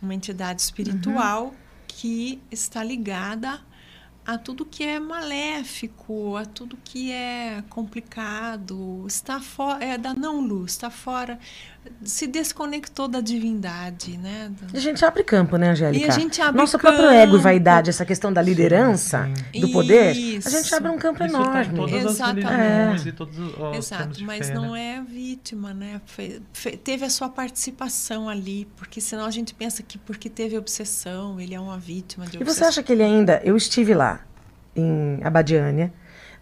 uma 0.00 0.14
entidade 0.14 0.62
espiritual 0.62 1.44
Uhum. 1.48 1.52
Que 2.00 2.40
está 2.50 2.82
ligada 2.84 3.64
a 4.24 4.38
tudo 4.38 4.64
que 4.64 4.84
é 4.84 5.00
maléfico, 5.00 6.36
a 6.36 6.44
tudo 6.44 6.78
que 6.84 7.10
é 7.10 7.62
complicado, 7.68 9.04
está 9.06 9.40
fora, 9.40 9.84
é 9.84 9.98
da 9.98 10.14
não 10.14 10.40
luz, 10.40 10.72
está 10.72 10.90
fora, 10.90 11.38
se 12.04 12.28
desconectou 12.28 13.08
da 13.08 13.20
divindade, 13.20 14.16
né? 14.16 14.52
A 14.72 14.78
gente 14.78 15.04
abre 15.04 15.24
campo, 15.24 15.56
né, 15.56 15.70
Angélica? 15.70 16.06
E 16.06 16.08
a 16.08 16.12
gente 16.12 16.40
abre 16.40 16.60
Nosso 16.60 16.78
próprio 16.78 17.06
ego 17.10 17.32
e 17.32 17.36
campo. 17.36 17.42
vaidade, 17.42 17.90
essa 17.90 18.04
questão 18.06 18.32
da 18.32 18.40
liderança, 18.40 19.28
sim. 19.52 19.60
do 19.60 19.68
poder, 19.70 20.10
a 20.10 20.12
Isso. 20.12 20.50
gente 20.50 20.72
abre 20.72 20.90
um 20.92 20.98
campo 20.98 21.24
Isso 21.24 21.32
tá 21.32 21.40
enorme. 21.40 21.74
todas 21.76 22.04
Exatamente. 22.04 22.46
as 22.46 22.52
religiões 22.56 23.06
e 23.06 23.12
todos 23.12 23.38
os, 23.38 23.76
Exato, 23.76 24.24
mas 24.24 24.46
fé, 24.46 24.54
não 24.54 24.72
né? 24.72 24.96
é 24.98 25.02
vítima, 25.02 25.74
né? 25.74 26.00
Fe- 26.06 26.40
fe- 26.52 26.76
teve 26.76 27.04
a 27.04 27.10
sua 27.10 27.28
participação 27.28 28.28
ali, 28.28 28.68
porque 28.76 29.00
senão 29.00 29.24
a 29.26 29.30
gente 29.32 29.52
pensa 29.52 29.82
que 29.82 29.98
porque 29.98 30.30
teve 30.30 30.56
obsessão, 30.56 31.40
ele 31.40 31.54
é 31.54 31.60
uma 31.60 31.78
vítima 31.78 32.24
de 32.26 32.36
E 32.36 32.40
obsessão. 32.40 32.62
você 32.62 32.68
acha 32.68 32.82
que 32.84 32.92
ele 32.92 33.02
ainda. 33.02 33.40
Eu 33.44 33.56
estive 33.56 33.92
lá, 33.94 34.11
em 34.74 35.20
Abadiânia, 35.22 35.92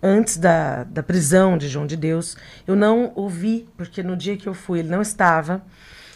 antes 0.03 0.37
da, 0.37 0.85
da 0.85 1.03
prisão 1.03 1.59
de 1.59 1.69
João 1.69 1.87
de 1.87 1.97
Deus. 1.97 2.37
Eu 2.67 2.75
não 2.75 3.13
ouvi, 3.15 3.69
porque 3.77 4.03
no 4.03 4.17
dia 4.17 4.37
que 4.37 4.49
eu 4.49 4.55
fui 4.55 4.81
ele 4.81 4.89
não 4.89 5.03
estava, 5.03 5.63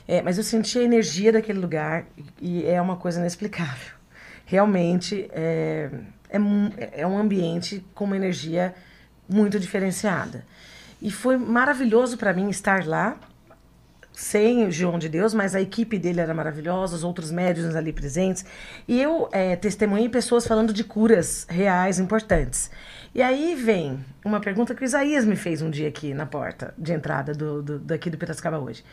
é, 0.06 0.22
mas 0.22 0.38
eu 0.38 0.44
senti 0.44 0.78
a 0.78 0.82
energia 0.82 1.32
daquele 1.32 1.58
lugar 1.58 2.06
e, 2.40 2.64
é 2.66 2.80
uma 2.80 2.96
coisa 2.96 3.20
inexplicável. 3.20 3.94
Realmente 4.46 5.28
é, 5.32 5.90
é, 6.28 7.00
é 7.00 7.06
um 7.06 7.18
ambiente 7.18 7.84
com 7.94 8.04
uma 8.04 8.16
energia 8.16 8.74
muito 9.28 9.58
diferenciada. 9.58 10.44
E 11.00 11.10
foi 11.10 11.36
maravilhoso 11.36 12.16
para 12.16 12.32
mim 12.32 12.48
estar 12.50 12.86
lá, 12.86 13.16
sem 14.16 14.64
o 14.64 14.70
João 14.70 14.96
de 14.96 15.08
Deus, 15.08 15.34
mas 15.34 15.56
a 15.56 15.60
equipe 15.60 15.98
dele 15.98 16.20
era 16.20 16.32
maravilhosa, 16.32 16.94
os 16.94 17.02
outros 17.02 17.32
médiuns 17.32 17.74
ali 17.74 17.92
presentes. 17.92 18.44
E 18.86 19.02
eu 19.02 19.28
é, 19.32 19.56
testemunhei 19.56 20.08
pessoas 20.08 20.46
falando 20.46 20.72
de 20.72 20.84
curas 20.84 21.44
reais 21.50 21.98
importantes. 21.98 22.70
E 23.12 23.20
aí 23.20 23.54
vem 23.56 24.04
uma 24.24 24.40
pergunta 24.40 24.72
que 24.74 24.82
o 24.82 24.84
Isaías 24.84 25.24
me 25.24 25.34
fez 25.36 25.60
um 25.62 25.68
dia 25.70 25.88
aqui 25.88 26.14
na 26.14 26.26
porta 26.26 26.72
de 26.78 26.92
entrada 26.92 27.32
do, 27.32 27.60
do- 27.62 27.78
daqui 27.80 28.08
do 28.08 28.16
Piracicaba 28.16 28.58
hoje. 28.58 28.84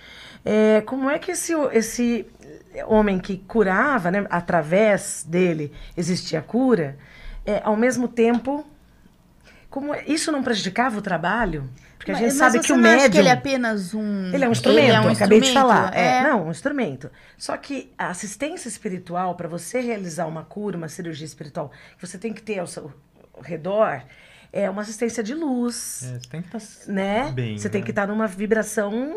É, 0.43 0.82
como 0.82 1.07
é 1.09 1.19
que 1.19 1.32
esse, 1.32 1.53
esse 1.72 2.26
homem 2.88 3.19
que 3.19 3.38
curava, 3.38 4.09
né, 4.09 4.26
através 4.30 5.24
dele 5.28 5.72
existia 5.95 6.41
cura, 6.41 6.97
é, 7.45 7.61
ao 7.63 7.76
mesmo 7.76 8.07
tempo, 8.07 8.65
como 9.72 9.95
é- 9.95 10.03
isso 10.05 10.32
não 10.32 10.43
prejudicava 10.43 10.99
o 10.99 11.01
trabalho? 11.01 11.67
Porque 11.97 12.11
a 12.11 12.15
gente 12.15 12.26
Mas- 12.26 12.34
sabe 12.36 12.57
mas 12.57 12.65
que 12.65 12.74
o 12.74 12.76
você 12.76 12.82
não 12.82 12.89
acha 12.89 12.97
médium... 12.97 13.11
que 13.11 13.17
ele 13.19 13.30
é 13.30 13.32
apenas 13.32 13.93
um. 13.93 14.34
Ele 14.34 14.43
é 14.45 14.47
um 14.47 14.51
instrumento, 14.51 14.84
Ele 14.86 14.91
é 14.95 14.99
um 14.99 15.03
eu 15.05 15.09
acabei 15.11 15.39
de 15.39 15.47
instrumento? 15.47 15.67
falar. 15.76 15.95
É, 15.95 16.17
É. 16.17 16.24
não, 16.24 16.47
um 16.47 16.51
instrumento. 16.51 17.09
Só 17.38 17.55
que 17.57 17.91
a 17.97 18.09
assistência 18.09 18.67
espiritual, 18.67 19.34
para 19.36 19.47
você 19.47 19.80
realizar 19.80 20.26
uma 20.28 20.43
cura, 20.43 20.78
uma 20.78 20.88
cirurgia 20.89 21.26
espiritual, 21.26 21.72
que 21.97 22.05
você 22.07 22.17
tem 22.19 22.34
que 22.34 22.41
ter 22.41 22.59
ao 22.59 22.67
seu 22.67 22.91
redor, 23.43 24.03
é 24.51 24.69
uma 24.69 24.82
assistência 24.82 25.24
de 25.24 25.34
luz, 25.34 26.03
É, 26.03 26.19
você 26.19 26.30
tem 26.30 26.41
que 26.41 26.57
estar 26.57 26.91
né? 26.91 27.32
bem. 27.32 27.57
você 27.57 27.69
tem 27.69 27.82
né? 27.82 27.86
que 27.86 27.91
estar 27.91 28.07
numa 28.07 28.28
vibração, 28.28 29.15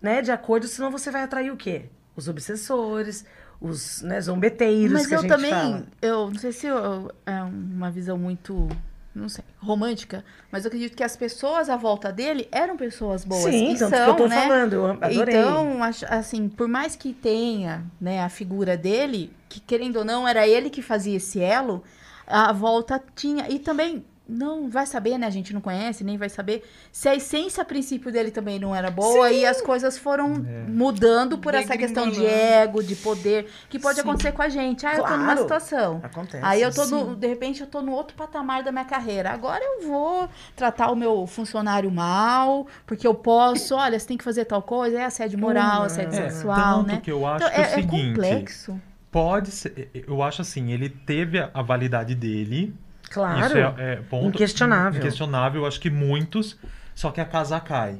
né, 0.00 0.22
de 0.22 0.30
acordo, 0.32 0.66
senão 0.66 0.90
você 0.90 1.10
vai 1.10 1.22
atrair 1.24 1.50
o 1.52 1.56
quê? 1.56 1.86
Os 2.16 2.28
obsessores, 2.28 3.24
os 3.60 4.00
né, 4.02 4.20
zombeteiros 4.20 4.92
Mas 4.92 5.06
que 5.06 5.14
a 5.14 5.18
eu 5.18 5.22
gente 5.22 5.30
também, 5.30 5.50
fala. 5.50 5.84
eu 6.00 6.30
não 6.30 6.38
sei 6.38 6.52
se 6.52 6.66
eu- 6.66 7.10
é 7.26 7.42
uma 7.42 7.90
visão 7.90 8.16
muito, 8.18 8.68
não 9.14 9.28
sei, 9.28 9.44
romântica, 9.58 10.24
mas 10.50 10.64
eu 10.64 10.68
acredito 10.68 10.96
que 10.96 11.02
as 11.02 11.16
pessoas 11.16 11.68
à 11.68 11.76
volta 11.76 12.10
dele 12.10 12.48
eram 12.50 12.76
pessoas 12.76 13.24
boas. 13.24 13.54
Sim, 13.54 13.72
e 13.72 13.78
tanto 13.78 13.96
são, 13.96 14.04
que 14.04 14.10
eu 14.10 14.16
tô 14.16 14.26
né? 14.26 14.42
falando, 14.42 14.72
eu 14.72 14.86
adorei. 14.86 15.36
Então, 15.36 15.80
assim, 16.08 16.48
por 16.48 16.66
mais 16.66 16.96
que 16.96 17.12
tenha, 17.12 17.84
né, 18.00 18.22
a 18.22 18.28
figura 18.28 18.76
dele, 18.76 19.30
que 19.48 19.60
querendo 19.60 19.96
ou 19.96 20.04
não 20.04 20.26
era 20.26 20.48
ele 20.48 20.70
que 20.70 20.80
fazia 20.80 21.16
esse 21.16 21.40
elo, 21.40 21.82
a 22.26 22.52
volta 22.52 23.02
tinha 23.14 23.48
e 23.50 23.58
também 23.58 24.04
não 24.32 24.68
vai 24.68 24.86
saber, 24.86 25.18
né? 25.18 25.26
A 25.26 25.30
gente 25.30 25.52
não 25.52 25.60
conhece, 25.60 26.02
nem 26.02 26.16
vai 26.16 26.28
saber 26.28 26.62
se 26.90 27.08
a 27.08 27.14
essência 27.14 27.62
a 27.62 27.64
princípio 27.64 28.10
dele 28.10 28.30
também 28.30 28.58
não 28.58 28.74
era 28.74 28.90
boa 28.90 29.30
e 29.30 29.44
as 29.46 29.60
coisas 29.60 29.98
foram 29.98 30.44
É. 30.46 30.64
mudando 30.68 31.38
por 31.38 31.54
essa 31.54 31.76
questão 31.76 32.10
de 32.10 32.24
ego, 32.24 32.82
de 32.82 32.96
poder, 32.96 33.48
que 33.68 33.78
pode 33.78 33.96
Sim. 33.96 34.02
acontecer 34.02 34.32
com 34.32 34.42
a 34.42 34.48
gente. 34.48 34.86
Ah, 34.86 34.94
eu 34.96 35.02
tô 35.04 35.10
numa 35.16 35.24
Claro. 35.34 35.40
situação. 35.42 36.00
Acontece. 36.02 36.44
Aí 36.44 36.62
eu 36.62 36.72
tô 36.72 36.86
no, 36.86 37.10
Sim. 37.10 37.14
de 37.16 37.26
repente 37.26 37.60
eu 37.60 37.66
tô 37.66 37.82
no 37.82 37.92
outro 37.92 38.16
patamar 38.16 38.62
da 38.62 38.72
minha 38.72 38.84
carreira. 38.84 39.30
Agora 39.30 39.62
eu 39.62 39.86
vou 39.86 40.28
tratar 40.56 40.90
o 40.90 40.96
meu 40.96 41.26
funcionário 41.26 41.90
mal, 41.90 42.66
porque 42.86 43.06
eu 43.06 43.14
posso, 43.14 43.74
olha, 43.74 43.98
você 43.98 44.06
tem 44.06 44.16
que 44.16 44.24
fazer 44.24 44.44
tal 44.46 44.62
coisa, 44.62 44.98
é 44.98 45.04
assédio 45.04 45.38
moral, 45.38 45.82
Hum, 45.82 45.86
assédio 45.86 46.18
É, 46.18 46.28
sexual, 46.30 46.78
tanto 46.78 46.86
né? 46.86 47.00
que 47.02 47.10
eu 47.12 47.26
acho 47.26 47.44
Então, 47.44 47.48
que 47.54 47.60
é 47.60 47.64
é, 47.64 47.66
o 47.66 47.66
é 47.66 47.74
seguinte, 47.74 48.14
complexo. 48.14 48.80
pode 49.10 49.50
ser, 49.50 49.90
eu 50.06 50.22
acho 50.22 50.42
assim, 50.42 50.70
ele 50.72 50.88
teve 50.88 51.38
a, 51.38 51.50
a 51.52 51.62
validade 51.62 52.14
dele, 52.14 52.74
Claro. 53.10 53.46
isso 53.46 53.56
é, 53.56 53.92
é 53.92 53.96
ponto 53.96 54.28
Inquestionável. 54.28 55.00
inquestionável, 55.00 55.62
eu 55.62 55.66
acho 55.66 55.80
que 55.80 55.90
muitos, 55.90 56.58
só 56.94 57.10
que 57.10 57.20
a 57.20 57.24
casa 57.24 57.58
cai. 57.60 57.98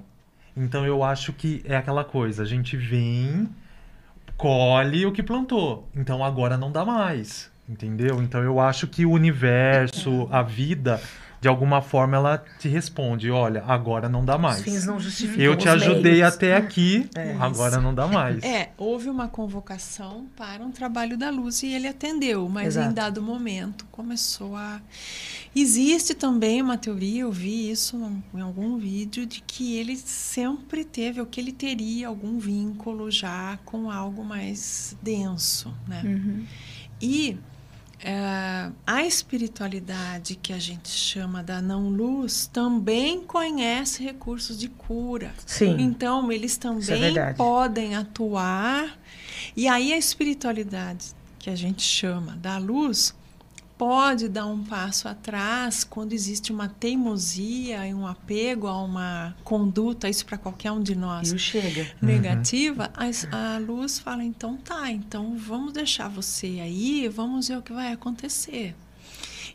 Então 0.56 0.84
eu 0.86 1.02
acho 1.02 1.32
que 1.32 1.62
é 1.64 1.76
aquela 1.76 2.04
coisa, 2.04 2.42
a 2.42 2.46
gente 2.46 2.76
vem, 2.76 3.48
colhe 4.36 5.06
o 5.06 5.12
que 5.12 5.22
plantou. 5.22 5.88
Então 5.94 6.22
agora 6.24 6.56
não 6.56 6.70
dá 6.70 6.84
mais, 6.84 7.50
entendeu? 7.68 8.22
Então 8.22 8.42
eu 8.42 8.60
acho 8.60 8.86
que 8.86 9.06
o 9.06 9.10
universo, 9.10 10.28
a 10.30 10.42
vida, 10.42 11.00
de 11.42 11.48
alguma 11.48 11.82
forma 11.82 12.16
ela 12.16 12.38
te 12.60 12.68
responde, 12.68 13.28
olha, 13.28 13.64
agora 13.66 14.08
não 14.08 14.24
dá 14.24 14.38
mais. 14.38 14.58
Os 14.58 14.62
fins 14.64 14.86
não 14.86 15.00
justificam 15.00 15.42
Eu 15.44 15.56
te 15.56 15.66
os 15.66 15.74
ajudei 15.74 16.12
meios. 16.12 16.32
até 16.34 16.54
aqui, 16.56 17.10
É. 17.16 17.34
agora 17.40 17.80
não 17.80 17.92
dá 17.92 18.06
mais. 18.06 18.44
É, 18.44 18.70
houve 18.78 19.10
uma 19.10 19.26
convocação 19.26 20.26
para 20.36 20.62
um 20.64 20.70
trabalho 20.70 21.18
da 21.18 21.30
luz 21.30 21.64
e 21.64 21.72
ele 21.72 21.88
atendeu, 21.88 22.48
mas 22.48 22.68
Exato. 22.76 22.90
em 22.90 22.94
dado 22.94 23.20
momento 23.20 23.84
começou 23.90 24.54
a. 24.54 24.80
Existe 25.52 26.14
também 26.14 26.62
uma 26.62 26.78
teoria, 26.78 27.22
eu 27.22 27.32
vi 27.32 27.72
isso 27.72 27.96
em 28.32 28.40
algum 28.40 28.78
vídeo, 28.78 29.26
de 29.26 29.42
que 29.44 29.76
ele 29.76 29.96
sempre 29.96 30.84
teve, 30.84 31.18
ou 31.18 31.26
que 31.26 31.40
ele 31.40 31.50
teria 31.50 32.06
algum 32.06 32.38
vínculo 32.38 33.10
já 33.10 33.58
com 33.64 33.90
algo 33.90 34.24
mais 34.24 34.96
denso, 35.02 35.74
né? 35.88 36.02
Uhum. 36.04 36.44
E 37.00 37.36
é, 38.02 38.70
a 38.86 39.04
espiritualidade 39.04 40.34
que 40.34 40.52
a 40.52 40.58
gente 40.58 40.88
chama 40.88 41.42
da 41.42 41.62
não-luz 41.62 42.50
também 42.52 43.20
conhece 43.20 44.02
recursos 44.02 44.58
de 44.58 44.68
cura. 44.68 45.32
Sim. 45.46 45.76
Então, 45.78 46.32
eles 46.32 46.56
é 46.56 46.60
também 46.60 47.00
verdade. 47.00 47.38
podem 47.38 47.94
atuar. 47.94 48.98
E 49.56 49.68
aí, 49.68 49.92
a 49.92 49.98
espiritualidade 49.98 51.06
que 51.38 51.48
a 51.48 51.56
gente 51.56 51.82
chama 51.82 52.36
da 52.36 52.58
luz 52.58 53.14
pode 53.86 54.28
dar 54.28 54.46
um 54.46 54.62
passo 54.62 55.08
atrás 55.08 55.82
quando 55.82 56.12
existe 56.12 56.52
uma 56.52 56.68
teimosia 56.68 57.84
e 57.84 57.92
um 57.92 58.06
apego 58.06 58.68
a 58.68 58.80
uma 58.80 59.34
conduta, 59.42 60.08
isso 60.08 60.24
para 60.24 60.38
qualquer 60.38 60.70
um 60.70 60.80
de 60.80 60.94
nós 60.94 61.34
chega. 61.36 61.88
negativa, 62.00 62.90
a, 62.94 63.54
a 63.56 63.58
luz 63.58 63.98
fala, 63.98 64.22
então 64.22 64.56
tá, 64.56 64.88
então 64.88 65.36
vamos 65.36 65.72
deixar 65.72 66.06
você 66.08 66.60
aí, 66.62 67.08
vamos 67.08 67.48
ver 67.48 67.58
o 67.58 67.62
que 67.62 67.72
vai 67.72 67.92
acontecer. 67.92 68.72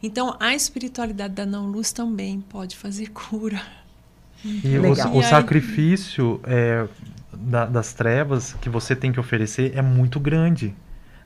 Então, 0.03 0.36
a 0.41 0.53
espiritualidade 0.53 1.34
da 1.34 1.45
não-luz 1.45 1.93
também 1.93 2.41
pode 2.41 2.75
fazer 2.75 3.07
cura. 3.11 3.61
E 4.43 4.78
o, 4.78 4.82
Legal. 4.82 5.13
o 5.13 5.21
E 5.21 5.23
aí- 5.23 5.30
sacrifício 5.30 6.41
é, 6.43 6.86
da- 7.34 7.65
das 7.65 7.93
trevas 7.93 8.53
que 8.61 8.69
você 8.69 8.93
tem 8.93 9.09
que 9.11 9.19
oferecer 9.21 9.71
é 9.73 9.82
muito 9.82 10.19
grande. 10.19 10.75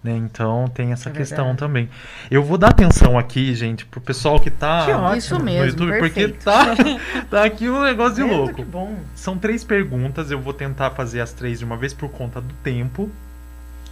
Né? 0.03 0.15
Então 0.17 0.67
tem 0.73 0.91
essa 0.91 1.09
É 1.09 1.11
questão 1.11 1.45
verdade. 1.45 1.59
também. 1.59 1.89
Eu 2.31 2.43
vou 2.43 2.57
dar 2.57 2.69
atenção 2.69 3.19
aqui, 3.19 3.53
gente, 3.53 3.85
pro 3.85 4.01
pessoal 4.01 4.39
que 4.39 4.49
tá 4.49 4.85
Que 4.85 4.91
ótimo. 4.93 5.15
Isso 5.15 5.37
no 5.37 5.43
mesmo, 5.43 5.65
YouTube, 5.67 5.99
porque 5.99 6.27
perfeito. 6.27 6.43
tá, 6.43 6.75
tá 7.29 7.43
aqui 7.43 7.69
um 7.69 7.81
negócio 7.83 8.15
de 8.15 8.23
louco. 8.23 8.55
Que 8.55 8.65
bom. 8.65 8.95
São 9.13 9.37
três 9.37 9.63
perguntas, 9.63 10.31
eu 10.31 10.39
vou 10.39 10.53
tentar 10.53 10.89
fazer 10.91 11.21
as 11.21 11.31
três 11.33 11.59
de 11.59 11.65
uma 11.65 11.77
vez 11.77 11.93
por 11.93 12.09
conta 12.09 12.41
do 12.41 12.53
tempo. 12.63 13.11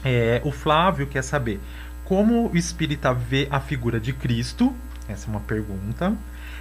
É, 0.03 0.41
o 0.43 0.51
Flávio 0.51 1.05
quer 1.07 1.22
saber 1.22 1.60
como 2.05 2.49
o 2.51 2.57
espírita 2.57 3.14
vê 3.14 3.47
a 3.51 3.60
figura 3.60 3.99
de 3.99 4.12
Cristo. 4.14 4.74
Essa 5.07 5.28
é 5.28 5.30
uma 5.30 5.41
pergunta. 5.41 6.14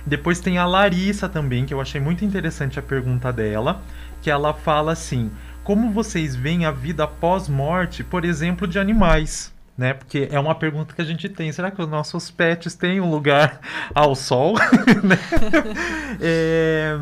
Depois 0.05 0.41
tem 0.41 0.59
a 0.59 0.67
Larissa 0.67 1.29
também, 1.29 1.65
que 1.65 1.73
eu 1.73 1.81
achei 1.81 2.01
muito 2.01 2.25
interessante 2.25 2.79
a 2.79 2.83
pergunta 2.83 3.33
dela, 3.33 3.81
que 4.21 4.31
ela 4.31 4.53
fala 4.53 4.93
assim: 4.93 5.31
como 5.69 5.91
vocês 5.91 6.35
veem 6.35 6.65
a 6.65 6.71
vida 6.71 7.07
pós-morte, 7.07 8.03
por 8.03 8.25
exemplo, 8.25 8.67
de 8.67 8.79
animais? 8.79 9.53
Né? 9.77 9.93
Porque 9.93 10.27
é 10.33 10.41
uma 10.41 10.55
pergunta 10.55 10.95
que 10.95 11.03
a 11.03 11.05
gente 11.05 11.29
tem. 11.29 11.53
Será 11.53 11.71
que 11.71 11.83
os 11.83 11.87
nossos 11.87 12.31
pets 12.31 12.75
têm 12.75 13.03
um 13.03 13.11
lugar 13.11 13.61
ao 13.95 14.15
sol? 14.15 14.55
Né? 15.05 15.19
É, 16.23 16.97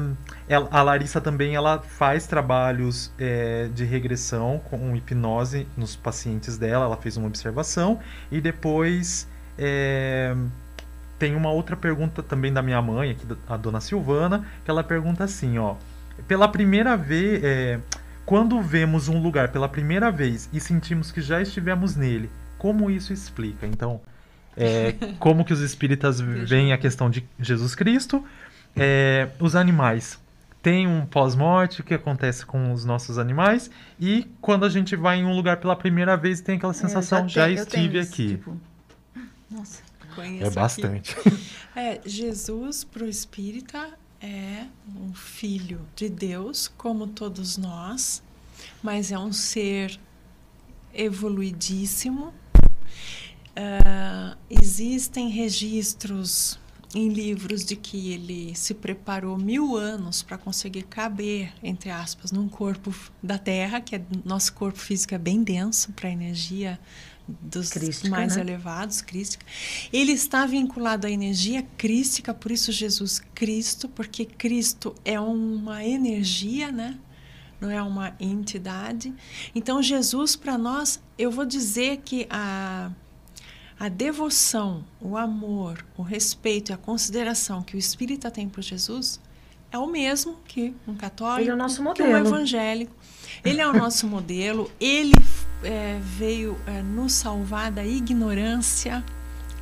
a 0.69 0.83
Larissa 0.83 1.21
também 1.21 1.55
ela 1.55 1.79
faz 1.79 2.27
trabalhos 2.27 3.13
é, 3.21 3.69
de 3.73 3.85
regressão 3.85 4.61
com 4.69 4.97
hipnose 4.97 5.69
nos 5.77 5.95
pacientes 5.95 6.59
dela. 6.59 6.87
Ela 6.87 6.97
fez 6.97 7.17
uma 7.17 7.29
observação 7.29 8.01
e 8.33 8.41
depois 8.41 9.29
é, 9.57 10.35
tem 11.21 11.37
uma 11.37 11.53
outra 11.53 11.77
pergunta 11.77 12.21
também 12.21 12.53
da 12.53 12.63
minha 12.63 12.83
mãe, 12.83 13.13
aqui, 13.13 13.25
a 13.49 13.57
dona 13.57 13.81
Silvana, 13.81 14.45
que 14.65 14.71
ela 14.73 14.83
pergunta 14.83 15.23
assim, 15.23 15.57
ó. 15.57 15.77
Pela 16.27 16.49
primeira 16.49 16.97
vez, 16.97 17.45
é, 17.45 17.79
quando 18.27 18.61
vemos 18.61 19.09
um 19.09 19.23
lugar 19.23 19.49
pela 19.53 19.69
primeira 19.69 20.11
vez 20.11 20.51
e 20.53 20.61
sentimos 20.61 21.11
que 21.13 21.21
já 21.23 21.41
estivemos 21.41 21.97
nele, 21.97 22.29
como 22.59 22.91
isso 22.91 23.13
explica? 23.13 23.67
Então, 23.67 24.01
é, 24.57 24.93
como 25.19 25.45
que 25.45 25.53
os 25.53 25.61
espíritas 25.61 26.21
veem 26.21 26.73
a 26.73 26.79
questão 26.79 27.09
de 27.09 27.25
Jesus 27.41 27.75
Cristo? 27.75 28.25
É, 28.77 29.29
os 29.41 29.55
animais 29.57 30.19
tem 30.63 30.87
um 30.89 31.07
pós-morte, 31.07 31.81
o 31.81 31.85
que 31.85 31.95
acontece 31.95 32.45
com 32.45 32.73
os 32.73 32.85
nossos 32.85 33.19
animais, 33.19 33.71
e 34.01 34.27
quando 34.41 34.65
a 34.65 34.69
gente 34.69 34.97
vai 34.97 35.19
em 35.21 35.25
um 35.25 35.33
lugar 35.33 35.59
pela 35.59 35.77
primeira 35.77 36.17
vez 36.17 36.41
tem 36.41 36.57
aquela 36.57 36.73
sensação, 36.75 37.25
É, 37.27 37.29
já, 37.29 37.45
tenho- 37.47 37.59
eu 37.61 37.67
tenho 37.67 37.85
estive 37.85 37.99
isso, 38.01 38.13
aqui. 38.13 38.29
tipo, 38.31 38.61
nossa. 39.51 39.83
Conheço 40.15 40.43
É 40.45 40.47
aqui. 40.49 40.55
bastante. 40.57 41.17
É, 41.77 42.01
Jesus 42.07 42.85
para 42.85 43.05
o 43.05 43.07
espírita 43.07 43.91
é 44.27 44.67
um 45.01 45.15
filho 45.15 45.81
de 45.95 46.09
Deus, 46.09 46.67
como 46.67 47.07
todos 47.07 47.57
nós, 47.57 48.23
mas 48.83 49.13
é 49.13 49.19
um 49.19 49.33
ser 49.33 49.99
evoluidíssimo. 50.93 52.35
Ah, 53.55 54.37
existem 54.51 55.31
registros 55.31 56.59
em 56.95 57.09
livros 57.09 57.65
de 57.65 57.77
que 57.77 58.13
ele 58.13 58.55
se 58.55 58.75
preparou 58.75 59.37
mil 59.37 59.77
anos 59.77 60.23
para 60.23 60.39
conseguir 60.39 60.85
caber, 60.85 61.53
entre 61.63 61.91
aspas, 61.91 62.33
num 62.33 62.49
corpo 62.49 62.95
da 63.23 63.39
Terra, 63.39 63.81
que 63.81 63.97
é 63.97 64.03
nosso 64.25 64.53
corpo 64.55 64.79
físico 64.79 65.15
é 65.15 65.19
bem 65.19 65.43
denso 65.43 65.93
para 65.93 66.09
a 66.09 66.13
energia 66.13 66.79
dos 67.29 67.71
Crística, 67.71 68.09
mais 68.09 68.37
né? 68.37 68.43
elevados, 68.43 69.01
crística. 69.01 69.45
Ele 69.93 70.13
está 70.13 70.47
vinculado 70.47 71.07
à 71.07 71.11
energia 71.11 71.67
crística, 71.77 72.33
por 72.33 72.53
isso 72.53 72.71
Jesus 72.71 73.21
Cristo, 73.35 73.89
porque 73.89 74.25
Cristo 74.25 74.95
é 75.05 75.19
uma 75.19 75.85
energia, 75.85 76.71
né? 76.71 76.99
Não 77.61 77.71
é 77.71 77.83
uma 77.83 78.15
entidade. 78.21 79.13
Então 79.55 79.83
Jesus 79.83 80.37
para 80.37 80.57
nós, 80.57 81.03
eu 81.19 81.31
vou 81.31 81.45
dizer 81.45 81.99
que 82.05 82.27
a 82.31 82.91
a 83.79 83.91
devoção, 83.91 84.83
o 84.99 85.19
amor, 85.19 85.85
o 85.99 86.03
respeito 86.03 86.71
e 86.71 86.73
a 86.73 86.79
consideração 86.79 87.63
que 87.63 87.77
o 87.77 87.79
espírita 87.79 88.31
tem 88.31 88.49
por 88.49 88.63
Jesus 88.63 89.21
é 89.71 89.79
o 89.79 89.87
mesmo 89.87 90.39
que 90.47 90.75
um 90.89 90.95
católico, 90.95 91.43
Ele 91.43 91.51
é 91.51 91.55
o 91.55 91.57
nosso 91.57 91.77
que 91.77 91.83
um 91.83 91.85
modelo. 91.85 92.29
evangélico. 92.29 92.95
Ele 93.45 93.61
é 93.61 93.67
o 93.67 93.73
nosso 93.73 94.07
modelo. 94.07 94.71
Ele 94.81 95.13
é, 95.63 95.99
veio 96.03 96.57
é, 96.67 96.83
nos 96.83 97.13
salvar 97.13 97.71
da 97.71 97.85
ignorância, 97.85 99.03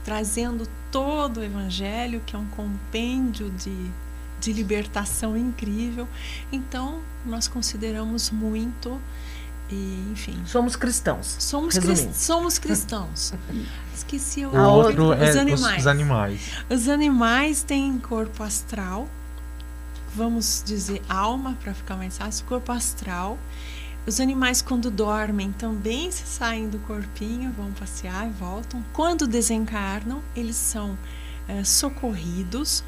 trazendo 0.04 0.68
todo 0.90 1.38
o 1.40 1.42
evangelho, 1.44 2.20
que 2.26 2.36
é 2.36 2.38
um 2.38 2.46
compêndio 2.46 3.50
de, 3.50 3.74
de 4.40 4.52
libertação 4.52 5.36
incrível. 5.36 6.06
Então, 6.52 7.00
nós 7.24 7.48
consideramos 7.48 8.30
muito 8.30 9.00
e, 9.70 10.08
enfim, 10.12 10.38
Somos 10.44 10.76
cristãos. 10.76 11.36
Somos, 11.38 11.78
cris- 11.78 12.06
somos 12.12 12.58
cristãos. 12.58 13.32
Esqueci 13.96 14.44
o, 14.44 14.50
O 14.50 14.60
outro 14.70 15.08
os 15.14 15.18
é 15.20 15.30
os- 15.30 15.36
animais. 15.36 15.80
os 15.80 15.86
animais. 15.86 16.40
Os 16.68 16.88
animais 16.88 17.62
têm 17.62 17.98
corpo 17.98 18.42
astral, 18.42 19.08
vamos 20.14 20.62
dizer 20.64 21.02
alma 21.08 21.56
para 21.62 21.72
ficar 21.74 21.96
mais 21.96 22.18
fácil, 22.18 22.44
corpo 22.46 22.70
astral. 22.72 23.38
Os 24.06 24.20
animais 24.20 24.60
quando 24.60 24.90
dormem 24.90 25.50
também 25.52 26.10
se 26.10 26.26
saem 26.26 26.68
do 26.68 26.78
corpinho, 26.80 27.50
vão 27.52 27.72
passear 27.72 28.26
e 28.26 28.32
voltam. 28.32 28.84
Quando 28.92 29.26
desencarnam, 29.26 30.22
eles 30.36 30.56
são 30.56 30.98
eh, 31.48 31.64
socorridos 31.64 32.84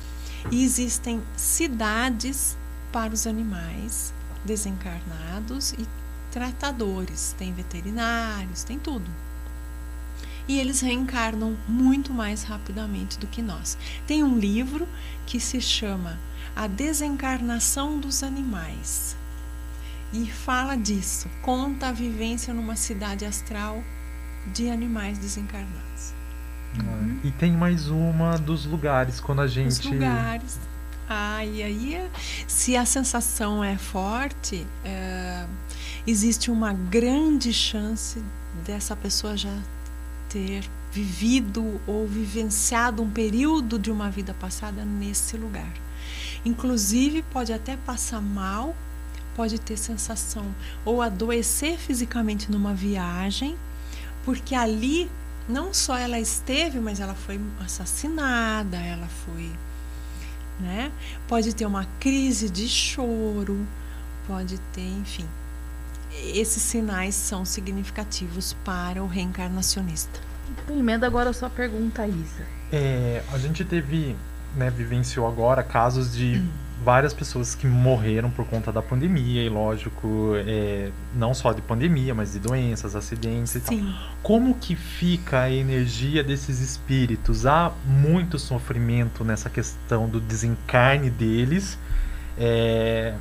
e 0.50 0.62
existem 0.62 1.22
cidades 1.34 2.56
para 2.92 3.14
os 3.14 3.26
animais 3.26 4.12
desencarnados 4.44 5.72
e 5.72 5.86
tratadores, 6.30 7.34
tem 7.38 7.50
veterinários, 7.50 8.62
tem 8.62 8.78
tudo. 8.78 9.10
E 10.46 10.58
eles 10.58 10.80
reencarnam 10.80 11.56
muito 11.66 12.12
mais 12.12 12.42
rapidamente 12.42 13.18
do 13.18 13.26
que 13.26 13.40
nós. 13.40 13.78
Tem 14.06 14.22
um 14.22 14.38
livro 14.38 14.86
que 15.26 15.40
se 15.40 15.62
chama 15.62 16.20
A 16.54 16.66
Desencarnação 16.66 17.98
dos 17.98 18.22
Animais. 18.22 19.16
E 20.12 20.30
fala 20.30 20.76
disso, 20.76 21.28
conta 21.42 21.88
a 21.88 21.92
vivência 21.92 22.54
numa 22.54 22.76
cidade 22.76 23.24
astral 23.24 23.82
de 24.54 24.70
animais 24.70 25.18
desencarnados. 25.18 26.14
E 27.24 27.30
tem 27.32 27.52
mais 27.52 27.88
uma 27.88 28.36
dos 28.36 28.66
lugares, 28.66 29.18
quando 29.20 29.40
a 29.40 29.46
gente. 29.46 29.68
Os 29.68 29.84
lugares. 29.84 30.58
Ah, 31.08 31.44
e 31.44 31.62
aí, 31.62 31.94
é- 31.94 32.10
se 32.46 32.76
a 32.76 32.84
sensação 32.84 33.62
é 33.62 33.78
forte, 33.78 34.66
é, 34.84 35.46
existe 36.06 36.50
uma 36.50 36.72
grande 36.72 37.52
chance 37.52 38.22
dessa 38.64 38.94
pessoa 38.96 39.36
já 39.36 39.56
ter 40.28 40.64
vivido 40.92 41.80
ou 41.86 42.06
vivenciado 42.06 43.02
um 43.02 43.10
período 43.10 43.78
de 43.78 43.90
uma 43.90 44.10
vida 44.10 44.34
passada 44.34 44.84
nesse 44.84 45.36
lugar. 45.36 45.72
Inclusive, 46.44 47.22
pode 47.22 47.52
até 47.52 47.76
passar 47.76 48.20
mal, 48.20 48.74
pode 49.36 49.60
ter 49.60 49.76
sensação 49.76 50.46
ou 50.84 51.02
adoecer 51.02 51.78
fisicamente 51.78 52.50
numa 52.50 52.72
viagem, 52.72 53.54
porque 54.24 54.54
ali 54.54 55.10
não 55.46 55.74
só 55.74 55.96
ela 55.96 56.18
esteve, 56.18 56.80
mas 56.80 56.98
ela 56.98 57.14
foi 57.14 57.38
assassinada, 57.60 58.78
ela 58.78 59.06
foi 59.06 59.52
né? 60.58 60.90
Pode 61.28 61.54
ter 61.54 61.66
uma 61.66 61.84
crise 62.00 62.48
de 62.48 62.66
choro, 62.66 63.66
pode 64.26 64.58
ter, 64.72 64.88
enfim. 64.88 65.26
Esses 66.34 66.62
sinais 66.62 67.14
são 67.14 67.44
significativos 67.44 68.56
para 68.64 69.02
o 69.02 69.06
reencarnacionista. 69.06 70.18
Emenda 70.68 71.06
agora 71.06 71.30
a 71.30 71.32
sua 71.32 71.50
pergunta, 71.50 72.06
Isa. 72.06 72.46
É, 72.72 73.22
a 73.32 73.38
gente 73.38 73.64
teve 73.64 74.16
né, 74.56 74.70
vivenciou 74.70 75.26
agora 75.26 75.62
casos 75.62 76.14
de 76.14 76.42
várias 76.86 77.12
pessoas 77.12 77.52
que 77.52 77.66
morreram 77.66 78.30
por 78.30 78.46
conta 78.46 78.70
da 78.70 78.80
pandemia, 78.80 79.42
e 79.42 79.48
lógico, 79.48 80.34
é, 80.36 80.92
não 81.16 81.34
só 81.34 81.52
de 81.52 81.60
pandemia, 81.60 82.14
mas 82.14 82.34
de 82.34 82.38
doenças, 82.38 82.94
acidentes 82.94 83.56
e 83.56 83.60
Sim. 83.60 83.82
tal. 83.82 84.10
Como 84.22 84.54
que 84.54 84.76
fica 84.76 85.40
a 85.40 85.50
energia 85.50 86.22
desses 86.22 86.60
espíritos? 86.60 87.44
Há 87.44 87.72
muito 87.84 88.38
sofrimento 88.38 89.24
nessa 89.24 89.50
questão 89.50 90.08
do 90.08 90.20
desencarne 90.20 91.10
deles 91.10 91.76
é, 92.38 93.14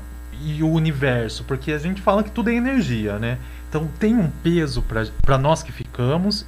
e 0.44 0.62
o 0.62 0.70
universo, 0.70 1.44
porque 1.44 1.72
a 1.72 1.80
gente 1.80 2.04
fala 2.04 2.24
que 2.24 2.30
tudo 2.30 2.52
é 2.52 2.54
energia, 2.54 3.18
né? 3.18 3.40
Então 3.68 3.90
tem 4.00 4.16
um 4.16 4.30
peso 4.30 4.84
para 5.24 5.40
nós 5.40 5.64
que 5.64 5.72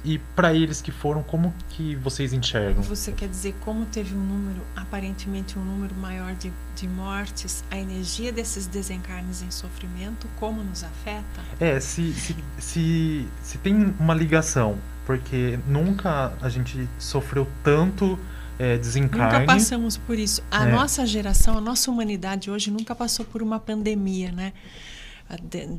e 0.04 0.18
para 0.18 0.52
eles 0.54 0.80
que 0.80 0.90
foram, 0.90 1.22
como 1.22 1.54
que 1.70 1.94
vocês 1.96 2.32
enxergam? 2.32 2.82
Você 2.82 3.12
quer 3.12 3.28
dizer 3.28 3.54
como 3.60 3.86
teve 3.86 4.14
um 4.14 4.20
número, 4.20 4.60
aparentemente 4.76 5.58
um 5.58 5.64
número 5.64 5.94
maior 5.94 6.34
de, 6.34 6.52
de 6.76 6.86
mortes, 6.86 7.64
a 7.70 7.76
energia 7.78 8.32
desses 8.32 8.66
desencarnes 8.66 9.42
em 9.42 9.50
sofrimento, 9.50 10.26
como 10.38 10.62
nos 10.62 10.84
afeta? 10.84 11.40
É, 11.58 11.80
se, 11.80 12.12
se, 12.12 12.36
se, 12.58 13.28
se 13.42 13.58
tem 13.58 13.94
uma 13.98 14.14
ligação, 14.14 14.76
porque 15.06 15.58
nunca 15.66 16.32
a 16.40 16.48
gente 16.48 16.88
sofreu 16.98 17.48
tanto 17.64 18.18
é, 18.58 18.76
desencarne. 18.76 19.40
Nunca 19.40 19.46
passamos 19.46 19.96
por 19.96 20.18
isso. 20.18 20.42
A 20.50 20.66
É. 20.68 20.72
nossa 20.72 21.06
geração, 21.06 21.56
a 21.56 21.60
nossa 21.60 21.90
humanidade 21.90 22.50
hoje 22.50 22.70
nunca 22.70 22.94
passou 22.94 23.24
por 23.24 23.42
uma 23.42 23.58
pandemia, 23.58 24.32
né? 24.32 24.52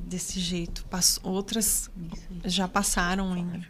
Desse 0.06 0.40
jeito. 0.40 0.86
Outras 1.24 1.90
já 2.46 2.68
passaram. 2.68 3.36
Em... 3.36 3.66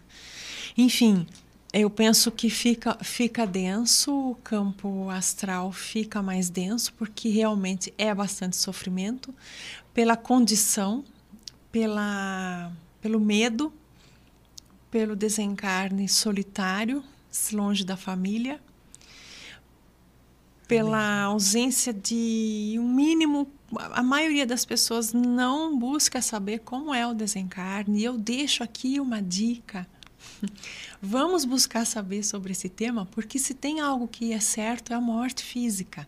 Enfim, 0.77 1.25
eu 1.71 1.89
penso 1.89 2.31
que 2.31 2.49
fica, 2.49 2.97
fica 3.03 3.45
denso, 3.45 4.31
o 4.31 4.35
campo 4.35 5.09
astral 5.09 5.71
fica 5.71 6.21
mais 6.21 6.49
denso, 6.49 6.91
porque 6.93 7.29
realmente 7.29 7.93
é 7.97 8.13
bastante 8.13 8.57
sofrimento, 8.57 9.33
pela 9.93 10.17
condição, 10.17 11.05
pela, 11.71 12.71
pelo 12.99 13.19
medo, 13.19 13.71
pelo 14.89 15.15
desencarne 15.15 16.09
solitário, 16.09 17.03
longe 17.53 17.85
da 17.85 17.95
família, 17.95 18.59
pela 20.67 21.21
ausência 21.23 21.93
de 21.93 22.77
um 22.79 22.87
mínimo. 22.87 23.51
A 23.77 24.01
maioria 24.01 24.45
das 24.45 24.65
pessoas 24.65 25.13
não 25.13 25.77
busca 25.77 26.21
saber 26.21 26.59
como 26.59 26.93
é 26.93 27.05
o 27.05 27.13
desencarne. 27.13 27.99
E 27.99 28.03
eu 28.03 28.17
deixo 28.17 28.63
aqui 28.63 28.99
uma 28.99 29.21
dica. 29.21 29.87
Vamos 31.01 31.45
buscar 31.45 31.85
saber 31.85 32.23
sobre 32.23 32.51
esse 32.51 32.69
tema, 32.69 33.05
porque 33.05 33.39
se 33.39 33.53
tem 33.53 33.79
algo 33.79 34.07
que 34.07 34.33
é 34.33 34.39
certo 34.39 34.91
é 34.91 34.95
a 34.95 35.01
morte 35.01 35.43
física. 35.43 36.07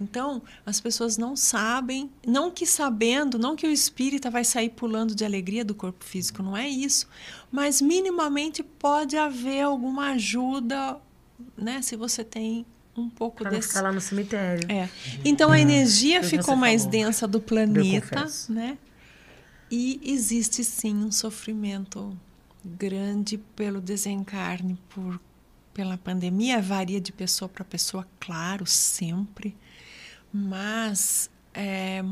Então, 0.00 0.42
as 0.64 0.80
pessoas 0.80 1.16
não 1.16 1.36
sabem, 1.36 2.10
não 2.26 2.50
que 2.50 2.66
sabendo, 2.66 3.38
não 3.38 3.56
que 3.56 3.66
o 3.66 3.70
espírita 3.70 4.30
vai 4.30 4.44
sair 4.44 4.70
pulando 4.70 5.14
de 5.14 5.24
alegria 5.24 5.64
do 5.64 5.74
corpo 5.74 6.04
físico, 6.04 6.42
não 6.42 6.56
é 6.56 6.68
isso. 6.68 7.08
Mas 7.50 7.80
minimamente 7.80 8.62
pode 8.62 9.16
haver 9.16 9.62
alguma 9.62 10.10
ajuda, 10.10 10.98
né? 11.56 11.82
Se 11.82 11.96
você 11.96 12.24
tem 12.24 12.66
um 12.96 13.08
pouco 13.08 13.38
Pra 13.38 13.50
não 13.50 13.56
desse. 13.58 13.68
ficar 13.68 13.82
lá 13.82 13.92
no 13.92 14.00
cemitério. 14.00 14.70
É. 14.70 14.88
Então 15.24 15.50
a 15.50 15.58
energia 15.58 16.20
que 16.20 16.26
ficou 16.26 16.54
você 16.54 16.60
mais 16.60 16.82
falou. 16.82 16.92
densa 16.92 17.26
do 17.28 17.40
planeta, 17.40 18.26
né? 18.48 18.78
E 19.70 20.00
existe 20.04 20.62
sim 20.62 20.94
um 20.96 21.10
sofrimento 21.10 22.16
grande 22.64 23.38
pelo 23.38 23.80
desencarne 23.80 24.78
por 24.90 25.18
pela 25.72 25.96
pandemia, 25.96 26.60
varia 26.60 27.00
de 27.00 27.12
pessoa 27.12 27.48
para 27.48 27.64
pessoa, 27.64 28.06
claro, 28.20 28.66
sempre. 28.66 29.56
Mas 30.30 31.30
é, 31.54 32.02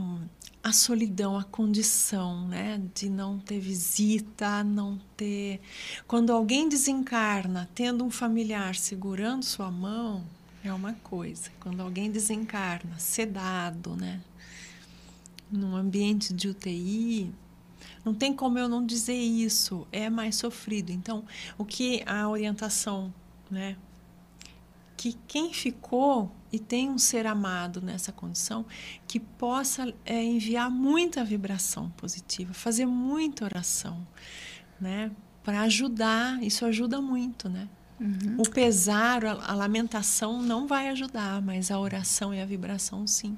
a 0.62 0.72
solidão, 0.72 1.38
a 1.38 1.44
condição, 1.44 2.46
né, 2.48 2.80
de 2.94 3.08
não 3.08 3.38
ter 3.38 3.58
visita, 3.60 4.62
não 4.64 4.98
ter. 5.16 5.60
Quando 6.06 6.32
alguém 6.32 6.68
desencarna, 6.68 7.68
tendo 7.74 8.04
um 8.04 8.10
familiar 8.10 8.74
segurando 8.74 9.42
sua 9.44 9.70
mão, 9.70 10.24
é 10.62 10.72
uma 10.72 10.94
coisa. 10.94 11.50
Quando 11.61 11.80
alguém 11.80 12.11
desencarna, 12.11 12.98
sedado, 12.98 13.96
né, 13.96 14.20
num 15.50 15.74
ambiente 15.74 16.32
de 16.32 16.48
UTI, 16.48 17.32
não 18.04 18.14
tem 18.14 18.34
como 18.34 18.58
eu 18.58 18.68
não 18.68 18.84
dizer 18.84 19.16
isso, 19.16 19.86
é 19.90 20.08
mais 20.08 20.36
sofrido. 20.36 20.90
Então, 20.90 21.24
o 21.58 21.64
que 21.64 22.02
a 22.06 22.28
orientação, 22.28 23.12
né, 23.50 23.76
que 24.96 25.16
quem 25.26 25.52
ficou 25.52 26.30
e 26.52 26.58
tem 26.58 26.90
um 26.90 26.98
ser 26.98 27.26
amado 27.26 27.80
nessa 27.80 28.12
condição, 28.12 28.66
que 29.06 29.20
possa 29.20 29.92
é, 30.04 30.22
enviar 30.22 30.70
muita 30.70 31.24
vibração 31.24 31.90
positiva, 31.90 32.52
fazer 32.52 32.86
muita 32.86 33.44
oração, 33.44 34.06
né, 34.80 35.11
para 35.42 35.62
ajudar. 35.62 36.42
Isso 36.42 36.66
ajuda 36.66 37.00
muito, 37.00 37.48
né? 37.48 37.68
O 38.38 38.48
pesar, 38.48 39.24
a, 39.24 39.32
a 39.48 39.55
lamentação 39.55 40.40
não 40.42 40.66
vai 40.66 40.88
ajudar, 40.88 41.42
mas 41.42 41.70
a 41.70 41.78
oração 41.78 42.32
e 42.32 42.40
a 42.40 42.46
vibração 42.46 43.07
sim. 43.07 43.36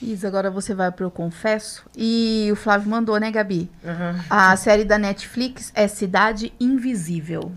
Isa, 0.00 0.28
agora 0.28 0.50
você 0.50 0.74
vai 0.74 0.92
pro 0.92 1.10
Confesso. 1.10 1.84
E 1.96 2.48
o 2.52 2.56
Flávio 2.56 2.88
mandou, 2.90 3.18
né, 3.18 3.30
Gabi? 3.30 3.68
Aham. 3.84 4.24
A 4.30 4.54
série 4.56 4.84
da 4.84 4.96
Netflix 4.98 5.72
é 5.74 5.88
Cidade 5.88 6.52
Invisível. 6.60 7.50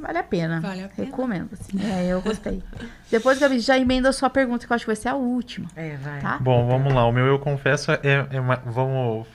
Vale 0.00 0.18
a 0.18 0.22
pena. 0.22 0.60
Vale 0.60 0.84
a 0.84 0.88
pena. 0.88 1.06
Recomendo, 1.06 1.48
assim. 1.52 1.78
É, 1.82 2.06
eu 2.08 2.22
gostei. 2.22 2.62
Depois, 3.10 3.38
Gabi, 3.38 3.58
já 3.58 3.76
emenda 3.76 4.08
a 4.08 4.12
sua 4.12 4.30
pergunta, 4.30 4.66
que 4.66 4.72
eu 4.72 4.74
acho 4.74 4.84
que 4.84 4.88
vai 4.90 4.96
ser 4.96 5.08
a 5.08 5.14
última. 5.14 5.68
É, 5.74 5.96
vai. 5.96 6.20
Tá? 6.20 6.38
Bom, 6.38 6.66
vamos 6.66 6.94
lá. 6.94 7.04
O 7.06 7.12
meu 7.12 7.26
eu 7.26 7.38
confesso 7.38 7.90
é, 7.90 7.98
é 8.30 8.40
uma- 8.40 8.62
vamos 8.64 9.26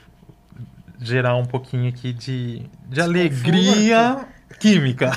gerar 0.98 1.36
um 1.36 1.44
pouquinho 1.44 1.88
aqui 1.88 2.12
de, 2.12 2.62
de 2.88 3.00
alegria 3.00 4.26
química. 4.58 5.12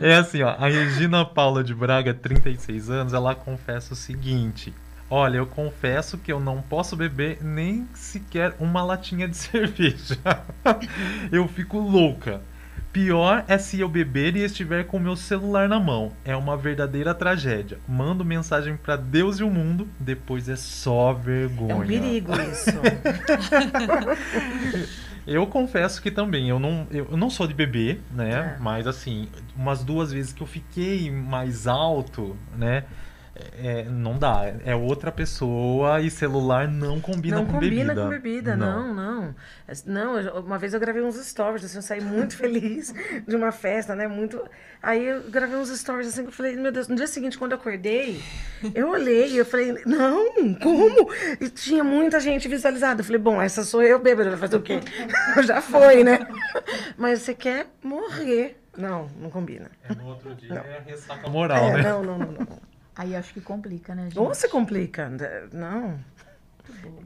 é 0.00 0.16
assim, 0.16 0.42
ó. 0.42 0.50
A 0.50 0.68
Regina 0.68 1.24
Paula 1.24 1.64
de 1.64 1.74
Braga, 1.74 2.14
36 2.14 2.90
anos, 2.90 3.12
ela 3.12 3.34
confessa 3.34 3.94
o 3.94 3.96
seguinte. 3.96 4.72
Olha, 5.10 5.38
eu 5.38 5.46
confesso 5.46 6.18
que 6.18 6.30
eu 6.30 6.38
não 6.38 6.60
posso 6.60 6.94
beber 6.94 7.38
nem 7.42 7.88
sequer 7.94 8.54
uma 8.60 8.82
latinha 8.82 9.26
de 9.26 9.36
cerveja. 9.36 10.18
eu 11.32 11.48
fico 11.48 11.78
louca. 11.78 12.42
Pior 12.92 13.44
é 13.48 13.58
se 13.58 13.80
eu 13.80 13.88
beber 13.88 14.34
e 14.34 14.42
estiver 14.42 14.84
com 14.84 14.98
meu 14.98 15.14
celular 15.14 15.68
na 15.68 15.78
mão. 15.78 16.12
É 16.24 16.34
uma 16.34 16.56
verdadeira 16.56 17.14
tragédia. 17.14 17.78
Mando 17.86 18.24
mensagem 18.24 18.76
pra 18.76 18.96
Deus 18.96 19.38
e 19.38 19.44
o 19.44 19.50
mundo, 19.50 19.86
depois 20.00 20.48
é 20.48 20.56
só 20.56 21.12
vergonha. 21.12 21.72
É 21.72 21.76
um 21.76 21.86
perigo 21.86 22.32
isso. 22.40 22.70
Eu 25.28 25.46
confesso 25.46 26.00
que 26.00 26.10
também, 26.10 26.48
eu 26.48 26.58
não, 26.58 26.86
eu 26.90 27.14
não 27.14 27.28
sou 27.28 27.46
de 27.46 27.52
beber, 27.52 28.00
né? 28.10 28.56
É. 28.56 28.62
Mas 28.62 28.86
assim, 28.86 29.28
umas 29.54 29.84
duas 29.84 30.10
vezes 30.10 30.32
que 30.32 30.42
eu 30.42 30.46
fiquei 30.46 31.10
mais 31.10 31.66
alto, 31.66 32.34
né? 32.56 32.84
É, 33.62 33.84
não 33.84 34.18
dá. 34.18 34.52
É 34.64 34.74
outra 34.74 35.10
pessoa 35.12 36.00
e 36.00 36.10
celular 36.10 36.68
não 36.68 37.00
combina 37.00 37.36
não 37.36 37.46
com 37.46 37.52
combina 37.54 37.94
bebida. 37.94 38.02
com 38.02 38.08
bebida, 38.08 38.56
não, 38.56 38.94
não. 38.94 39.34
Não, 39.86 40.40
uma 40.40 40.58
vez 40.58 40.74
eu 40.74 40.80
gravei 40.80 41.02
uns 41.02 41.16
stories, 41.16 41.64
assim, 41.64 41.76
eu 41.78 41.82
saí 41.82 42.00
muito 42.00 42.36
feliz 42.38 42.92
de 43.26 43.36
uma 43.36 43.52
festa, 43.52 43.94
né? 43.94 44.06
Muito. 44.08 44.42
Aí 44.82 45.04
eu 45.06 45.22
gravei 45.30 45.56
uns 45.56 45.68
stories 45.76 46.08
assim, 46.08 46.22
que 46.22 46.28
eu 46.28 46.32
falei, 46.32 46.56
meu 46.56 46.70
Deus, 46.72 46.88
no 46.88 46.96
dia 46.96 47.06
seguinte, 47.06 47.36
quando 47.36 47.52
eu 47.52 47.58
acordei, 47.58 48.22
eu 48.74 48.90
olhei 48.90 49.28
e 49.32 49.38
eu 49.38 49.44
falei, 49.44 49.76
não, 49.84 50.54
como? 50.54 51.10
E 51.40 51.48
tinha 51.48 51.82
muita 51.82 52.20
gente 52.20 52.48
visualizada. 52.48 53.00
Eu 53.00 53.04
falei, 53.04 53.20
bom, 53.20 53.40
essa 53.42 53.64
sou 53.64 53.82
eu 53.82 53.98
bêbada, 53.98 54.30
vai 54.30 54.38
fazer 54.38 54.56
o 54.56 54.62
quê? 54.62 54.80
Já 55.44 55.60
foi, 55.60 56.04
né? 56.04 56.26
Mas 56.96 57.22
você 57.22 57.34
quer 57.34 57.66
morrer. 57.82 58.56
Não, 58.76 59.08
não 59.20 59.28
combina. 59.28 59.68
É, 59.88 59.92
no 59.92 60.06
outro 60.06 60.32
dia 60.36 60.54
é 60.54 60.88
ressaca 60.88 61.28
moral, 61.28 61.64
É, 61.70 61.72
né? 61.78 61.82
não, 61.82 62.02
não, 62.04 62.18
não, 62.18 62.32
não. 62.32 62.67
Aí 62.98 63.14
acho 63.14 63.32
que 63.32 63.40
complica, 63.40 63.94
né, 63.94 64.02
gente? 64.06 64.18
Ou 64.18 64.34
se 64.34 64.48
complica. 64.48 65.08
Não. 65.52 66.00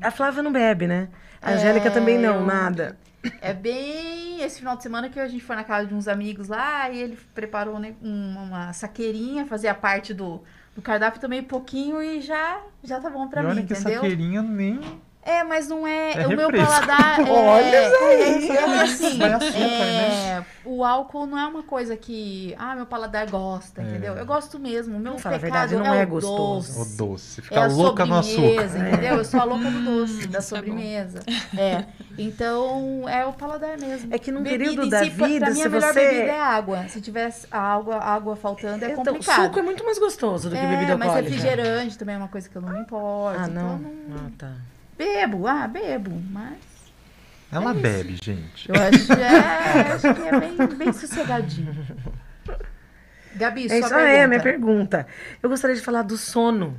A 0.01 0.11
Flávia 0.11 0.43
não 0.43 0.51
bebe, 0.51 0.86
né? 0.86 1.11
A 1.40 1.53
Angélica 1.53 1.90
também 1.90 2.18
não, 2.18 2.36
eu- 2.36 2.47
nada. 2.47 2.97
É 3.40 3.53
bem 3.53 4.43
esse 4.43 4.59
final 4.59 4.76
de 4.76 4.82
semana 4.82 5.09
que 5.09 5.20
a 5.20 5.28
gente 5.28 5.45
foi 5.45 5.55
na 5.55 5.62
casa 5.62 5.86
de 5.86 5.95
uns 5.95 6.09
amigos 6.09 6.49
lá 6.49 6.90
e 6.90 6.99
ele 6.99 7.18
preparou 7.34 7.78
né, 7.78 7.95
uma, 8.03 8.40
uma 8.43 8.72
saqueirinha, 8.72 9.47
fazia 9.47 9.72
parte 9.74 10.12
do, 10.12 10.43
do 10.74 10.82
cardápio 10.82 11.20
também 11.20 11.40
pouquinho 11.43 12.03
e 12.03 12.20
já, 12.20 12.61
já 12.82 12.99
tá 12.99 13.09
bom 13.09 13.28
pra 13.28 13.43
e 13.43 13.45
mim, 13.45 13.51
olha 13.51 13.62
que 13.62 13.74
entendeu? 13.74 14.01
saqueirinha 14.01 14.43
nem. 14.43 14.80
É, 15.24 15.44
mas 15.44 15.68
não 15.68 15.86
é. 15.86 16.14
É 16.22 16.26
o 16.26 16.36
meu 16.36 16.50
paladar 16.50 17.20
é. 17.24 17.30
Olha 17.30 17.76
é, 17.76 18.46
é 18.48 18.80
assim, 18.82 19.22
açúcar, 19.22 19.56
é, 19.56 20.44
o 20.64 20.84
álcool 20.84 21.26
não 21.26 21.38
é 21.38 21.46
uma 21.46 21.62
coisa 21.62 21.96
que. 21.96 22.54
Ah, 22.58 22.74
meu 22.74 22.86
paladar 22.86 23.30
gosta, 23.30 23.80
É. 23.80 23.84
entendeu? 23.84 24.14
Eu 24.14 24.26
gosto 24.26 24.58
mesmo. 24.58 24.96
O 24.96 25.00
meu 25.00 25.18
Fala 25.18 25.36
a 25.36 25.38
pecado 25.38 25.68
verdade, 25.70 25.88
não 25.88 25.94
é, 25.94 26.02
é 26.02 26.04
o 26.04 26.08
gostoso. 26.08 26.72
O 26.72 26.78
doce. 26.84 26.96
doce. 26.96 27.40
É 27.40 27.42
Fica 27.44 27.64
a 27.64 27.66
louca 27.68 28.04
no 28.04 28.16
açúcar. 28.16 28.34
sobremesa, 28.48 28.78
entendeu? 28.78 29.16
Eu 29.18 29.24
sou 29.24 29.40
a 29.40 29.44
louca 29.44 29.70
do 29.70 29.80
doce, 29.84 30.26
da 30.26 30.38
é 30.38 30.40
sobremesa. 30.40 31.20
É. 31.56 31.84
Então, 32.18 33.08
é 33.08 33.24
o 33.24 33.32
paladar 33.32 33.78
mesmo. 33.78 34.12
É 34.12 34.18
que 34.18 34.32
num 34.32 34.42
Bebida 34.42 34.64
período 34.70 34.90
da 34.90 35.04
si, 35.04 35.10
pra- 35.10 35.26
vida, 35.28 35.46
pra 35.46 35.54
mim, 35.54 35.62
a 35.62 35.68
melhor 35.68 35.92
você- 35.92 36.00
bebida 36.10 36.32
é 36.32 36.40
água. 36.40 36.88
Se 36.88 37.00
tivesse 37.00 37.46
água, 37.50 37.96
água 37.98 38.34
faltando, 38.36 38.84
é 38.84 38.90
então, 38.90 39.04
complicado. 39.04 39.44
suco 39.44 39.58
é 39.58 39.62
muito 39.62 39.84
mais 39.84 39.98
gostoso 39.98 40.50
do 40.50 40.56
que 40.56 40.60
bebida 40.66 40.92
É, 40.92 40.96
mas 40.96 41.08
alcoólica. 41.08 41.30
refrigerante 41.32 41.96
também 41.96 42.14
é 42.16 42.18
uma 42.18 42.28
coisa 42.28 42.48
que 42.48 42.56
eu 42.56 42.62
não 42.62 42.70
me 42.70 42.80
importo. 42.80 43.38
Ah, 43.40 43.46
então 43.48 43.62
não. 43.62 43.72
eu 43.72 43.78
não 44.08 44.26
Ah, 44.26 44.30
tá. 44.36 44.52
Bebo, 44.97 45.47
ah, 45.47 45.66
bebo, 45.68 46.11
mas 46.30 46.57
Ela 47.51 47.70
É 47.70 47.72
isso. 47.72 47.80
bebe, 47.82 48.16
gente. 48.22 48.68
eu 48.68 48.74
acho, 48.74 49.12
é, 49.12 49.93
acho 49.93 50.14
que 50.14 50.22
é 50.22 50.40
bem, 50.40 50.57
bem 50.76 50.93
sossegadinho. 50.93 51.74
Gabi, 53.34 53.64
É 53.66 53.68
sua 53.68 53.78
isso, 53.78 53.86
ah, 53.86 53.90
pergunta. 53.90 54.09
é, 54.11 54.26
minha 54.26 54.40
pergunta. 54.43 55.07
Eu 55.43 55.49
gostaria 55.49 55.74
de 55.76 55.82
falar 55.82 56.03
do 56.03 56.16
sono. 56.18 56.76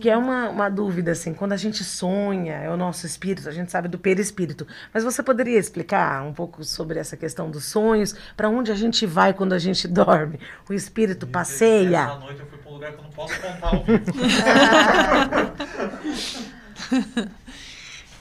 Que 0.00 0.10
é 0.10 0.16
uma, 0.16 0.48
uma 0.50 0.68
dúvida, 0.68 1.12
assim, 1.12 1.32
quando 1.32 1.52
a 1.52 1.56
gente 1.56 1.84
sonha, 1.84 2.54
é 2.54 2.68
o 2.68 2.76
nosso 2.76 3.06
espírito, 3.06 3.48
a 3.48 3.52
gente 3.52 3.70
sabe 3.70 3.86
do 3.86 3.98
perispírito. 3.98 4.66
Mas 4.92 5.04
você 5.04 5.22
poderia 5.22 5.56
explicar 5.58 6.22
um 6.24 6.32
pouco 6.32 6.64
sobre 6.64 6.98
essa 6.98 7.16
questão 7.16 7.48
dos 7.48 7.66
sonhos? 7.66 8.12
Para 8.36 8.48
onde 8.48 8.72
a 8.72 8.74
gente 8.74 9.06
vai 9.06 9.32
quando 9.32 9.52
a 9.52 9.58
gente 9.60 9.86
dorme? 9.88 10.40
O 10.68 10.72
espírito 10.74 11.24
Essa 11.24 11.32
passeia? 11.32 12.06
noite 12.16 12.40
eu 12.40 12.46
fui 12.46 12.58
pra 12.58 12.70
um 12.70 12.74
lugar 12.74 12.92
que 12.92 12.98
eu 12.98 13.02
não 13.04 13.10
posso 13.10 13.40
contar 13.40 13.68
ao 13.68 13.84
vivo. 13.84 14.04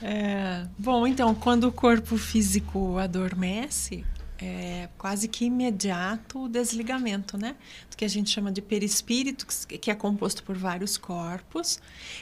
É, 0.01 0.65
bom, 0.77 1.05
então, 1.05 1.35
quando 1.35 1.65
o 1.65 1.71
corpo 1.73 2.15
físico 2.17 2.97
adormece, 2.97 4.05
é 4.41 4.87
quase 4.97 5.27
que 5.27 5.43
imediato 5.43 6.45
o 6.45 6.47
desligamento, 6.47 7.37
né? 7.37 7.57
Do 7.91 7.97
que 7.97 8.05
a 8.05 8.07
gente 8.07 8.29
chama 8.29 8.49
de 8.49 8.61
perispírito, 8.61 9.45
que- 9.67 9.91
é 9.91 9.95
composto 9.95 10.41
por 10.43 10.57
vários 10.57 10.97
corpos, 10.97 11.81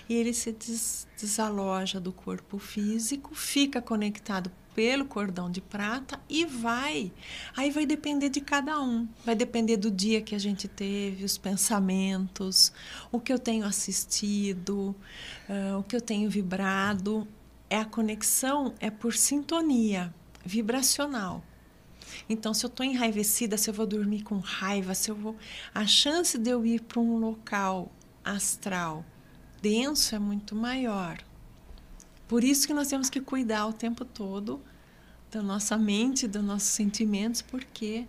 e 0.10 0.16
ele 0.16 0.34
se 0.34 0.52
des- 0.54 1.08
desaloja 1.22 2.00
do 2.00 2.12
corpo 2.12 2.58
físico, 2.58 3.36
fica 3.36 3.80
conectado 3.80 4.52
pelo 4.78 5.06
cordão 5.06 5.50
de 5.50 5.60
prata 5.60 6.22
e 6.30 6.46
vai. 6.46 7.12
Aí 7.56 7.72
vai 7.72 7.84
depender 7.84 8.30
de 8.30 8.40
cada 8.40 8.80
um, 8.80 9.08
vai 9.26 9.34
depender 9.34 9.76
do 9.76 9.90
dia 9.90 10.22
que 10.22 10.36
a 10.36 10.38
gente 10.38 10.68
teve, 10.68 11.26
os 11.26 11.36
pensamentos, 11.36 12.72
o 13.12 13.20
que 13.20 13.34
eu 13.34 13.40
tenho 13.40 13.66
assistido, 13.66 14.96
ah, 15.50 15.80
o 15.80 15.84
que 15.84 15.96
eu 15.96 16.02
tenho 16.02 16.30
vibrado. 16.30 17.28
É 17.68 17.80
a 17.80 17.86
conexão 17.86 18.76
é 18.80 18.92
por 18.92 19.16
sintonia 19.16 20.14
vibracional. 20.46 21.44
Então, 22.30 22.54
se 22.54 22.64
eu 22.64 22.68
estou 22.68 22.86
enraivecida, 22.86 23.58
se 23.58 23.72
eu 23.72 23.74
vou 23.74 23.88
dormir 23.88 24.22
com 24.22 24.38
raiva, 24.38 24.94
se 24.94 25.10
eu 25.10 25.16
vou. 25.16 25.36
A 25.74 25.88
chance 25.88 26.38
de 26.38 26.52
eu 26.52 26.64
ir 26.64 26.82
para 26.82 27.00
um 27.00 27.18
local 27.18 27.92
astral 28.24 29.04
denso 29.60 30.14
é 30.14 30.20
muito 30.20 30.56
maior. 30.56 31.18
Por 32.28 32.44
isso 32.44 32.68
que 32.68 32.74
nós 32.74 32.88
temos 32.88 33.10
que 33.10 33.22
cuidar 33.22 33.68
o 33.68 33.74
tempo 33.74 34.04
todo 34.04 34.62
da 35.32 35.42
nossa 35.42 35.78
mente, 35.78 36.28
dos 36.28 36.44
nossos 36.44 36.70
sentimentos, 36.70 37.42
porque 37.42 38.06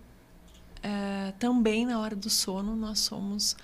eh, 0.82 1.32
também 1.38 1.86
na 1.86 1.98
hora 1.98 2.16
do 2.16 2.30
sono 2.30 2.76
nós 2.76 3.00
somos. 3.00 3.56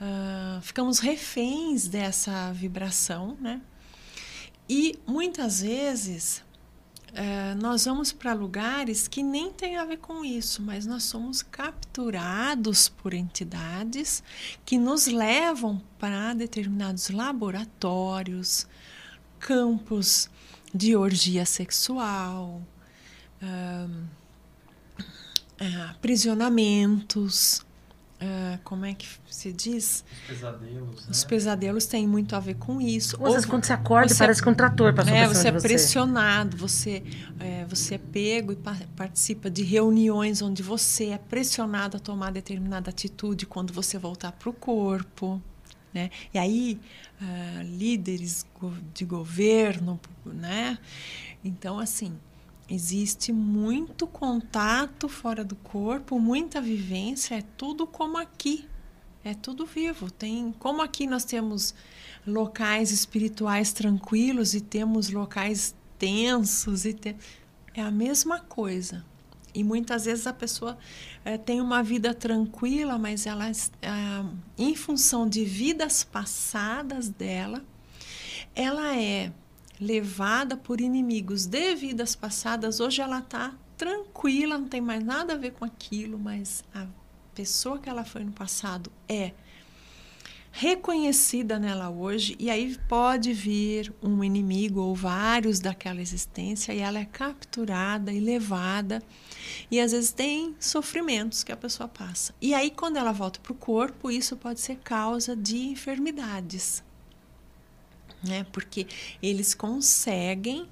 ah, 0.00 0.60
ficamos 0.62 0.98
reféns 0.98 1.86
dessa 1.88 2.52
vibração, 2.52 3.36
né? 3.40 3.60
E 4.68 4.98
muitas 5.06 5.60
vezes 5.60 6.42
eh, 7.14 7.54
nós 7.56 7.84
vamos 7.84 8.10
para 8.10 8.32
lugares 8.32 9.06
que 9.06 9.22
nem 9.22 9.52
tem 9.52 9.76
a 9.76 9.84
ver 9.84 9.98
com 9.98 10.24
isso, 10.24 10.62
mas 10.62 10.86
nós 10.86 11.02
somos 11.04 11.42
capturados 11.42 12.88
por 12.88 13.12
entidades 13.12 14.22
que 14.64 14.78
nos 14.78 15.06
levam 15.06 15.80
para 15.98 16.32
determinados 16.32 17.10
laboratórios, 17.10 18.66
campos 19.46 20.30
de 20.74 20.94
orgia 20.96 21.44
sexual, 21.44 22.62
ah, 23.42 23.86
aprisionamentos. 25.90 27.64
ah, 28.20 28.58
como 28.62 28.84
é 28.86 28.94
que 28.94 29.06
se 29.28 29.52
diz? 29.52 30.04
Os 30.12 30.28
pesadelos, 30.28 31.04
né? 31.04 31.10
Os 31.10 31.24
pesadelos 31.24 31.86
têm 31.86 32.06
muito 32.06 32.36
a 32.36 32.40
ver 32.40 32.54
com 32.54 32.80
isso. 32.80 33.16
Ou 33.18 33.26
às 33.26 33.32
vezes 33.32 33.46
Ou- 33.46 33.50
quando 33.50 33.64
você 33.64 33.72
acorda, 33.72 34.08
você- 34.14 34.18
parece 34.18 34.40
que 34.42 34.48
um 34.48 34.54
trator 34.54 34.94
passou 34.94 35.12
é, 35.12 35.26
por 35.26 35.34
cima 35.34 35.40
você 35.42 35.48
é 35.48 35.52
você. 35.52 35.68
pressionado, 35.68 36.56
você 36.56 37.02
é, 37.40 37.64
você 37.68 37.94
é 37.96 37.98
pego 37.98 38.52
e 38.52 38.56
pa- 38.56 38.78
participa 38.96 39.50
de 39.50 39.62
reuniões 39.64 40.40
onde 40.40 40.62
você 40.62 41.06
é 41.06 41.18
pressionado 41.18 41.96
a 41.96 42.00
tomar 42.00 42.30
determinada 42.32 42.90
atitude 42.90 43.44
quando 43.46 43.72
você 43.72 43.98
voltar 43.98 44.30
para 44.32 44.48
o 44.48 44.52
corpo. 44.52 45.42
Né? 45.92 46.08
E 46.32 46.38
aí, 46.38 46.80
ah, 47.22 47.62
líderes 47.62 48.44
de 48.92 49.04
governo, 49.04 50.00
né? 50.26 50.78
Então, 51.44 51.78
assim, 51.78 52.18
existe 52.68 53.32
muito 53.32 54.06
contato 54.06 55.08
fora 55.08 55.44
do 55.44 55.56
corpo, 55.56 56.18
muita 56.18 56.60
vivência, 56.60 57.36
é 57.36 57.42
tudo 57.56 57.86
como 57.86 58.18
aqui. 58.18 58.68
É 59.24 59.34
tudo 59.34 59.64
vivo. 59.64 60.10
Tem, 60.10 60.52
como 60.58 60.82
aqui 60.82 61.06
nós 61.06 61.24
temos 61.24 61.74
locais 62.26 62.90
espirituais 62.90 63.72
tranquilos 63.72 64.52
e 64.52 64.60
temos 64.60 65.10
locais 65.10 65.76
tensos 65.96 66.84
e 66.84 66.92
te- 66.92 67.16
é 67.72 67.80
a 67.80 67.90
mesma 67.90 68.40
coisa. 68.40 69.04
E 69.54 69.62
muitas 69.62 70.06
vezes 70.06 70.26
a 70.26 70.32
pessoa 70.32 70.78
eh, 71.24 71.36
tem 71.36 71.60
uma 71.60 71.82
vida 71.82 72.14
tranquila, 72.14 72.96
mas 72.98 73.26
ela, 73.26 73.50
ah, 73.82 74.24
em 74.56 74.74
função 74.74 75.28
de 75.28 75.44
vidas 75.44 76.04
passadas 76.04 77.08
dela, 77.08 77.62
ela 78.54 78.96
é 78.96 79.32
levada 79.80 80.56
por 80.56 80.80
inimigos 80.80 81.46
de 81.46 81.74
vidas 81.74 82.14
passadas. 82.14 82.80
Hoje 82.80 83.02
ela 83.02 83.18
está 83.18 83.54
tranquila, 83.76 84.56
não 84.56 84.68
tem 84.68 84.80
mais 84.80 85.04
nada 85.04 85.34
a 85.34 85.36
ver 85.36 85.52
com 85.52 85.64
aquilo, 85.64 86.18
mas 86.18 86.64
a 86.74 86.86
pessoa 87.34 87.78
que 87.78 87.88
ela 87.88 88.04
foi 88.04 88.24
no 88.24 88.32
passado 88.32 88.92
é 89.08 89.32
reconhecida 90.52 91.58
nela 91.58 91.88
hoje 91.88 92.36
e 92.38 92.50
aí 92.50 92.76
pode 92.86 93.32
vir 93.32 93.92
um 94.02 94.22
inimigo 94.22 94.80
ou 94.80 94.94
vários 94.94 95.58
daquela 95.58 96.00
existência 96.00 96.74
e 96.74 96.78
ela 96.78 96.98
é 96.98 97.06
capturada 97.06 98.12
e 98.12 98.20
levada 98.20 99.02
e 99.70 99.80
às 99.80 99.92
vezes 99.92 100.12
tem 100.12 100.54
sofrimentos 100.58 101.44
que 101.44 101.52
a 101.52 101.56
pessoa 101.56 101.88
passa. 101.88 102.34
E 102.40 102.54
aí 102.54 102.70
quando 102.70 102.96
ela 102.96 103.12
volta 103.12 103.40
para 103.40 103.52
o 103.52 103.56
corpo, 103.56 104.10
isso 104.10 104.36
pode 104.36 104.60
ser 104.60 104.76
causa 104.76 105.34
de 105.36 105.58
enfermidades 105.58 106.82
né? 108.22 108.46
Porque 108.52 108.86
eles 109.22 109.54
conseguem 109.54 110.68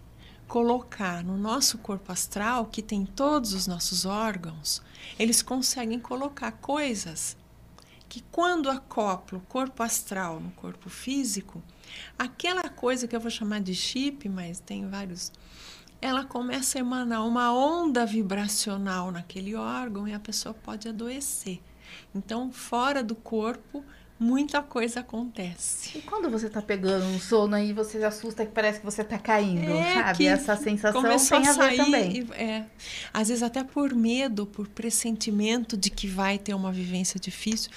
colocar 0.46 1.24
no 1.24 1.36
nosso 1.36 1.78
corpo 1.78 2.10
astral, 2.12 2.66
que 2.66 2.82
tem 2.82 3.04
todos 3.04 3.52
os 3.52 3.66
nossos 3.66 4.04
órgãos, 4.04 4.82
eles 5.18 5.42
conseguem 5.42 5.98
colocar 5.98 6.52
coisas 6.52 7.36
que 8.08 8.24
quando 8.32 8.68
acopla 8.68 9.38
o 9.38 9.42
corpo 9.42 9.84
astral 9.84 10.40
no 10.40 10.50
corpo 10.52 10.90
físico, 10.90 11.62
aquela 12.18 12.68
coisa 12.68 13.06
que 13.06 13.14
eu 13.14 13.20
vou 13.20 13.30
chamar 13.30 13.60
de 13.60 13.72
chip, 13.72 14.28
mas 14.28 14.58
tem 14.58 14.88
vários, 14.88 15.30
ela 16.00 16.24
começa 16.24 16.78
a 16.78 16.80
emanar 16.80 17.26
uma 17.26 17.52
onda 17.52 18.06
vibracional 18.06 19.10
naquele 19.10 19.54
órgão 19.54 20.06
e 20.08 20.14
a 20.14 20.18
pessoa 20.20 20.54
pode 20.54 20.88
adoecer. 20.88 21.60
Então, 22.14 22.50
fora 22.52 23.02
do 23.02 23.14
corpo, 23.14 23.84
muita 24.18 24.62
coisa 24.62 25.00
acontece. 25.00 25.98
E 25.98 26.02
quando 26.02 26.30
você 26.30 26.48
tá 26.48 26.60
pegando 26.62 27.04
um 27.06 27.18
sono 27.18 27.54
aí, 27.54 27.72
você 27.72 27.98
se 27.98 28.04
assusta 28.04 28.44
que 28.46 28.52
parece 28.52 28.78
que 28.80 28.84
você 28.84 29.02
tá 29.02 29.18
caindo, 29.18 29.70
É 29.72 29.94
sabe? 29.94 30.26
Essa 30.26 30.56
sensação 30.56 31.02
tem 31.02 31.10
a, 31.12 31.16
ver 31.52 31.54
sair, 31.54 31.76
também. 31.76 32.12
e- 32.20 32.32
É, 32.32 32.64
às 33.12 33.28
vezes 33.28 33.42
até 33.42 33.64
por 33.64 33.94
medo, 33.94 34.46
por 34.46 34.68
pressentimento 34.68 35.76
de 35.76 35.90
que 35.90 36.06
vai 36.06 36.38
ter 36.38 36.54
uma 36.54 36.70
vivência 36.72 37.18
difícil, 37.18 37.70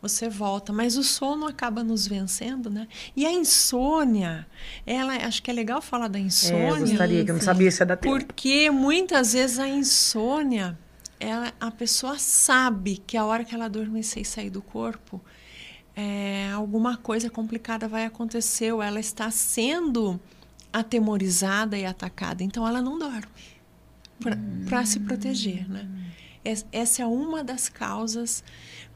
você 0.00 0.28
volta. 0.28 0.72
Mas 0.72 0.96
o 0.96 1.02
sono 1.02 1.46
acaba 1.46 1.82
nos 1.82 2.06
vencendo, 2.06 2.68
né? 2.70 2.86
E 3.16 3.26
a 3.26 3.32
insônia, 3.32 4.46
ela, 4.86 5.14
acho 5.26 5.42
que 5.42 5.50
é 5.50 5.54
legal 5.54 5.80
falar 5.82 6.08
da 6.08 6.18
É, 6.18 6.22
eu 6.22 6.26
insônia. 6.26 6.78
gostaria, 6.80 7.24
que 7.24 7.30
eu 7.30 7.34
não 7.34 7.42
sabia 7.42 7.70
se 7.70 7.82
ia 7.82 7.86
dar 7.86 7.96
tempo. 7.96 8.14
Porque 8.24 8.70
muitas 8.70 9.32
vezes 9.32 9.58
a 9.58 9.68
insônia, 9.68 10.78
ela, 11.18 11.52
a 11.60 11.70
pessoa 11.70 12.18
sabe 12.18 13.02
que 13.06 13.16
a 13.16 13.24
hora 13.24 13.44
que 13.44 13.54
ela 13.54 13.64
adormecer 13.64 14.22
e 14.22 14.24
sair 14.24 14.50
do 14.50 14.62
corpo, 14.62 15.20
é, 15.96 16.48
alguma 16.52 16.96
coisa 16.96 17.28
complicada 17.28 17.88
vai 17.88 18.04
acontecer, 18.04 18.72
ou 18.72 18.80
ela 18.80 19.00
está 19.00 19.30
sendo 19.32 20.20
atemorizada 20.72 21.76
e 21.76 21.84
atacada. 21.84 22.44
Então 22.44 22.66
ela 22.66 22.80
não 22.80 22.98
dorme 22.98 23.26
para 24.68 24.84
se 24.84 25.00
proteger. 25.00 25.68
Né? 25.68 25.88
Es- 26.44 26.66
Essa 26.70 27.02
é 27.02 27.06
uma 27.06 27.42
das 27.42 27.68
causas 27.68 28.44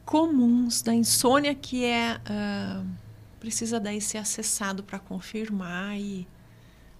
comuns 0.04 0.82
da 0.82 0.94
insônia 0.94 1.54
que 1.54 1.84
é 1.84 2.20
ah, 2.26 2.82
precisa 3.40 3.80
daí 3.80 4.00
ser 4.00 4.18
acessado 4.18 4.82
para 4.82 4.98
confirmar 4.98 5.98
e 5.98 6.26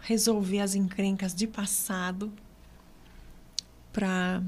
resolver 0.01 0.61
as 0.61 0.75
encrencas 0.75 1.35
de 1.35 1.47
passado 1.47 2.33
para 3.93 4.43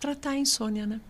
tratar 0.00 0.30
a 0.30 0.36
insônia, 0.36 0.86
né? 0.86 1.00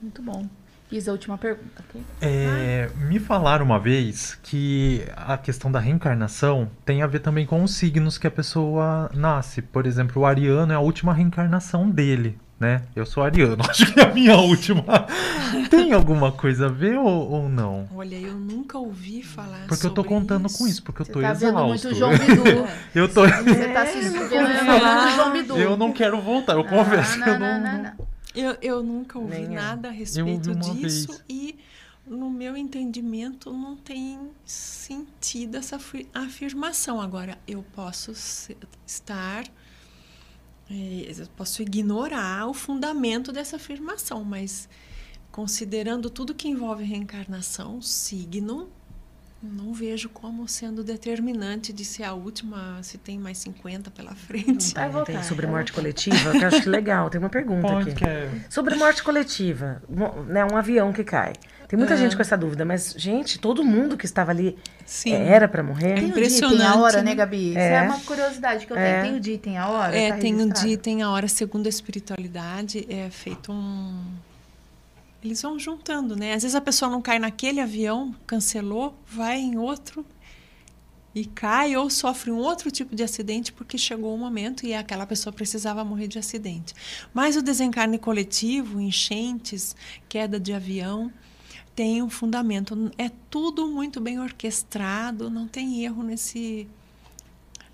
Muito 0.00 0.22
bom. 0.22 0.46
Fiz 0.90 1.08
a 1.08 1.12
última 1.12 1.38
pergunta, 1.38 1.84
ok? 1.88 2.02
É, 2.20 2.90
me 2.96 3.20
falaram 3.20 3.64
uma 3.64 3.78
vez 3.78 4.34
que 4.42 5.06
a 5.16 5.38
questão 5.38 5.70
da 5.70 5.78
reencarnação 5.78 6.68
tem 6.84 7.00
a 7.00 7.06
ver 7.06 7.20
também 7.20 7.46
com 7.46 7.62
os 7.62 7.76
signos 7.76 8.18
que 8.18 8.26
a 8.26 8.30
pessoa 8.30 9.08
nasce. 9.14 9.62
Por 9.62 9.86
exemplo, 9.86 10.22
o 10.22 10.26
ariano 10.26 10.72
é 10.72 10.74
a 10.74 10.80
última 10.80 11.14
reencarnação 11.14 11.88
dele, 11.88 12.36
né? 12.60 12.82
Eu 12.94 13.06
sou 13.06 13.22
ariano, 13.22 13.56
acho 13.68 13.90
que 13.92 13.98
é 13.98 14.04
a 14.04 14.12
minha 14.14 14.36
última. 14.36 14.84
tem 15.70 15.92
alguma 15.94 16.30
coisa 16.30 16.66
a 16.66 16.68
ver 16.68 16.98
ou, 16.98 17.30
ou 17.30 17.48
não? 17.48 17.88
Olha, 17.94 18.16
eu 18.16 18.34
nunca 18.34 18.76
ouvi 18.78 19.22
falar 19.22 19.66
Porque 19.66 19.86
eu 19.86 19.90
tô 19.90 20.04
contando 20.04 20.46
com 20.52 20.68
isso, 20.68 20.82
porque 20.82 21.00
eu 21.00 21.06
Você 21.06 21.12
tô 21.12 21.20
tá 21.22 21.32
vendo 21.32 21.48
exausto. 21.48 21.88
muito 21.88 21.94
João 21.98 22.10
Bidu. 22.12 22.66
Eu 22.94 23.08
tô. 23.08 23.22
Você 23.26 23.68
tá 23.68 23.86
se 23.86 24.00
vendo 24.00 24.18
muito 24.18 25.14
João 25.16 25.32
Bidu. 25.32 25.56
Eu 25.58 25.76
não 25.76 25.90
quero 25.92 26.20
voltar, 26.20 26.52
eu 26.52 26.64
confesso. 26.64 27.18
não, 27.18 27.26
eu 27.28 27.38
não, 27.40 27.60
não- 27.60 27.72
não, 27.72 27.82
não. 27.82 28.10
Eu, 28.34 28.56
eu 28.62 28.82
nunca 28.82 29.18
ouvi 29.18 29.38
Nem 29.38 29.48
nada 29.48 29.88
a 29.88 29.90
respeito 29.90 30.54
disso 30.54 31.08
vez. 31.08 31.24
e 31.28 31.58
no 32.06 32.30
meu 32.30 32.56
entendimento 32.56 33.52
não 33.52 33.74
tem 33.74 34.20
sentido 34.44 35.56
essa 35.56 35.76
afi- 35.76 36.06
afirmação. 36.14 37.00
Agora, 37.00 37.36
eu 37.48 37.64
posso 37.74 38.14
se- 38.14 38.56
estar, 38.86 39.44
eu 40.70 41.26
posso 41.36 41.62
ignorar 41.62 42.46
o 42.46 42.54
fundamento 42.54 43.32
dessa 43.32 43.56
afirmação, 43.56 44.24
mas 44.24 44.68
considerando 45.32 46.08
tudo 46.08 46.34
que 46.34 46.48
envolve 46.48 46.84
reencarnação, 46.84 47.82
signo, 47.82 48.70
não 49.42 49.72
vejo 49.72 50.08
como 50.10 50.46
sendo 50.46 50.84
determinante 50.84 51.72
de 51.72 51.84
ser 51.84 52.04
a 52.04 52.12
última, 52.12 52.78
se 52.82 52.98
tem 52.98 53.18
mais 53.18 53.38
50 53.38 53.90
pela 53.90 54.14
frente. 54.14 54.74
Vai 54.74 54.84
Tem 54.84 54.92
voltar, 54.92 55.24
sobre 55.24 55.46
morte 55.46 55.72
coletiva, 55.72 56.32
que 56.32 56.44
eu 56.44 56.48
acho 56.48 56.68
legal. 56.68 57.08
Tem 57.08 57.18
uma 57.18 57.30
pergunta 57.30 57.66
Pode, 57.66 57.90
aqui. 57.90 57.98
que 57.98 58.04
é- 58.04 58.28
Sobre 58.50 58.74
morte 58.74 59.02
coletiva, 59.02 59.82
né, 60.28 60.44
um 60.44 60.56
avião 60.56 60.92
que 60.92 61.02
cai. 61.02 61.32
Tem 61.68 61.78
muita 61.78 61.94
Ah. 61.94 61.96
gente 61.96 62.16
com 62.16 62.20
essa 62.22 62.36
dúvida, 62.36 62.64
mas, 62.64 62.92
gente, 62.98 63.38
todo 63.38 63.64
mundo 63.64 63.96
que 63.96 64.04
estava 64.04 64.30
ali 64.32 64.58
Sim. 64.84 65.14
eh, 65.14 65.28
era 65.28 65.46
para 65.48 65.62
morrer? 65.62 65.94
Tem 65.94 65.94
o 65.94 65.94
dia, 65.94 66.00
tem 66.00 66.04
a 66.04 66.08
impressionante, 66.26 66.78
hora, 66.78 66.96
né? 66.98 67.02
né, 67.04 67.14
Gabi? 67.14 67.48
Isso 67.50 67.58
É. 67.58 67.74
é 67.76 67.82
uma 67.82 68.00
curiosidade 68.00 68.66
que 68.66 68.72
eu 68.72 68.76
tenho. 68.76 68.86
É. 68.88 69.02
Tem 69.02 69.14
o 69.16 69.20
dia, 69.20 69.34
e 69.34 69.38
tem 69.38 69.56
a 69.56 69.68
hora? 69.68 69.96
É, 69.96 70.10
Tá 70.10 70.18
tem 70.18 70.34
o 70.42 70.52
dia 70.52 70.72
e 70.72 70.76
tem 70.76 71.02
a 71.02 71.10
hora, 71.10 71.28
segundo 71.28 71.66
a 71.66 71.68
espiritualidade, 71.68 72.84
é 72.90 73.08
feito 73.08 73.52
um. 73.52 74.02
Eles 75.22 75.42
vão 75.42 75.58
juntando, 75.58 76.16
né? 76.16 76.32
Às 76.32 76.42
vezes 76.42 76.54
a 76.54 76.60
pessoa 76.60 76.90
não 76.90 77.02
cai 77.02 77.18
naquele 77.18 77.60
avião, 77.60 78.14
cancelou, 78.26 78.98
vai 79.06 79.38
em 79.38 79.58
outro 79.58 80.04
e 81.14 81.24
cai 81.26 81.76
ou 81.76 81.90
sofre 81.90 82.30
um 82.30 82.38
outro 82.38 82.70
tipo 82.70 82.94
de 82.94 83.02
acidente 83.02 83.52
porque 83.52 83.76
chegou 83.76 84.14
o 84.14 84.18
momento 84.18 84.64
e 84.64 84.72
aquela 84.72 85.06
pessoa 85.06 85.32
precisava 85.32 85.84
morrer 85.84 86.06
de 86.06 86.18
acidente. 86.18 86.74
Mas 87.12 87.36
o 87.36 87.42
desencarne 87.42 87.98
coletivo, 87.98 88.80
enchentes, 88.80 89.74
queda 90.08 90.38
de 90.38 90.52
avião, 90.52 91.12
tem 91.74 92.02
um 92.02 92.10
fundamento. 92.10 92.90
É 92.96 93.10
tudo 93.28 93.66
muito 93.68 94.00
bem 94.00 94.20
orquestrado, 94.20 95.30
não 95.30 95.46
tem 95.48 95.84
erro 95.84 96.02
nesse. 96.02 96.68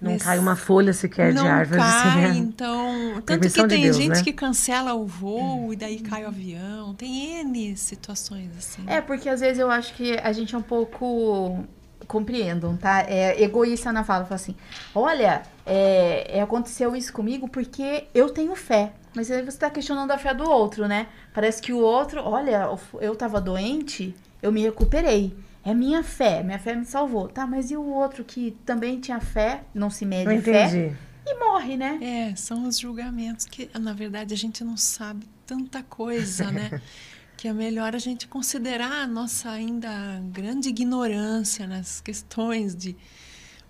Não 0.00 0.12
nesse- 0.12 0.24
cai 0.24 0.38
uma 0.38 0.54
folha 0.56 0.92
sequer 0.92 1.32
não 1.32 1.44
de 1.44 1.48
árvore. 1.48 1.80
assim, 1.80 1.90
cai, 1.90 2.20
né? 2.20 2.36
então. 2.36 3.22
Tanto 3.24 3.40
que 3.40 3.48
de 3.48 3.66
tem 3.66 3.82
Deus, 3.82 3.96
gente 3.96 4.08
né? 4.10 4.22
que 4.22 4.32
cancela 4.32 4.92
o 4.94 5.06
voo 5.06 5.72
e 5.72 5.76
daí 5.76 6.00
cai 6.00 6.24
o 6.24 6.28
avião. 6.28 6.94
Tem 6.94 7.40
N 7.40 7.76
situações 7.76 8.50
assim. 8.58 8.82
É, 8.86 9.00
porque 9.00 9.28
às 9.28 9.40
vezes 9.40 9.58
eu 9.58 9.70
acho 9.70 9.94
que 9.94 10.12
a 10.18 10.32
gente 10.32 10.54
é 10.54 10.58
um 10.58 10.62
pouco. 10.62 11.64
Compreendam, 12.06 12.76
tá? 12.76 13.00
É 13.08 13.42
egoísta 13.42 13.90
na 13.92 14.04
fala. 14.04 14.24
Fala 14.24 14.36
assim: 14.36 14.54
olha, 14.94 15.42
é, 15.64 16.38
é, 16.38 16.40
aconteceu 16.42 16.94
isso 16.94 17.12
comigo 17.12 17.48
porque 17.48 18.04
eu 18.14 18.28
tenho 18.30 18.54
fé. 18.54 18.92
Mas 19.14 19.28
aí 19.30 19.42
você 19.42 19.58
tá 19.58 19.70
questionando 19.70 20.10
a 20.12 20.18
fé 20.18 20.32
do 20.34 20.44
outro, 20.48 20.86
né? 20.86 21.06
Parece 21.34 21.60
que 21.60 21.72
o 21.72 21.78
outro, 21.78 22.20
olha, 22.22 22.68
eu 23.00 23.16
tava 23.16 23.40
doente, 23.40 24.14
eu 24.42 24.52
me 24.52 24.62
recuperei. 24.62 25.34
É 25.66 25.74
minha 25.74 26.00
fé, 26.04 26.44
minha 26.44 26.60
fé 26.60 26.76
me 26.76 26.84
salvou. 26.84 27.26
Tá, 27.26 27.44
mas 27.44 27.72
e 27.72 27.76
o 27.76 27.84
outro 27.84 28.24
que 28.24 28.56
também 28.64 29.00
tinha 29.00 29.18
fé, 29.18 29.64
não 29.74 29.90
se 29.90 30.06
mede 30.06 30.26
Não 30.26 30.32
em 30.32 30.40
fé 30.40 30.94
e 31.26 31.38
morre, 31.40 31.76
né? 31.76 31.98
É, 32.00 32.36
são 32.36 32.68
os 32.68 32.78
julgamentos 32.78 33.46
que, 33.46 33.68
na 33.76 33.92
verdade, 33.92 34.32
a 34.32 34.36
gente 34.36 34.62
não 34.62 34.76
sabe 34.76 35.26
tanta 35.44 35.82
coisa, 35.82 36.52
né? 36.52 36.80
que 37.36 37.48
é 37.48 37.52
melhor 37.52 37.96
a 37.96 37.98
gente 37.98 38.28
considerar 38.28 38.92
a 38.92 39.06
nossa 39.08 39.50
ainda 39.50 39.90
grande 40.32 40.68
ignorância 40.68 41.66
nas 41.66 42.00
questões 42.00 42.76
de 42.76 42.96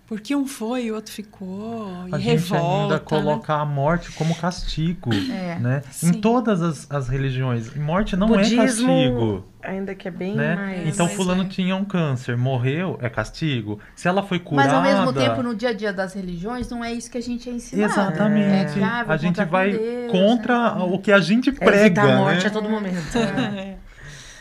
por 0.07 0.21
que 0.21 0.33
um 0.33 0.47
foi 0.47 0.85
e 0.85 0.91
o 0.91 0.95
outro 0.95 1.11
ficou, 1.11 2.07
e 2.07 2.15
A 2.15 2.17
gente 2.17 2.29
revolta. 2.29 2.83
ainda 2.83 2.93
né? 2.95 3.01
coloca 3.03 3.53
a 3.53 3.65
morte 3.65 4.09
como 4.13 4.33
castigo, 4.33 5.13
É. 5.13 5.59
né? 5.59 5.81
Sim. 5.91 6.09
Em 6.09 6.13
todas 6.13 6.61
as, 6.61 6.89
as 6.89 7.09
religiões. 7.09 7.75
Morte 7.75 8.15
não 8.15 8.27
é 8.27 8.37
Budismo, 8.37 8.87
castigo, 8.87 9.45
ainda 9.61 9.93
que 9.93 10.07
é 10.07 10.11
bem 10.11 10.33
né? 10.33 10.55
mais... 10.55 10.87
então 10.87 11.07
mas 11.07 11.15
fulano 11.15 11.43
é. 11.43 11.47
tinha 11.47 11.75
um 11.75 11.83
câncer, 11.83 12.37
morreu, 12.37 12.97
é 13.01 13.09
castigo. 13.09 13.79
Se 13.95 14.07
ela 14.07 14.23
foi 14.23 14.37
Mas 14.37 14.47
curada... 14.47 14.73
ao 14.75 14.81
mesmo 14.81 15.11
tempo, 15.11 15.43
no 15.43 15.53
dia 15.53 15.69
a 15.69 15.73
dia 15.73 15.91
das 15.91 16.13
religiões, 16.13 16.69
não 16.69 16.81
é 16.81 16.93
isso 16.93 17.11
que 17.11 17.17
a 17.17 17.21
gente 17.21 17.49
é 17.49 17.51
ensinado. 17.51 17.91
Exatamente. 17.91 18.79
É 18.79 18.83
ah, 18.83 19.03
vou 19.03 19.13
a 19.13 19.17
gente 19.17 19.43
vai 19.43 19.71
Deus, 19.71 20.11
contra 20.11 20.73
né? 20.75 20.83
o 20.89 20.99
que 20.99 21.11
a 21.11 21.19
gente 21.19 21.49
É 21.49 21.53
prega, 21.53 21.85
evitar 21.85 22.13
a 22.13 22.17
morte 22.17 22.43
né? 22.43 22.47
a 22.47 22.51
todo 22.51 22.69
momento. 22.69 23.17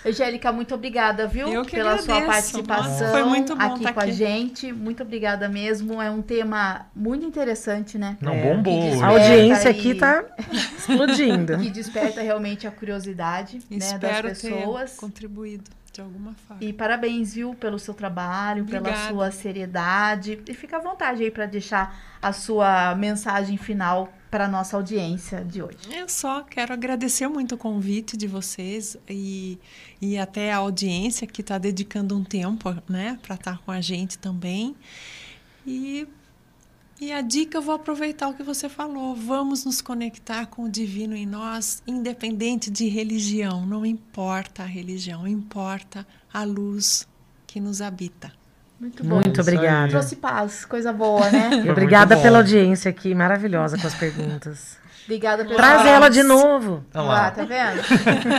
Angélica, 0.07 0.53
muito 0.53 0.75
obrigada, 0.75 1.27
viu? 1.27 1.49
Eu 1.49 1.65
que 1.65 1.77
Pela 1.77 1.99
sua 1.99 2.17
agradeço. 2.19 2.53
participação 2.53 2.91
Nossa, 2.93 3.09
foi 3.11 3.25
muito 3.25 3.57
bom 3.57 3.63
aqui 3.63 3.83
tá 3.83 3.93
com 3.93 4.01
a 4.01 4.03
aqui. 4.05 4.13
gente. 4.13 4.73
Muito 4.73 5.03
obrigada 5.03 5.49
mesmo. 5.49 6.01
É 6.01 6.11
um 6.11 6.23
tema 6.23 6.87
muito 6.95 7.25
interessante, 7.27 7.99
né? 7.99 8.17
Não, 8.21 8.33
É. 8.33 8.55
bombou. 8.55 9.03
A 9.03 9.09
audiência 9.09 9.71
aqui 9.71 9.95
tá 9.95 10.25
explodindo. 10.53 11.59
Que 11.59 11.71
desperta 11.71 12.21
realmente 12.21 12.67
a 12.67 12.71
curiosidade 12.71 13.59
né, 13.71 13.77
Espero 13.79 14.29
das 14.29 14.41
ter 14.41 14.53
pessoas. 14.53 14.97
contribuído 14.97 15.71
de 15.93 16.01
alguma 16.01 16.35
forma. 16.47 16.63
E 16.63 16.73
parabéns, 16.73 17.35
viu, 17.35 17.55
pelo 17.55 17.79
seu 17.79 17.95
trabalho, 17.95 18.65
pela 18.67 18.81
Obrigada. 18.81 19.09
sua 19.09 19.31
seriedade. 19.31 20.39
E 20.47 20.55
fica 20.55 20.77
à 20.77 20.81
vontade 20.81 21.23
aí 21.23 21.31
para 21.31 21.47
deixar 21.47 21.97
a 22.21 22.33
sua 22.33 22.95
mensagem 22.95 23.57
final 23.57 24.13
para 24.31 24.47
a 24.47 24.49
nossa 24.49 24.77
audiência 24.77 25.45
de 25.45 25.62
hoje. 25.62 25.79
Eu 25.91 26.09
só 26.09 26.43
quero 26.43 26.72
agradecer 26.72 27.29
muito 27.29 27.55
o 27.55 27.59
convite 27.59 28.16
de 28.16 28.27
vocês 28.27 28.97
e, 29.09 29.59
e 30.01 30.18
até 30.18 30.53
a 30.53 30.57
audiência 30.57 31.27
que 31.27 31.41
está 31.41 31.59
dedicando 31.59 32.16
um 32.16 32.24
tempo 32.24 32.74
né, 32.89 33.18
para 33.22 33.35
estar 33.37 33.59
com 33.59 33.70
a 33.70 33.81
gente 33.81 34.18
também. 34.18 34.74
E, 35.66 36.07
e 37.01 37.12
a 37.12 37.20
dica, 37.20 37.59
eu 37.59 37.62
vou 37.62 37.74
aproveitar 37.74 38.29
o 38.29 38.35
que 38.35 38.43
você 38.43 38.68
falou. 38.68 39.14
Vamos 39.14 39.64
nos 39.64 39.81
conectar 39.81 40.47
com 40.47 40.64
o 40.64 40.70
divino 40.70 41.14
em 41.14 41.27
nós, 41.27 41.83
independente 41.87 42.70
de 42.70 42.89
religião. 42.89 43.66
Não 43.66 43.85
importa 43.85 44.62
a 44.62 44.66
religião, 44.66 45.27
importa 45.27 46.07
a 46.33 46.45
luz 46.45 47.07
que 47.47 47.61
nos 47.61 47.81
habita. 47.81 48.33
Muito 48.79 49.03
bom. 49.05 49.16
Muito 49.16 49.41
obrigada. 49.41 49.89
Trouxe 49.91 50.16
paz, 50.16 50.64
coisa 50.64 50.93
boa, 50.93 51.29
né? 51.31 51.62
Foi 51.62 51.70
obrigada 51.70 52.16
pela 52.16 52.39
audiência 52.39 52.91
aqui, 52.91 53.14
maravilhosa 53.14 53.79
com 53.79 53.87
as 53.87 53.95
perguntas. 53.95 54.79
Obrigada 55.05 55.45
pela 55.45 55.55
Traz 55.57 55.87
ela 55.87 56.09
de 56.09 56.22
novo. 56.24 56.85
Olha 56.93 57.03
Lá, 57.05 57.14
lá. 57.14 57.31
tá 57.31 57.45
vendo? 57.45 57.81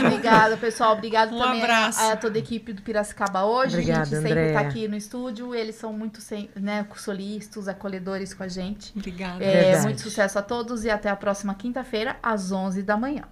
Obrigada, 0.05 0.57
pessoal. 0.57 0.93
Obrigado 0.93 1.33
Um 1.33 1.39
também 1.39 1.61
abraço. 1.63 2.01
a, 2.03 2.15
toda 2.17 2.37
a 2.37 2.39
equipe 2.39 2.73
do 2.73 2.81
Piracicaba 2.81 3.45
hoje. 3.45 3.75
Obrigada, 3.75 4.01
a 4.01 4.03
gente 4.05 4.15
sempre 4.15 4.31
Andréa. 4.31 4.53
tá 4.53 4.59
aqui 4.59 4.85
no 4.87 4.97
estúdio. 4.97 5.55
Eles 5.55 5.75
são 5.75 5.93
muito 5.93 6.19
sem- 6.19 6.49
né, 6.57 6.85
solistas, 6.97 7.69
acolhedores 7.69 8.33
com 8.33 8.43
a 8.43 8.49
gente. 8.49 8.91
Obrigada. 8.97 9.41
É, 9.43 9.61
Verdade. 9.63 9.83
muito 9.85 10.01
sucesso 10.01 10.37
a 10.37 10.41
todos 10.41 10.83
e 10.83 10.89
até 10.89 11.09
a 11.09 11.15
próxima 11.15 11.55
quinta-feira, 11.55 12.17
às 12.21 12.51
11 12.51 12.83
da 12.83 12.97
manhã. 12.97 13.23